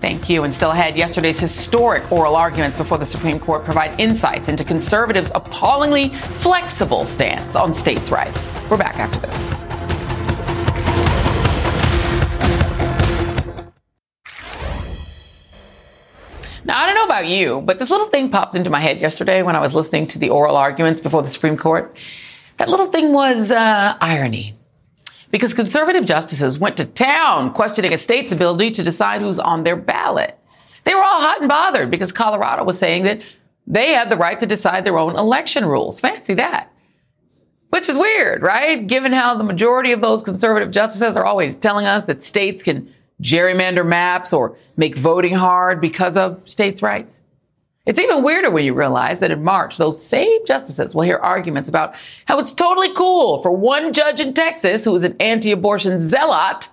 Thank 0.00 0.28
you. 0.28 0.42
And 0.42 0.52
still 0.52 0.72
ahead, 0.72 0.98
yesterday's 0.98 1.40
historic 1.40 2.10
oral 2.12 2.36
arguments 2.36 2.76
before 2.76 2.98
the 2.98 3.06
Supreme 3.06 3.40
Court 3.40 3.64
provide 3.64 3.98
insights 3.98 4.50
into 4.50 4.62
conservatives' 4.62 5.32
appallingly 5.34 6.10
flexible 6.10 7.06
stance 7.06 7.56
on 7.56 7.72
states' 7.72 8.10
rights. 8.10 8.50
We're 8.70 8.76
back 8.76 8.98
after 8.98 9.18
this. 9.20 9.54
Now, 16.66 16.78
I 16.78 16.86
don't 16.86 16.94
know 16.94 17.04
about 17.04 17.26
you, 17.26 17.60
but 17.60 17.78
this 17.78 17.90
little 17.90 18.06
thing 18.06 18.30
popped 18.30 18.56
into 18.56 18.70
my 18.70 18.80
head 18.80 19.02
yesterday 19.02 19.42
when 19.42 19.54
I 19.54 19.60
was 19.60 19.74
listening 19.74 20.06
to 20.08 20.18
the 20.18 20.30
oral 20.30 20.56
arguments 20.56 21.00
before 21.00 21.22
the 21.22 21.28
Supreme 21.28 21.58
Court. 21.58 21.94
That 22.56 22.70
little 22.70 22.86
thing 22.86 23.12
was 23.12 23.50
uh, 23.50 23.96
irony. 24.00 24.54
Because 25.30 25.52
conservative 25.52 26.06
justices 26.06 26.58
went 26.58 26.78
to 26.78 26.86
town 26.86 27.52
questioning 27.52 27.92
a 27.92 27.98
state's 27.98 28.32
ability 28.32 28.70
to 28.72 28.82
decide 28.82 29.20
who's 29.20 29.38
on 29.38 29.64
their 29.64 29.76
ballot. 29.76 30.38
They 30.84 30.94
were 30.94 31.02
all 31.02 31.20
hot 31.20 31.40
and 31.40 31.48
bothered 31.48 31.90
because 31.90 32.12
Colorado 32.12 32.64
was 32.64 32.78
saying 32.78 33.02
that 33.04 33.20
they 33.66 33.92
had 33.92 34.10
the 34.10 34.16
right 34.16 34.38
to 34.40 34.46
decide 34.46 34.84
their 34.84 34.98
own 34.98 35.16
election 35.16 35.66
rules. 35.66 36.00
Fancy 36.00 36.34
that. 36.34 36.70
Which 37.70 37.88
is 37.88 37.96
weird, 37.96 38.42
right? 38.42 38.86
Given 38.86 39.12
how 39.12 39.34
the 39.34 39.44
majority 39.44 39.92
of 39.92 40.00
those 40.00 40.22
conservative 40.22 40.70
justices 40.70 41.16
are 41.16 41.24
always 41.24 41.56
telling 41.56 41.86
us 41.86 42.06
that 42.06 42.22
states 42.22 42.62
can 42.62 42.88
gerrymander 43.22 43.86
maps 43.86 44.32
or 44.32 44.56
make 44.76 44.96
voting 44.96 45.34
hard 45.34 45.80
because 45.80 46.16
of 46.16 46.48
states' 46.48 46.82
rights. 46.82 47.22
It's 47.86 47.98
even 47.98 48.22
weirder 48.22 48.50
when 48.50 48.64
you 48.64 48.72
realize 48.72 49.20
that 49.20 49.30
in 49.30 49.44
March, 49.44 49.76
those 49.76 50.02
same 50.02 50.44
justices 50.46 50.94
will 50.94 51.02
hear 51.02 51.18
arguments 51.18 51.68
about 51.68 51.96
how 52.24 52.38
it's 52.38 52.54
totally 52.54 52.92
cool 52.94 53.42
for 53.42 53.50
one 53.50 53.92
judge 53.92 54.20
in 54.20 54.32
Texas 54.32 54.84
who 54.84 54.94
is 54.94 55.04
an 55.04 55.16
anti-abortion 55.20 56.00
zealot 56.00 56.68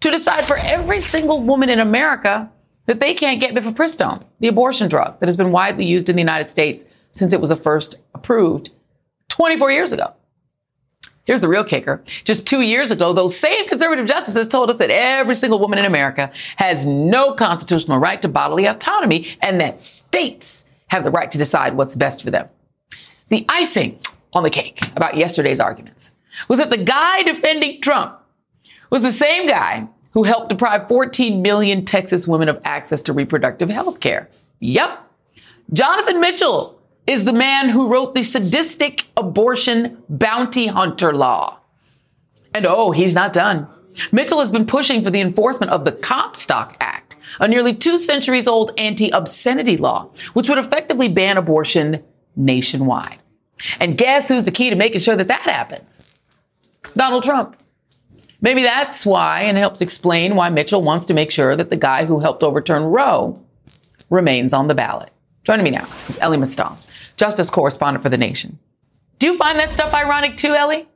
to 0.00 0.10
decide 0.10 0.44
for 0.44 0.56
every 0.58 1.00
single 1.00 1.40
woman 1.40 1.68
in 1.70 1.78
America 1.78 2.50
that 2.86 2.98
they 2.98 3.14
can't 3.14 3.40
get 3.40 3.54
mifepristone, 3.54 4.22
the 4.40 4.48
abortion 4.48 4.88
drug 4.88 5.18
that 5.20 5.28
has 5.28 5.36
been 5.36 5.52
widely 5.52 5.84
used 5.84 6.08
in 6.08 6.16
the 6.16 6.22
United 6.22 6.50
States 6.50 6.84
since 7.12 7.32
it 7.32 7.40
was 7.40 7.52
first 7.62 8.02
approved 8.14 8.70
24 9.28 9.70
years 9.70 9.92
ago. 9.92 10.14
Here's 11.26 11.40
the 11.40 11.48
real 11.48 11.64
kicker. 11.64 12.02
Just 12.24 12.46
two 12.46 12.62
years 12.62 12.92
ago, 12.92 13.12
those 13.12 13.36
same 13.36 13.66
conservative 13.66 14.06
justices 14.06 14.46
told 14.46 14.70
us 14.70 14.76
that 14.76 14.90
every 14.90 15.34
single 15.34 15.58
woman 15.58 15.78
in 15.78 15.84
America 15.84 16.30
has 16.56 16.86
no 16.86 17.34
constitutional 17.34 17.98
right 17.98 18.22
to 18.22 18.28
bodily 18.28 18.66
autonomy 18.66 19.26
and 19.42 19.60
that 19.60 19.80
states 19.80 20.70
have 20.88 21.02
the 21.02 21.10
right 21.10 21.30
to 21.30 21.36
decide 21.36 21.74
what's 21.74 21.96
best 21.96 22.22
for 22.22 22.30
them. 22.30 22.48
The 23.28 23.44
icing 23.48 23.98
on 24.32 24.44
the 24.44 24.50
cake 24.50 24.80
about 24.94 25.16
yesterday's 25.16 25.58
arguments 25.58 26.14
was 26.48 26.60
that 26.60 26.70
the 26.70 26.84
guy 26.84 27.24
defending 27.24 27.80
Trump 27.80 28.20
was 28.88 29.02
the 29.02 29.12
same 29.12 29.48
guy 29.48 29.88
who 30.12 30.22
helped 30.22 30.48
deprive 30.48 30.86
14 30.86 31.42
million 31.42 31.84
Texas 31.84 32.28
women 32.28 32.48
of 32.48 32.60
access 32.64 33.02
to 33.02 33.12
reproductive 33.12 33.68
health 33.68 33.98
care. 33.98 34.28
Yep. 34.60 35.02
Jonathan 35.72 36.20
Mitchell 36.20 36.75
is 37.06 37.24
the 37.24 37.32
man 37.32 37.68
who 37.68 37.88
wrote 37.88 38.14
the 38.14 38.22
sadistic 38.22 39.06
abortion 39.16 40.02
bounty 40.08 40.66
hunter 40.66 41.12
law. 41.12 41.58
And 42.52 42.66
oh, 42.66 42.90
he's 42.90 43.14
not 43.14 43.32
done. 43.32 43.68
Mitchell 44.12 44.40
has 44.40 44.50
been 44.50 44.66
pushing 44.66 45.02
for 45.02 45.10
the 45.10 45.20
enforcement 45.20 45.72
of 45.72 45.84
the 45.84 45.92
Comstock 45.92 46.76
Act, 46.80 47.16
a 47.40 47.48
nearly 47.48 47.74
two 47.74 47.96
centuries 47.96 48.48
old 48.48 48.72
anti-obscenity 48.76 49.76
law, 49.76 50.10
which 50.32 50.48
would 50.48 50.58
effectively 50.58 51.08
ban 51.08 51.36
abortion 51.36 52.02
nationwide. 52.34 53.18
And 53.80 53.96
guess 53.96 54.28
who's 54.28 54.44
the 54.44 54.50
key 54.50 54.70
to 54.70 54.76
making 54.76 55.00
sure 55.00 55.16
that 55.16 55.28
that 55.28 55.42
happens? 55.42 56.14
Donald 56.94 57.22
Trump. 57.22 57.56
Maybe 58.40 58.62
that's 58.62 59.06
why, 59.06 59.42
and 59.42 59.56
it 59.56 59.60
helps 59.60 59.80
explain 59.80 60.36
why 60.36 60.50
Mitchell 60.50 60.82
wants 60.82 61.06
to 61.06 61.14
make 61.14 61.30
sure 61.30 61.56
that 61.56 61.70
the 61.70 61.76
guy 61.76 62.04
who 62.04 62.18
helped 62.18 62.42
overturn 62.42 62.84
Roe 62.84 63.42
remains 64.10 64.52
on 64.52 64.68
the 64.68 64.74
ballot. 64.74 65.10
Joining 65.42 65.64
me 65.64 65.70
now 65.70 65.88
is 66.06 66.18
Elie 66.20 66.36
Mystal 66.36 66.76
justice 67.16 67.50
correspondent 67.50 68.02
for 68.02 68.08
The 68.08 68.18
Nation. 68.18 68.58
Do 69.18 69.26
you 69.26 69.36
find 69.36 69.58
that 69.58 69.72
stuff 69.72 69.94
ironic 69.94 70.36
too, 70.36 70.54
Elie? 70.54 70.88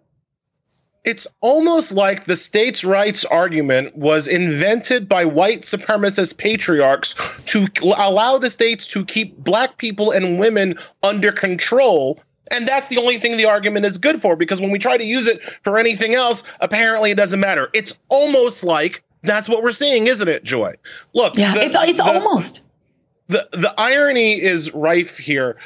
It's 1.02 1.26
almost 1.40 1.92
like 1.92 2.24
the 2.24 2.36
states' 2.36 2.84
rights 2.84 3.24
argument 3.24 3.96
was 3.96 4.28
invented 4.28 5.08
by 5.08 5.24
white 5.24 5.62
supremacist 5.62 6.36
patriarchs 6.36 7.14
to 7.46 7.66
allow 7.96 8.36
the 8.36 8.50
states 8.50 8.86
to 8.88 9.04
keep 9.06 9.36
black 9.38 9.78
people 9.78 10.10
and 10.10 10.38
women 10.38 10.74
under 11.02 11.32
control. 11.32 12.20
And 12.50 12.68
that's 12.68 12.88
the 12.88 12.98
only 12.98 13.16
thing 13.16 13.38
the 13.38 13.46
argument 13.46 13.86
is 13.86 13.96
good 13.96 14.20
for 14.20 14.36
because 14.36 14.60
when 14.60 14.70
we 14.70 14.78
try 14.78 14.98
to 14.98 15.04
use 15.04 15.26
it 15.26 15.42
for 15.42 15.78
anything 15.78 16.12
else, 16.12 16.42
apparently 16.60 17.10
it 17.10 17.16
doesn't 17.16 17.40
matter. 17.40 17.70
It's 17.72 17.98
almost 18.10 18.62
like 18.62 19.02
that's 19.22 19.48
what 19.48 19.62
we're 19.62 19.70
seeing, 19.70 20.06
isn't 20.06 20.28
it, 20.28 20.44
Joy? 20.44 20.74
Look, 21.14 21.36
yeah, 21.36 21.54
the, 21.54 21.64
it's, 21.64 21.76
it's 21.78 21.98
the, 21.98 22.04
almost. 22.04 22.60
The, 23.28 23.48
the 23.52 23.72
irony 23.78 24.32
is 24.32 24.74
rife 24.74 25.16
here 25.16 25.56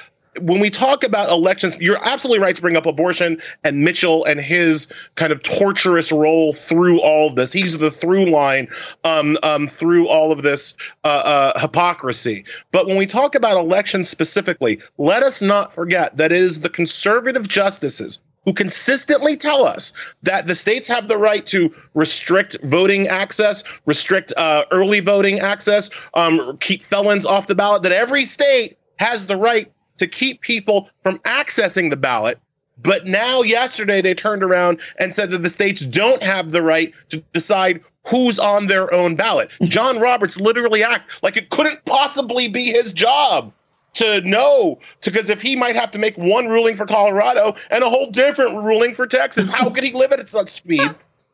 when 0.41 0.61
we 0.61 0.71
talk 0.71 1.05
about 1.05 1.31
elections, 1.31 1.79
you're 1.81 2.03
absolutely 2.03 2.43
right 2.43 2.57
to 2.57 2.63
bring 2.63 2.77
up 2.77 2.87
abortion 2.87 3.41
and 3.63 3.81
Mitchell 3.85 4.25
and 4.25 4.41
his 4.41 4.93
kind 5.15 5.33
of 5.33 5.43
torturous 5.43 6.13
role 6.13 6.53
through 6.53 7.01
all 7.01 7.29
of 7.29 7.37
this. 7.37 7.53
He's 7.53 7.79
the 7.79 7.91
through 7.91 8.27
line 8.27 8.69
um, 9.05 9.37
um, 9.43 9.67
through 9.67 10.09
all 10.09 10.33
of 10.33 10.43
this 10.43 10.77
uh, 11.05 11.53
uh, 11.55 11.61
hypocrisy. 11.61 12.45
But 12.73 12.87
when 12.87 12.97
we 12.97 13.07
talk 13.07 13.35
about 13.35 13.57
elections 13.57 14.09
specifically, 14.09 14.81
let 14.99 15.23
us 15.23 15.41
not 15.41 15.73
forget 15.73 16.17
that 16.17 16.33
it 16.33 16.41
is 16.41 16.61
the 16.61 16.71
conservative 16.71 17.49
justices 17.49 18.23
who 18.45 18.53
consistently 18.53 19.37
tell 19.37 19.65
us 19.65 19.93
that 20.23 20.47
the 20.47 20.55
states 20.55 20.87
have 20.89 21.09
the 21.09 21.17
right 21.17 21.47
to 21.47 21.75
restrict 21.95 22.57
voting 22.63 23.09
access, 23.09 23.65
restrict 23.87 24.33
uh, 24.37 24.65
early 24.71 25.01
voting 25.01 25.41
access, 25.41 25.91
um, 26.15 26.59
keep 26.59 26.83
felons 26.83 27.25
off 27.25 27.47
the 27.47 27.55
ballot, 27.55 27.83
that 27.83 27.93
every 27.93 28.25
state 28.25 28.77
has 28.99 29.27
the 29.27 29.37
right 29.37 29.73
to 29.99 30.07
keep 30.07 30.41
people 30.41 30.89
from 31.03 31.19
accessing 31.21 31.91
the 31.91 31.97
ballot. 31.97 32.39
But 32.83 33.07
now, 33.07 33.43
yesterday, 33.43 34.01
they 34.01 34.15
turned 34.15 34.43
around 34.43 34.81
and 34.99 35.15
said 35.15 35.31
that 35.31 35.43
the 35.43 35.49
states 35.49 35.85
don't 35.87 36.23
have 36.23 36.51
the 36.51 36.63
right 36.63 36.93
to 37.11 37.19
decide 37.33 37.81
who's 38.07 38.39
on 38.39 38.67
their 38.67 38.93
own 38.93 39.17
ballot. 39.17 39.51
John 39.63 40.01
Roberts 40.01 40.41
literally 40.41 40.83
act 40.83 41.23
like 41.23 41.37
it 41.37 41.51
couldn't 41.51 41.85
possibly 41.85 42.49
be 42.49 42.65
his 42.67 42.93
job 42.93 43.53
to 43.95 44.21
know 44.23 44.79
because 45.03 45.31
if 45.31 45.41
he 45.41 45.57
might 45.57 45.77
have 45.77 45.91
to 45.93 45.99
make 45.99 46.17
one 46.17 46.47
ruling 46.47 46.77
for 46.77 46.85
Colorado 46.85 47.55
and 47.71 47.85
a 47.85 47.89
whole 47.89 48.11
different 48.11 48.57
ruling 48.57 48.93
for 48.93 49.07
Texas, 49.07 49.49
how 49.49 49.71
could 49.71 49.85
he 49.85 49.93
live 49.93 50.13
at 50.13 50.29
such 50.29 50.49
speed? 50.49 50.83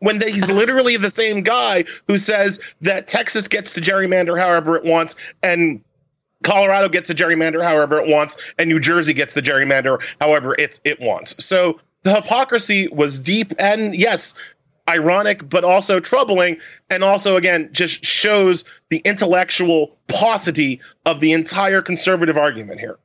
When 0.01 0.21
he's 0.21 0.51
literally 0.51 0.97
the 0.97 1.11
same 1.11 1.43
guy 1.43 1.85
who 2.07 2.17
says 2.17 2.61
that 2.81 3.07
Texas 3.07 3.49
gets 3.49 3.73
to 3.75 3.81
gerrymander 3.81 4.39
however 4.39 4.77
it 4.77 4.85
wants 4.85 5.17
and 5.43 5.83
Colorado 6.43 6.89
gets 6.89 7.09
the 7.09 7.15
gerrymander 7.15 7.63
however 7.63 8.01
it 8.01 8.09
wants, 8.09 8.53
and 8.59 8.69
New 8.69 8.81
Jersey 8.81 9.13
gets 9.13 9.35
the 9.35 9.43
gerrymander 9.43 10.03
however 10.21 10.55
it 10.59 10.81
it 10.85 11.01
wants. 11.01 11.45
So 11.45 11.81
the 12.03 12.15
hypocrisy 12.15 12.89
was 12.93 13.19
deep 13.19 13.53
and 13.59 13.95
yes, 13.95 14.35
ironic, 14.89 15.49
but 15.49 15.65
also 15.65 16.01
troubling, 16.01 16.59
and 16.89 17.05
also 17.05 17.37
again 17.37 17.69
just 17.73 18.05
shows 18.05 18.65
the 18.89 19.03
intellectual 19.05 19.97
paucity 20.09 20.81
of 21.07 21.21
the 21.21 21.33
entire 21.33 21.83
conservative 21.83 22.37
argument 22.37 22.81
here. 22.81 22.99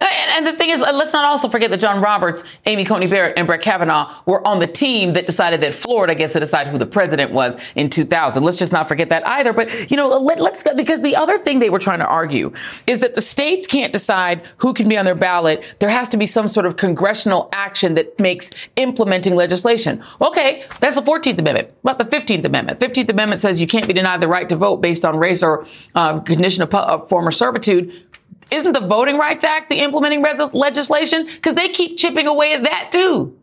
And, 0.00 0.10
and, 0.10 0.46
the 0.46 0.52
thing 0.52 0.70
is, 0.70 0.80
let's 0.80 1.12
not 1.12 1.24
also 1.24 1.48
forget 1.48 1.70
that 1.70 1.80
John 1.80 2.00
Roberts, 2.00 2.44
Amy 2.66 2.84
Coney 2.84 3.06
Barrett, 3.06 3.38
and 3.38 3.46
Brett 3.46 3.62
Kavanaugh 3.62 4.14
were 4.26 4.46
on 4.46 4.58
the 4.58 4.66
team 4.66 5.12
that 5.14 5.26
decided 5.26 5.60
that 5.60 5.74
Florida 5.74 6.14
gets 6.14 6.32
to 6.34 6.40
decide 6.40 6.66
who 6.66 6.78
the 6.78 6.86
president 6.86 7.32
was 7.32 7.56
in 7.74 7.88
2000. 7.88 8.42
Let's 8.42 8.56
just 8.56 8.72
not 8.72 8.88
forget 8.88 9.08
that 9.08 9.26
either. 9.26 9.52
But, 9.52 9.90
you 9.90 9.96
know, 9.96 10.08
let, 10.08 10.40
us 10.40 10.62
go, 10.62 10.74
because 10.74 11.00
the 11.00 11.16
other 11.16 11.38
thing 11.38 11.58
they 11.58 11.70
were 11.70 11.78
trying 11.78 12.00
to 12.00 12.06
argue 12.06 12.52
is 12.86 13.00
that 13.00 13.14
the 13.14 13.20
states 13.20 13.66
can't 13.66 13.92
decide 13.92 14.42
who 14.58 14.74
can 14.74 14.88
be 14.88 14.96
on 14.96 15.04
their 15.04 15.14
ballot. 15.14 15.76
There 15.78 15.90
has 15.90 16.08
to 16.10 16.16
be 16.16 16.26
some 16.26 16.48
sort 16.48 16.66
of 16.66 16.76
congressional 16.76 17.48
action 17.52 17.94
that 17.94 18.18
makes 18.18 18.50
implementing 18.76 19.34
legislation. 19.34 20.02
Okay, 20.20 20.64
that's 20.80 20.96
the 20.96 21.02
14th 21.02 21.38
Amendment. 21.38 21.70
What 21.82 22.00
about 22.00 22.10
the 22.10 22.16
15th 22.16 22.44
Amendment? 22.44 22.80
15th 22.80 23.08
Amendment 23.08 23.40
says 23.40 23.60
you 23.60 23.66
can't 23.66 23.86
be 23.86 23.92
denied 23.92 24.20
the 24.20 24.28
right 24.28 24.48
to 24.48 24.56
vote 24.56 24.78
based 24.78 25.04
on 25.04 25.16
race 25.16 25.42
or 25.42 25.66
uh, 25.94 26.20
condition 26.20 26.62
of, 26.62 26.74
of 26.74 27.08
former 27.08 27.30
servitude 27.30 27.92
isn't 28.50 28.72
the 28.72 28.80
Voting 28.80 29.18
Rights 29.18 29.44
Act 29.44 29.68
the 29.68 29.80
implementing 29.80 30.22
res- 30.22 30.54
legislation? 30.54 31.26
Because 31.26 31.54
they 31.54 31.68
keep 31.68 31.98
chipping 31.98 32.26
away 32.26 32.54
at 32.54 32.64
that 32.64 32.90
too. 32.92 33.38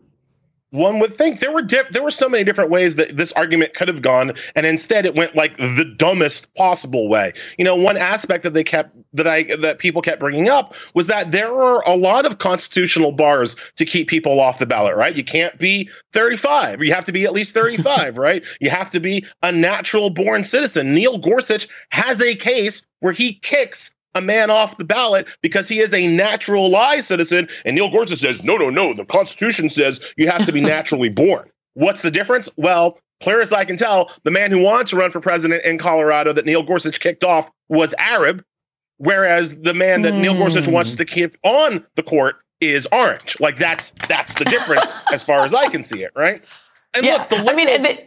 One 0.72 1.00
would 1.00 1.12
think 1.12 1.40
there 1.40 1.52
were 1.52 1.60
diff- 1.60 1.90
there 1.90 2.02
were 2.02 2.10
so 2.10 2.30
many 2.30 2.44
different 2.44 2.70
ways 2.70 2.96
that 2.96 3.14
this 3.14 3.30
argument 3.32 3.74
could 3.74 3.88
have 3.88 4.00
gone, 4.00 4.32
and 4.56 4.64
instead 4.64 5.04
it 5.04 5.14
went 5.14 5.36
like 5.36 5.54
the 5.58 5.94
dumbest 5.98 6.52
possible 6.54 7.10
way. 7.10 7.34
You 7.58 7.64
know, 7.66 7.76
one 7.76 7.98
aspect 7.98 8.42
that 8.44 8.54
they 8.54 8.64
kept 8.64 8.96
that 9.12 9.28
I 9.28 9.42
that 9.56 9.78
people 9.78 10.00
kept 10.00 10.18
bringing 10.18 10.48
up 10.48 10.74
was 10.94 11.08
that 11.08 11.30
there 11.30 11.52
are 11.52 11.86
a 11.86 11.94
lot 11.94 12.24
of 12.24 12.38
constitutional 12.38 13.12
bars 13.12 13.54
to 13.76 13.84
keep 13.84 14.08
people 14.08 14.40
off 14.40 14.60
the 14.60 14.66
ballot. 14.66 14.96
Right? 14.96 15.14
You 15.14 15.24
can't 15.24 15.58
be 15.58 15.90
35. 16.14 16.82
You 16.82 16.94
have 16.94 17.04
to 17.04 17.12
be 17.12 17.26
at 17.26 17.32
least 17.32 17.52
35. 17.52 18.16
right? 18.16 18.42
You 18.62 18.70
have 18.70 18.88
to 18.90 19.00
be 19.00 19.26
a 19.42 19.52
natural 19.52 20.08
born 20.08 20.42
citizen. 20.42 20.94
Neil 20.94 21.18
Gorsuch 21.18 21.68
has 21.90 22.22
a 22.22 22.34
case 22.34 22.86
where 23.00 23.12
he 23.12 23.34
kicks 23.34 23.94
a 24.14 24.20
man 24.20 24.50
off 24.50 24.76
the 24.76 24.84
ballot 24.84 25.26
because 25.42 25.68
he 25.68 25.78
is 25.78 25.94
a 25.94 26.08
naturalized 26.08 27.04
citizen. 27.04 27.48
And 27.64 27.76
Neil 27.76 27.90
Gorsuch 27.90 28.18
says, 28.18 28.44
no, 28.44 28.56
no, 28.56 28.70
no. 28.70 28.94
The 28.94 29.04
Constitution 29.04 29.70
says 29.70 30.00
you 30.16 30.28
have 30.28 30.46
to 30.46 30.52
be 30.52 30.60
naturally 30.62 31.08
born. 31.08 31.50
What's 31.74 32.02
the 32.02 32.10
difference? 32.10 32.50
Well, 32.56 32.98
clear 33.22 33.40
as 33.40 33.52
I 33.52 33.64
can 33.64 33.76
tell, 33.76 34.10
the 34.24 34.30
man 34.30 34.50
who 34.50 34.62
wanted 34.62 34.88
to 34.88 34.96
run 34.96 35.10
for 35.10 35.20
president 35.20 35.64
in 35.64 35.78
Colorado 35.78 36.32
that 36.32 36.44
Neil 36.44 36.62
Gorsuch 36.62 37.00
kicked 37.00 37.24
off 37.24 37.50
was 37.68 37.94
Arab, 37.98 38.44
whereas 38.98 39.60
the 39.60 39.74
man 39.74 40.02
that 40.02 40.12
mm. 40.14 40.20
Neil 40.20 40.34
Gorsuch 40.34 40.68
wants 40.68 40.96
to 40.96 41.04
keep 41.04 41.38
on 41.42 41.84
the 41.96 42.02
court 42.02 42.36
is 42.60 42.86
orange. 42.92 43.36
Like 43.40 43.56
that's 43.56 43.92
that's 44.08 44.34
the 44.34 44.44
difference 44.44 44.90
as 45.12 45.24
far 45.24 45.44
as 45.44 45.54
I 45.54 45.68
can 45.68 45.82
see 45.82 46.02
it, 46.02 46.12
right? 46.14 46.44
And 46.94 47.04
yeah, 47.04 47.16
look, 47.16 47.28
the 47.30 47.36
liberals, 47.36 47.84
I 47.84 47.88
mean, 47.88 47.98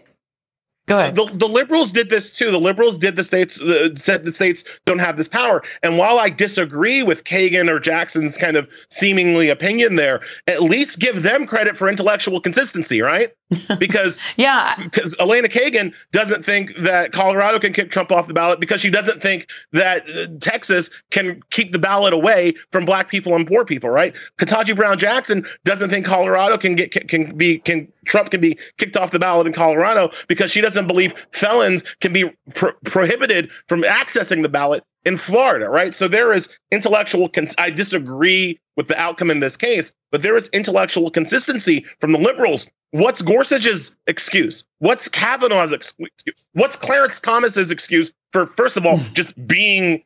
Go 0.88 1.00
ahead. 1.00 1.16
The, 1.16 1.26
the 1.26 1.48
liberals 1.48 1.92
did 1.92 2.10
this 2.10 2.30
too. 2.30 2.52
The 2.52 2.60
liberals 2.60 3.00
did 3.00 3.16
the 3.16 3.24
states 3.24 3.62
uh, 3.62 3.96
said 3.96 4.24
the 4.24 4.32
states 4.32 4.64
don't 4.86 5.00
have 5.00 5.18
this 5.18 5.28
power. 5.28 5.64
And 5.82 5.98
while 5.98 6.20
I 6.20 6.30
disagree 6.30 7.02
with 7.02 7.24
Kagan 7.24 7.70
or 7.70 7.80
Jackson's 7.80 8.38
kind 8.38 8.56
of 8.56 8.70
seemingly 8.90 9.50
opinion 9.50 9.96
there, 9.96 10.22
at 10.48 10.62
least 10.62 11.00
give 11.00 11.24
them 11.24 11.48
credit 11.48 11.76
for 11.76 11.90
intellectual 11.90 12.40
consistency, 12.40 13.02
right? 13.02 13.34
Because 13.80 14.20
yeah, 14.38 14.74
because 14.78 15.16
Elena 15.20 15.48
Kagan 15.48 15.94
doesn't 16.12 16.44
think 16.44 16.76
that 16.78 17.12
Colorado 17.12 17.60
can 17.60 17.74
kick 17.74 17.92
Trump 17.92 18.12
off 18.12 18.28
the 18.28 18.34
ballot 18.34 18.60
because 18.60 18.82
she 18.82 18.90
doesn't 18.90 19.22
think 19.22 19.48
that 19.72 20.04
uh, 20.10 20.28
Texas 20.40 20.90
can 21.12 21.42
keep 21.52 21.72
the 21.72 21.80
ballot 21.80 22.14
away 22.14 22.54
from 22.72 22.86
black 22.86 23.10
people 23.10 23.36
and 23.36 23.46
poor 23.46 23.66
people, 23.66 23.90
right? 23.90 24.16
Ketanji 24.38 24.76
Brown 24.76 24.98
Jackson 24.98 25.46
doesn't 25.64 25.90
think 25.90 26.06
Colorado 26.06 26.58
can 26.58 26.76
get 26.76 26.92
can 27.08 27.36
be 27.38 27.60
can 27.60 27.88
Trump 28.06 28.32
can 28.32 28.42
be 28.42 28.58
kicked 28.78 28.98
off 28.98 29.12
the 29.12 29.20
ballot 29.20 29.46
in 29.46 29.54
Colorado 29.54 30.10
because 30.28 30.52
she 30.52 30.62
doesn't 30.62 30.75
believe 30.84 31.14
felons 31.32 31.84
can 32.02 32.12
be 32.12 32.30
pro- 32.54 32.74
prohibited 32.84 33.50
from 33.68 33.84
accessing 33.84 34.44
the 34.44 34.50
ballot 34.50 34.84
in 35.06 35.18
Florida, 35.18 35.70
right? 35.70 35.94
So 35.94 36.08
there 36.08 36.34
is 36.34 36.56
intellectual, 36.72 37.30
cons- 37.30 37.56
I 37.58 37.70
disagree 37.70 38.60
with 38.76 38.88
the 38.88 39.00
outcome 39.00 39.32
in 39.32 39.40
this 39.40 39.56
case, 39.56 39.94
but 40.12 40.24
there 40.24 40.36
is 40.36 40.50
intellectual 40.50 41.10
consistency 41.10 41.86
from 42.00 42.12
the 42.12 42.20
liberals. 42.20 42.70
What's 42.92 43.22
Gorsuch's 43.22 43.96
excuse? 44.08 44.66
What's 44.80 45.08
Kavanaugh's 45.08 45.72
excuse? 45.72 46.10
What's 46.54 46.76
Clarence 46.76 47.20
Thomas's 47.20 47.72
excuse 47.72 48.12
for, 48.32 48.46
first 48.46 48.78
of 48.78 48.86
all, 48.86 48.98
hmm. 48.98 49.14
just 49.14 49.48
being 49.48 50.04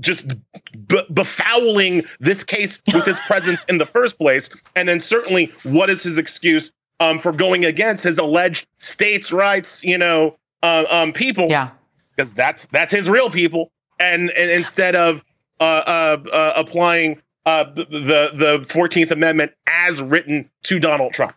just 0.00 0.28
b- 0.28 1.06
befouling 1.10 2.06
this 2.20 2.44
case 2.44 2.82
with 2.92 3.06
his 3.06 3.18
presence 3.20 3.64
in 3.64 3.78
the 3.78 3.86
first 3.86 4.18
place? 4.18 4.50
And 4.74 4.88
then 4.88 5.00
certainly, 5.00 5.46
what 5.64 5.90
is 5.90 6.02
his 6.02 6.18
excuse 6.18 6.72
um, 7.00 7.18
for 7.18 7.32
going 7.32 7.64
against 7.64 8.04
his 8.04 8.18
alleged 8.18 8.66
states' 8.78 9.32
rights, 9.32 9.84
you 9.84 9.98
know, 9.98 10.36
uh, 10.62 10.84
um, 10.90 11.12
people? 11.12 11.48
Yeah, 11.48 11.70
because 12.16 12.32
that's 12.32 12.66
that's 12.66 12.92
his 12.92 13.08
real 13.08 13.30
people 13.30 13.70
and, 13.98 14.30
and 14.30 14.50
instead 14.50 14.96
of 14.96 15.24
uh, 15.60 15.82
uh, 15.86 16.16
uh, 16.32 16.52
applying 16.56 17.20
uh, 17.44 17.64
the 17.64 18.30
the 18.34 18.66
Fourteenth 18.68 19.10
Amendment 19.10 19.52
as 19.66 20.02
written 20.02 20.50
to 20.64 20.78
Donald 20.78 21.12
Trump. 21.12 21.34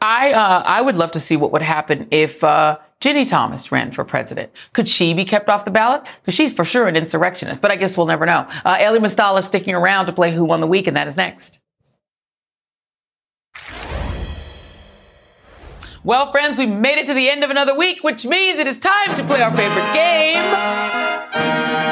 I 0.00 0.32
uh, 0.32 0.62
I 0.64 0.82
would 0.82 0.96
love 0.96 1.12
to 1.12 1.20
see 1.20 1.36
what 1.36 1.52
would 1.52 1.62
happen 1.62 2.06
if 2.10 2.44
uh, 2.44 2.78
Ginni 3.00 3.28
Thomas 3.28 3.72
ran 3.72 3.90
for 3.90 4.04
president. 4.04 4.50
Could 4.72 4.88
she 4.88 5.14
be 5.14 5.24
kept 5.24 5.48
off 5.48 5.64
the 5.64 5.70
ballot? 5.70 6.02
Because 6.20 6.34
she's 6.34 6.54
for 6.54 6.64
sure 6.64 6.86
an 6.86 6.96
insurrectionist, 6.96 7.60
but 7.60 7.70
I 7.70 7.76
guess 7.76 7.96
we'll 7.96 8.06
never 8.06 8.26
know. 8.26 8.46
Uh, 8.64 8.76
Elie 8.78 9.00
Mystal 9.00 9.36
is 9.36 9.46
sticking 9.46 9.74
around 9.74 10.06
to 10.06 10.12
play 10.12 10.30
Who 10.32 10.44
Won 10.44 10.60
the 10.60 10.66
Week, 10.66 10.86
and 10.86 10.96
that 10.96 11.08
is 11.08 11.16
next. 11.16 11.60
Well, 16.04 16.32
friends, 16.32 16.58
we 16.58 16.66
made 16.66 16.98
it 16.98 17.06
to 17.06 17.14
the 17.14 17.30
end 17.30 17.44
of 17.44 17.50
another 17.50 17.76
week, 17.76 18.02
which 18.02 18.26
means 18.26 18.58
it 18.58 18.66
is 18.66 18.80
time 18.80 19.14
to 19.14 19.22
play 19.22 19.40
our 19.40 19.54
favorite 19.54 19.92
game. 19.94 20.42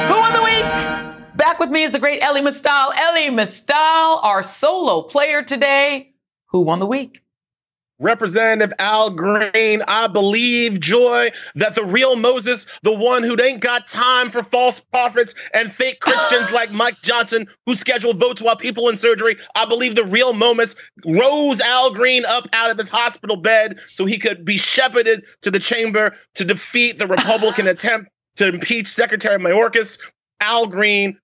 Who 0.09 0.19
won 0.19 0.33
the 0.33 0.43
week? 0.43 1.37
Back 1.37 1.61
with 1.61 1.71
me 1.71 1.85
is 1.85 1.93
the 1.93 2.01
great 2.01 2.21
Elie 2.21 2.41
Mystal. 2.41 2.93
Elie 2.93 3.31
Mystal, 3.31 3.77
our 3.77 4.43
solo 4.43 5.03
player 5.03 5.45
today. 5.45 6.15
Who 6.47 6.63
won 6.63 6.81
the 6.81 6.87
week? 6.87 7.23
Representative 8.01 8.75
Al 8.79 9.11
Green, 9.11 9.83
I 9.87 10.07
believe, 10.09 10.81
Joy, 10.81 11.31
that 11.55 11.75
the 11.75 11.85
real 11.85 12.17
Moses, 12.17 12.67
the 12.83 12.93
one 12.93 13.23
who 13.23 13.41
ain't 13.41 13.61
got 13.61 13.87
time 13.87 14.31
for 14.31 14.43
false 14.43 14.81
prophets 14.81 15.35
and 15.55 15.73
fake 15.73 16.01
Christians 16.01 16.51
like 16.53 16.73
Mike 16.73 17.01
Johnson, 17.03 17.47
who 17.67 17.75
scheduled 17.75 18.19
votes 18.19 18.43
while 18.43 18.57
people 18.57 18.89
in 18.89 18.97
surgery, 18.97 19.37
I 19.55 19.67
believe 19.67 19.95
the 19.95 20.05
real 20.05 20.33
Moses 20.33 20.75
rose 21.07 21.61
Al 21.61 21.93
Green 21.93 22.25
up 22.27 22.49
out 22.53 22.71
of 22.71 22.79
his 22.79 22.89
hospital 22.89 23.37
bed 23.37 23.79
so 23.93 24.07
he 24.07 24.19
could 24.19 24.45
be 24.45 24.57
shepherded 24.57 25.23
to 25.43 25.51
the 25.51 25.61
chamber 25.61 26.17
to 26.35 26.45
defeat 26.45 26.99
the 26.99 27.07
Republican 27.07 27.67
attempt 27.69 28.11
to 28.37 28.49
impeach 28.49 28.87
Secretary 28.87 29.39
Mayorkas. 29.39 30.01
Al 30.41 30.67
Green 30.67 31.19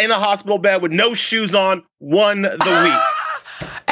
in 0.00 0.10
a 0.10 0.14
hospital 0.14 0.58
bed 0.58 0.82
with 0.82 0.92
no 0.92 1.14
shoes 1.14 1.54
on 1.54 1.82
won 2.00 2.42
the 2.42 2.48
week. 2.84 3.13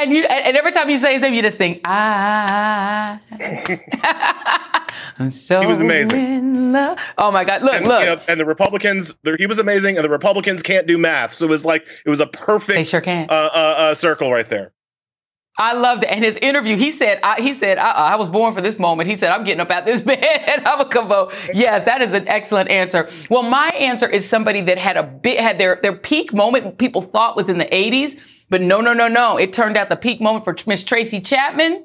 And 0.02 0.12
you 0.12 0.24
and 0.24 0.56
every 0.56 0.72
time 0.72 0.90
you 0.90 0.98
say 0.98 1.12
his 1.12 1.22
name, 1.22 1.32
you 1.32 1.42
just 1.42 1.58
think, 1.58 1.80
ah. 1.84 3.20
I'm 5.18 5.30
so 5.30 5.60
he 5.60 5.66
was 5.66 5.80
amazing. 5.80 6.74
Oh 7.18 7.30
my 7.30 7.44
God! 7.44 7.62
Look, 7.62 7.74
and, 7.74 7.86
look. 7.86 8.00
You 8.00 8.06
know, 8.06 8.20
and 8.26 8.40
the 8.40 8.44
Republicans, 8.44 9.16
he 9.38 9.46
was 9.46 9.60
amazing, 9.60 9.96
and 9.96 10.04
the 10.04 10.10
Republicans 10.10 10.64
can't 10.64 10.88
do 10.88 10.98
math, 10.98 11.34
so 11.34 11.46
it 11.46 11.50
was 11.50 11.64
like 11.64 11.86
it 12.04 12.10
was 12.10 12.18
a 12.18 12.26
perfect. 12.26 12.76
They 12.76 12.84
sure 12.84 13.00
can. 13.00 13.26
Uh, 13.30 13.32
uh, 13.32 13.74
uh, 13.78 13.94
circle 13.94 14.32
right 14.32 14.46
there. 14.46 14.72
I 15.58 15.74
loved 15.74 16.02
it. 16.02 16.10
And 16.10 16.24
his 16.24 16.36
interview, 16.38 16.76
he 16.78 16.90
said, 16.90 17.20
I, 17.22 17.40
he 17.40 17.52
said, 17.52 17.76
I, 17.76 17.90
I, 17.90 18.16
was 18.16 18.30
born 18.30 18.54
for 18.54 18.62
this 18.62 18.78
moment. 18.78 19.10
He 19.10 19.16
said, 19.16 19.30
I'm 19.30 19.44
getting 19.44 19.60
up 19.60 19.70
out 19.70 19.84
this 19.84 20.00
bed 20.04 20.62
I'm 20.64 20.80
a 20.80 20.86
come 20.86 21.08
vote. 21.08 21.34
Yes, 21.52 21.82
that 21.84 22.00
is 22.00 22.14
an 22.14 22.26
excellent 22.26 22.70
answer. 22.70 23.06
Well, 23.28 23.42
my 23.42 23.68
answer 23.68 24.08
is 24.08 24.26
somebody 24.26 24.62
that 24.62 24.78
had 24.78 24.96
a 24.96 25.02
bit, 25.02 25.38
had 25.38 25.58
their, 25.58 25.78
their 25.82 25.94
peak 25.94 26.32
moment 26.32 26.78
people 26.78 27.02
thought 27.02 27.36
was 27.36 27.50
in 27.50 27.58
the 27.58 27.66
80s 27.66 28.31
but 28.52 28.60
no, 28.60 28.82
no, 28.82 28.92
no, 28.92 29.08
no. 29.08 29.38
It 29.38 29.54
turned 29.54 29.78
out 29.78 29.88
the 29.88 29.96
peak 29.96 30.20
moment 30.20 30.44
for 30.44 30.54
Miss 30.66 30.84
Tracy 30.84 31.22
Chapman 31.22 31.84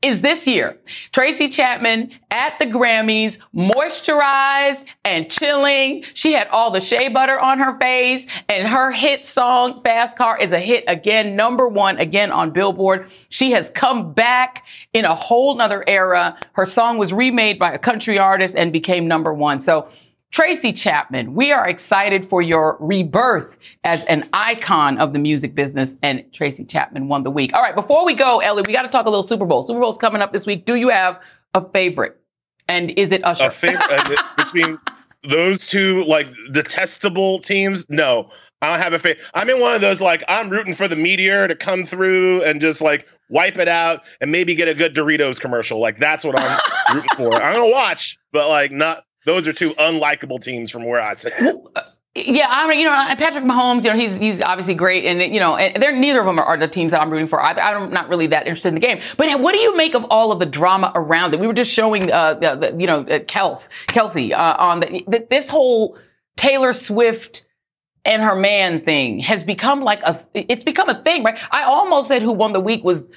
is 0.00 0.22
this 0.22 0.46
year. 0.46 0.78
Tracy 1.12 1.50
Chapman 1.50 2.12
at 2.30 2.58
the 2.58 2.64
Grammys, 2.64 3.38
moisturized 3.54 4.86
and 5.04 5.30
chilling. 5.30 6.04
She 6.14 6.32
had 6.32 6.48
all 6.48 6.70
the 6.70 6.80
shea 6.80 7.08
butter 7.08 7.38
on 7.38 7.58
her 7.58 7.78
face 7.78 8.26
and 8.48 8.66
her 8.66 8.92
hit 8.92 9.26
song, 9.26 9.78
Fast 9.82 10.16
Car 10.16 10.38
is 10.38 10.52
a 10.52 10.58
hit 10.58 10.84
again, 10.88 11.36
number 11.36 11.68
one 11.68 11.98
again 11.98 12.32
on 12.32 12.50
Billboard. 12.50 13.10
She 13.28 13.50
has 13.50 13.70
come 13.70 14.14
back 14.14 14.64
in 14.94 15.04
a 15.04 15.14
whole 15.14 15.54
nother 15.54 15.84
era. 15.86 16.38
Her 16.54 16.64
song 16.64 16.96
was 16.96 17.12
remade 17.12 17.58
by 17.58 17.74
a 17.74 17.78
country 17.78 18.18
artist 18.18 18.56
and 18.56 18.72
became 18.72 19.06
number 19.06 19.34
one. 19.34 19.60
So 19.60 19.90
Tracy 20.30 20.72
Chapman, 20.72 21.34
we 21.34 21.52
are 21.52 21.66
excited 21.66 22.24
for 22.24 22.42
your 22.42 22.76
rebirth 22.80 23.76
as 23.82 24.04
an 24.04 24.28
icon 24.32 24.98
of 24.98 25.12
the 25.12 25.18
music 25.18 25.54
business, 25.54 25.96
and 26.02 26.24
Tracy 26.32 26.64
Chapman 26.64 27.08
won 27.08 27.22
the 27.22 27.30
week. 27.30 27.54
All 27.54 27.62
right, 27.62 27.74
before 27.74 28.04
we 28.04 28.14
go, 28.14 28.40
Elie, 28.40 28.62
we 28.66 28.72
got 28.72 28.82
to 28.82 28.88
talk 28.88 29.06
a 29.06 29.10
little 29.10 29.22
Super 29.22 29.46
Bowl. 29.46 29.62
Super 29.62 29.80
Bowl's 29.80 29.98
coming 29.98 30.20
up 30.20 30.32
this 30.32 30.46
week. 30.46 30.66
Do 30.66 30.74
you 30.74 30.90
have 30.90 31.24
a 31.54 31.66
favorite? 31.70 32.20
And 32.68 32.90
is 32.90 33.12
it 33.12 33.24
Usher? 33.24 33.46
A 33.46 33.50
favorite 33.50 33.90
uh, 33.90 34.26
between 34.36 34.78
those 35.24 35.66
two 35.66 36.04
like 36.04 36.26
detestable 36.52 37.40
teams? 37.40 37.88
No, 37.88 38.30
I 38.60 38.70
don't 38.70 38.82
have 38.82 38.92
a 38.92 38.98
favorite. 38.98 39.24
I'm 39.34 39.48
in 39.48 39.60
one 39.60 39.74
of 39.74 39.80
those 39.80 40.02
like 40.02 40.22
I'm 40.28 40.50
rooting 40.50 40.74
for 40.74 40.86
the 40.86 40.96
meteor 40.96 41.48
to 41.48 41.54
come 41.54 41.84
through 41.84 42.42
and 42.44 42.60
just 42.60 42.82
like 42.82 43.06
wipe 43.30 43.56
it 43.58 43.68
out 43.68 44.02
and 44.20 44.30
maybe 44.30 44.54
get 44.54 44.68
a 44.68 44.74
good 44.74 44.94
Doritos 44.94 45.40
commercial. 45.40 45.80
Like 45.80 45.98
that's 45.98 46.24
what 46.24 46.38
I'm 46.38 46.60
rooting 46.94 47.10
for. 47.16 47.34
I'm 47.34 47.54
gonna 47.54 47.72
watch, 47.72 48.18
but 48.32 48.48
like 48.48 48.70
not 48.70 49.04
those 49.28 49.46
are 49.46 49.52
two 49.52 49.74
unlikable 49.74 50.40
teams 50.40 50.70
from 50.70 50.84
where 50.84 51.00
I 51.00 51.12
sit. 51.12 51.32
Yeah, 52.14 52.46
I 52.48 52.66
mean, 52.68 52.80
you 52.80 52.84
know, 52.84 52.92
Patrick 53.16 53.44
Mahomes, 53.44 53.84
you 53.84 53.90
know, 53.90 53.96
he's 53.96 54.18
he's 54.18 54.42
obviously 54.42 54.74
great, 54.74 55.04
and 55.04 55.20
you 55.32 55.38
know, 55.38 55.56
and 55.56 55.80
they're 55.80 55.94
neither 55.94 56.18
of 56.18 56.26
them 56.26 56.38
are 56.38 56.56
the 56.56 56.66
teams 56.66 56.90
that 56.90 57.00
I'm 57.00 57.10
rooting 57.10 57.28
for. 57.28 57.40
I, 57.40 57.52
I'm 57.52 57.92
not 57.92 58.08
really 58.08 58.26
that 58.28 58.46
interested 58.46 58.68
in 58.68 58.74
the 58.74 58.80
game. 58.80 59.00
But 59.16 59.38
what 59.40 59.52
do 59.52 59.58
you 59.58 59.76
make 59.76 59.94
of 59.94 60.04
all 60.10 60.32
of 60.32 60.40
the 60.40 60.46
drama 60.46 60.90
around 60.96 61.34
it? 61.34 61.40
We 61.40 61.46
were 61.46 61.52
just 61.52 61.72
showing, 61.72 62.10
uh, 62.10 62.34
the, 62.34 62.56
the, 62.56 62.80
you 62.80 62.86
know, 62.86 63.00
uh, 63.00 63.20
Kels, 63.20 63.68
Kelce 63.86 64.32
uh, 64.32 64.56
on 64.58 64.82
this 65.30 65.48
whole 65.48 65.96
Taylor 66.36 66.72
Swift 66.72 67.46
and 68.04 68.22
her 68.22 68.34
man 68.34 68.80
thing 68.80 69.20
has 69.20 69.44
become 69.44 69.82
like 69.82 70.02
a, 70.02 70.18
it's 70.34 70.64
become 70.64 70.88
a 70.88 70.94
thing, 70.94 71.22
right? 71.22 71.38
I 71.52 71.64
almost 71.64 72.08
said 72.08 72.22
who 72.22 72.32
won 72.32 72.52
the 72.52 72.60
week 72.60 72.82
was 72.82 73.08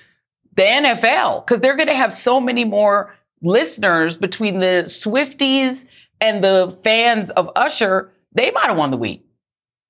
the 0.53 0.63
NFL 0.63 1.45
because 1.45 1.61
they're 1.61 1.77
going 1.77 1.87
to 1.87 1.95
have 1.95 2.11
so 2.11 2.41
many 2.41 2.65
more 2.65 3.15
listeners 3.41 4.17
between 4.17 4.59
the 4.59 4.83
Swifties 4.85 5.89
and 6.21 6.43
the 6.43 6.75
fans 6.83 7.29
of 7.31 7.49
Usher 7.55 8.11
they 8.33 8.51
might 8.51 8.65
have 8.67 8.77
won 8.77 8.91
the 8.91 8.97
week. 8.97 9.25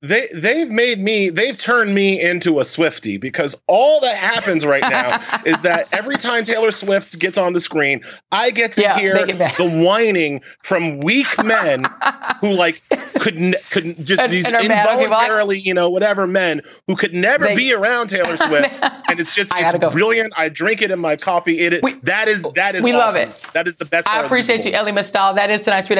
They 0.03 0.27
they've 0.34 0.67
made 0.67 0.97
me 0.97 1.29
they've 1.29 1.55
turned 1.55 1.93
me 1.93 2.19
into 2.19 2.59
a 2.59 2.65
Swifty 2.65 3.17
because 3.19 3.61
all 3.67 3.99
that 3.99 4.15
happens 4.15 4.65
right 4.65 4.82
now 4.82 5.23
is 5.45 5.61
that 5.61 5.93
every 5.93 6.17
time 6.17 6.43
Taylor 6.43 6.71
Swift 6.71 7.19
gets 7.19 7.38
on 7.38 7.53
the 7.53 7.59
screen, 7.59 8.01
I 8.32 8.49
get 8.49 8.73
to 8.73 8.82
Yeah, 8.82 8.97
hear 8.97 9.13
make 9.13 9.29
it 9.29 9.38
back. 9.38 9.57
the 9.57 9.69
whining 9.69 10.41
from 10.63 11.01
weak 11.01 11.27
men 11.43 11.86
who 12.39 12.51
like 12.53 12.82
could 13.19 13.38
n- 13.38 13.53
could 13.69 14.03
just 14.03 14.19
And- 14.23 14.34
these 14.34 14.47
and 14.47 14.55
are 14.55 14.63
mad. 14.63 14.88
Okay, 14.88 14.95
well, 14.95 15.01
I- 15.01 15.03
involuntarily 15.03 15.59
you 15.59 15.75
know 15.75 15.88
whatever 15.91 16.25
men 16.25 16.61
who 16.88 16.95
could 16.95 17.15
never 17.15 17.45
They- 17.45 17.55
be 17.55 17.71
around 17.71 18.07
Taylor 18.07 18.38
Swift 18.38 18.73
and 18.82 19.19
it's 19.19 19.36
just 19.36 19.53
it's 19.55 19.77
go. 19.77 19.91
brilliant. 19.91 20.34
I 20.36 20.49
drink 20.49 20.82
it 20.82 20.89
in 20.89 20.99
my 20.99 21.15
coffee. 21.15 21.59
It 21.59 21.79
that 22.05 22.27
is 22.27 22.41
that 22.55 22.73
is 22.73 22.84
we 22.84 22.93
love 22.93 23.15
it. 23.17 23.29
That 23.53 23.67
is 23.67 23.77
the 23.77 23.86
best. 23.86 24.07
I 24.07 24.13
part 24.13 24.25
of 24.25 24.32
the 24.32 24.36
Super 24.38 24.51
appreciate 24.53 24.71
you. 24.71 24.75
Elie 24.75 24.93
Mystal. 24.93 25.36
That 25.36 25.51
is 25.51 25.61
tonight's 25.61 25.86
tweet. 25.86 25.99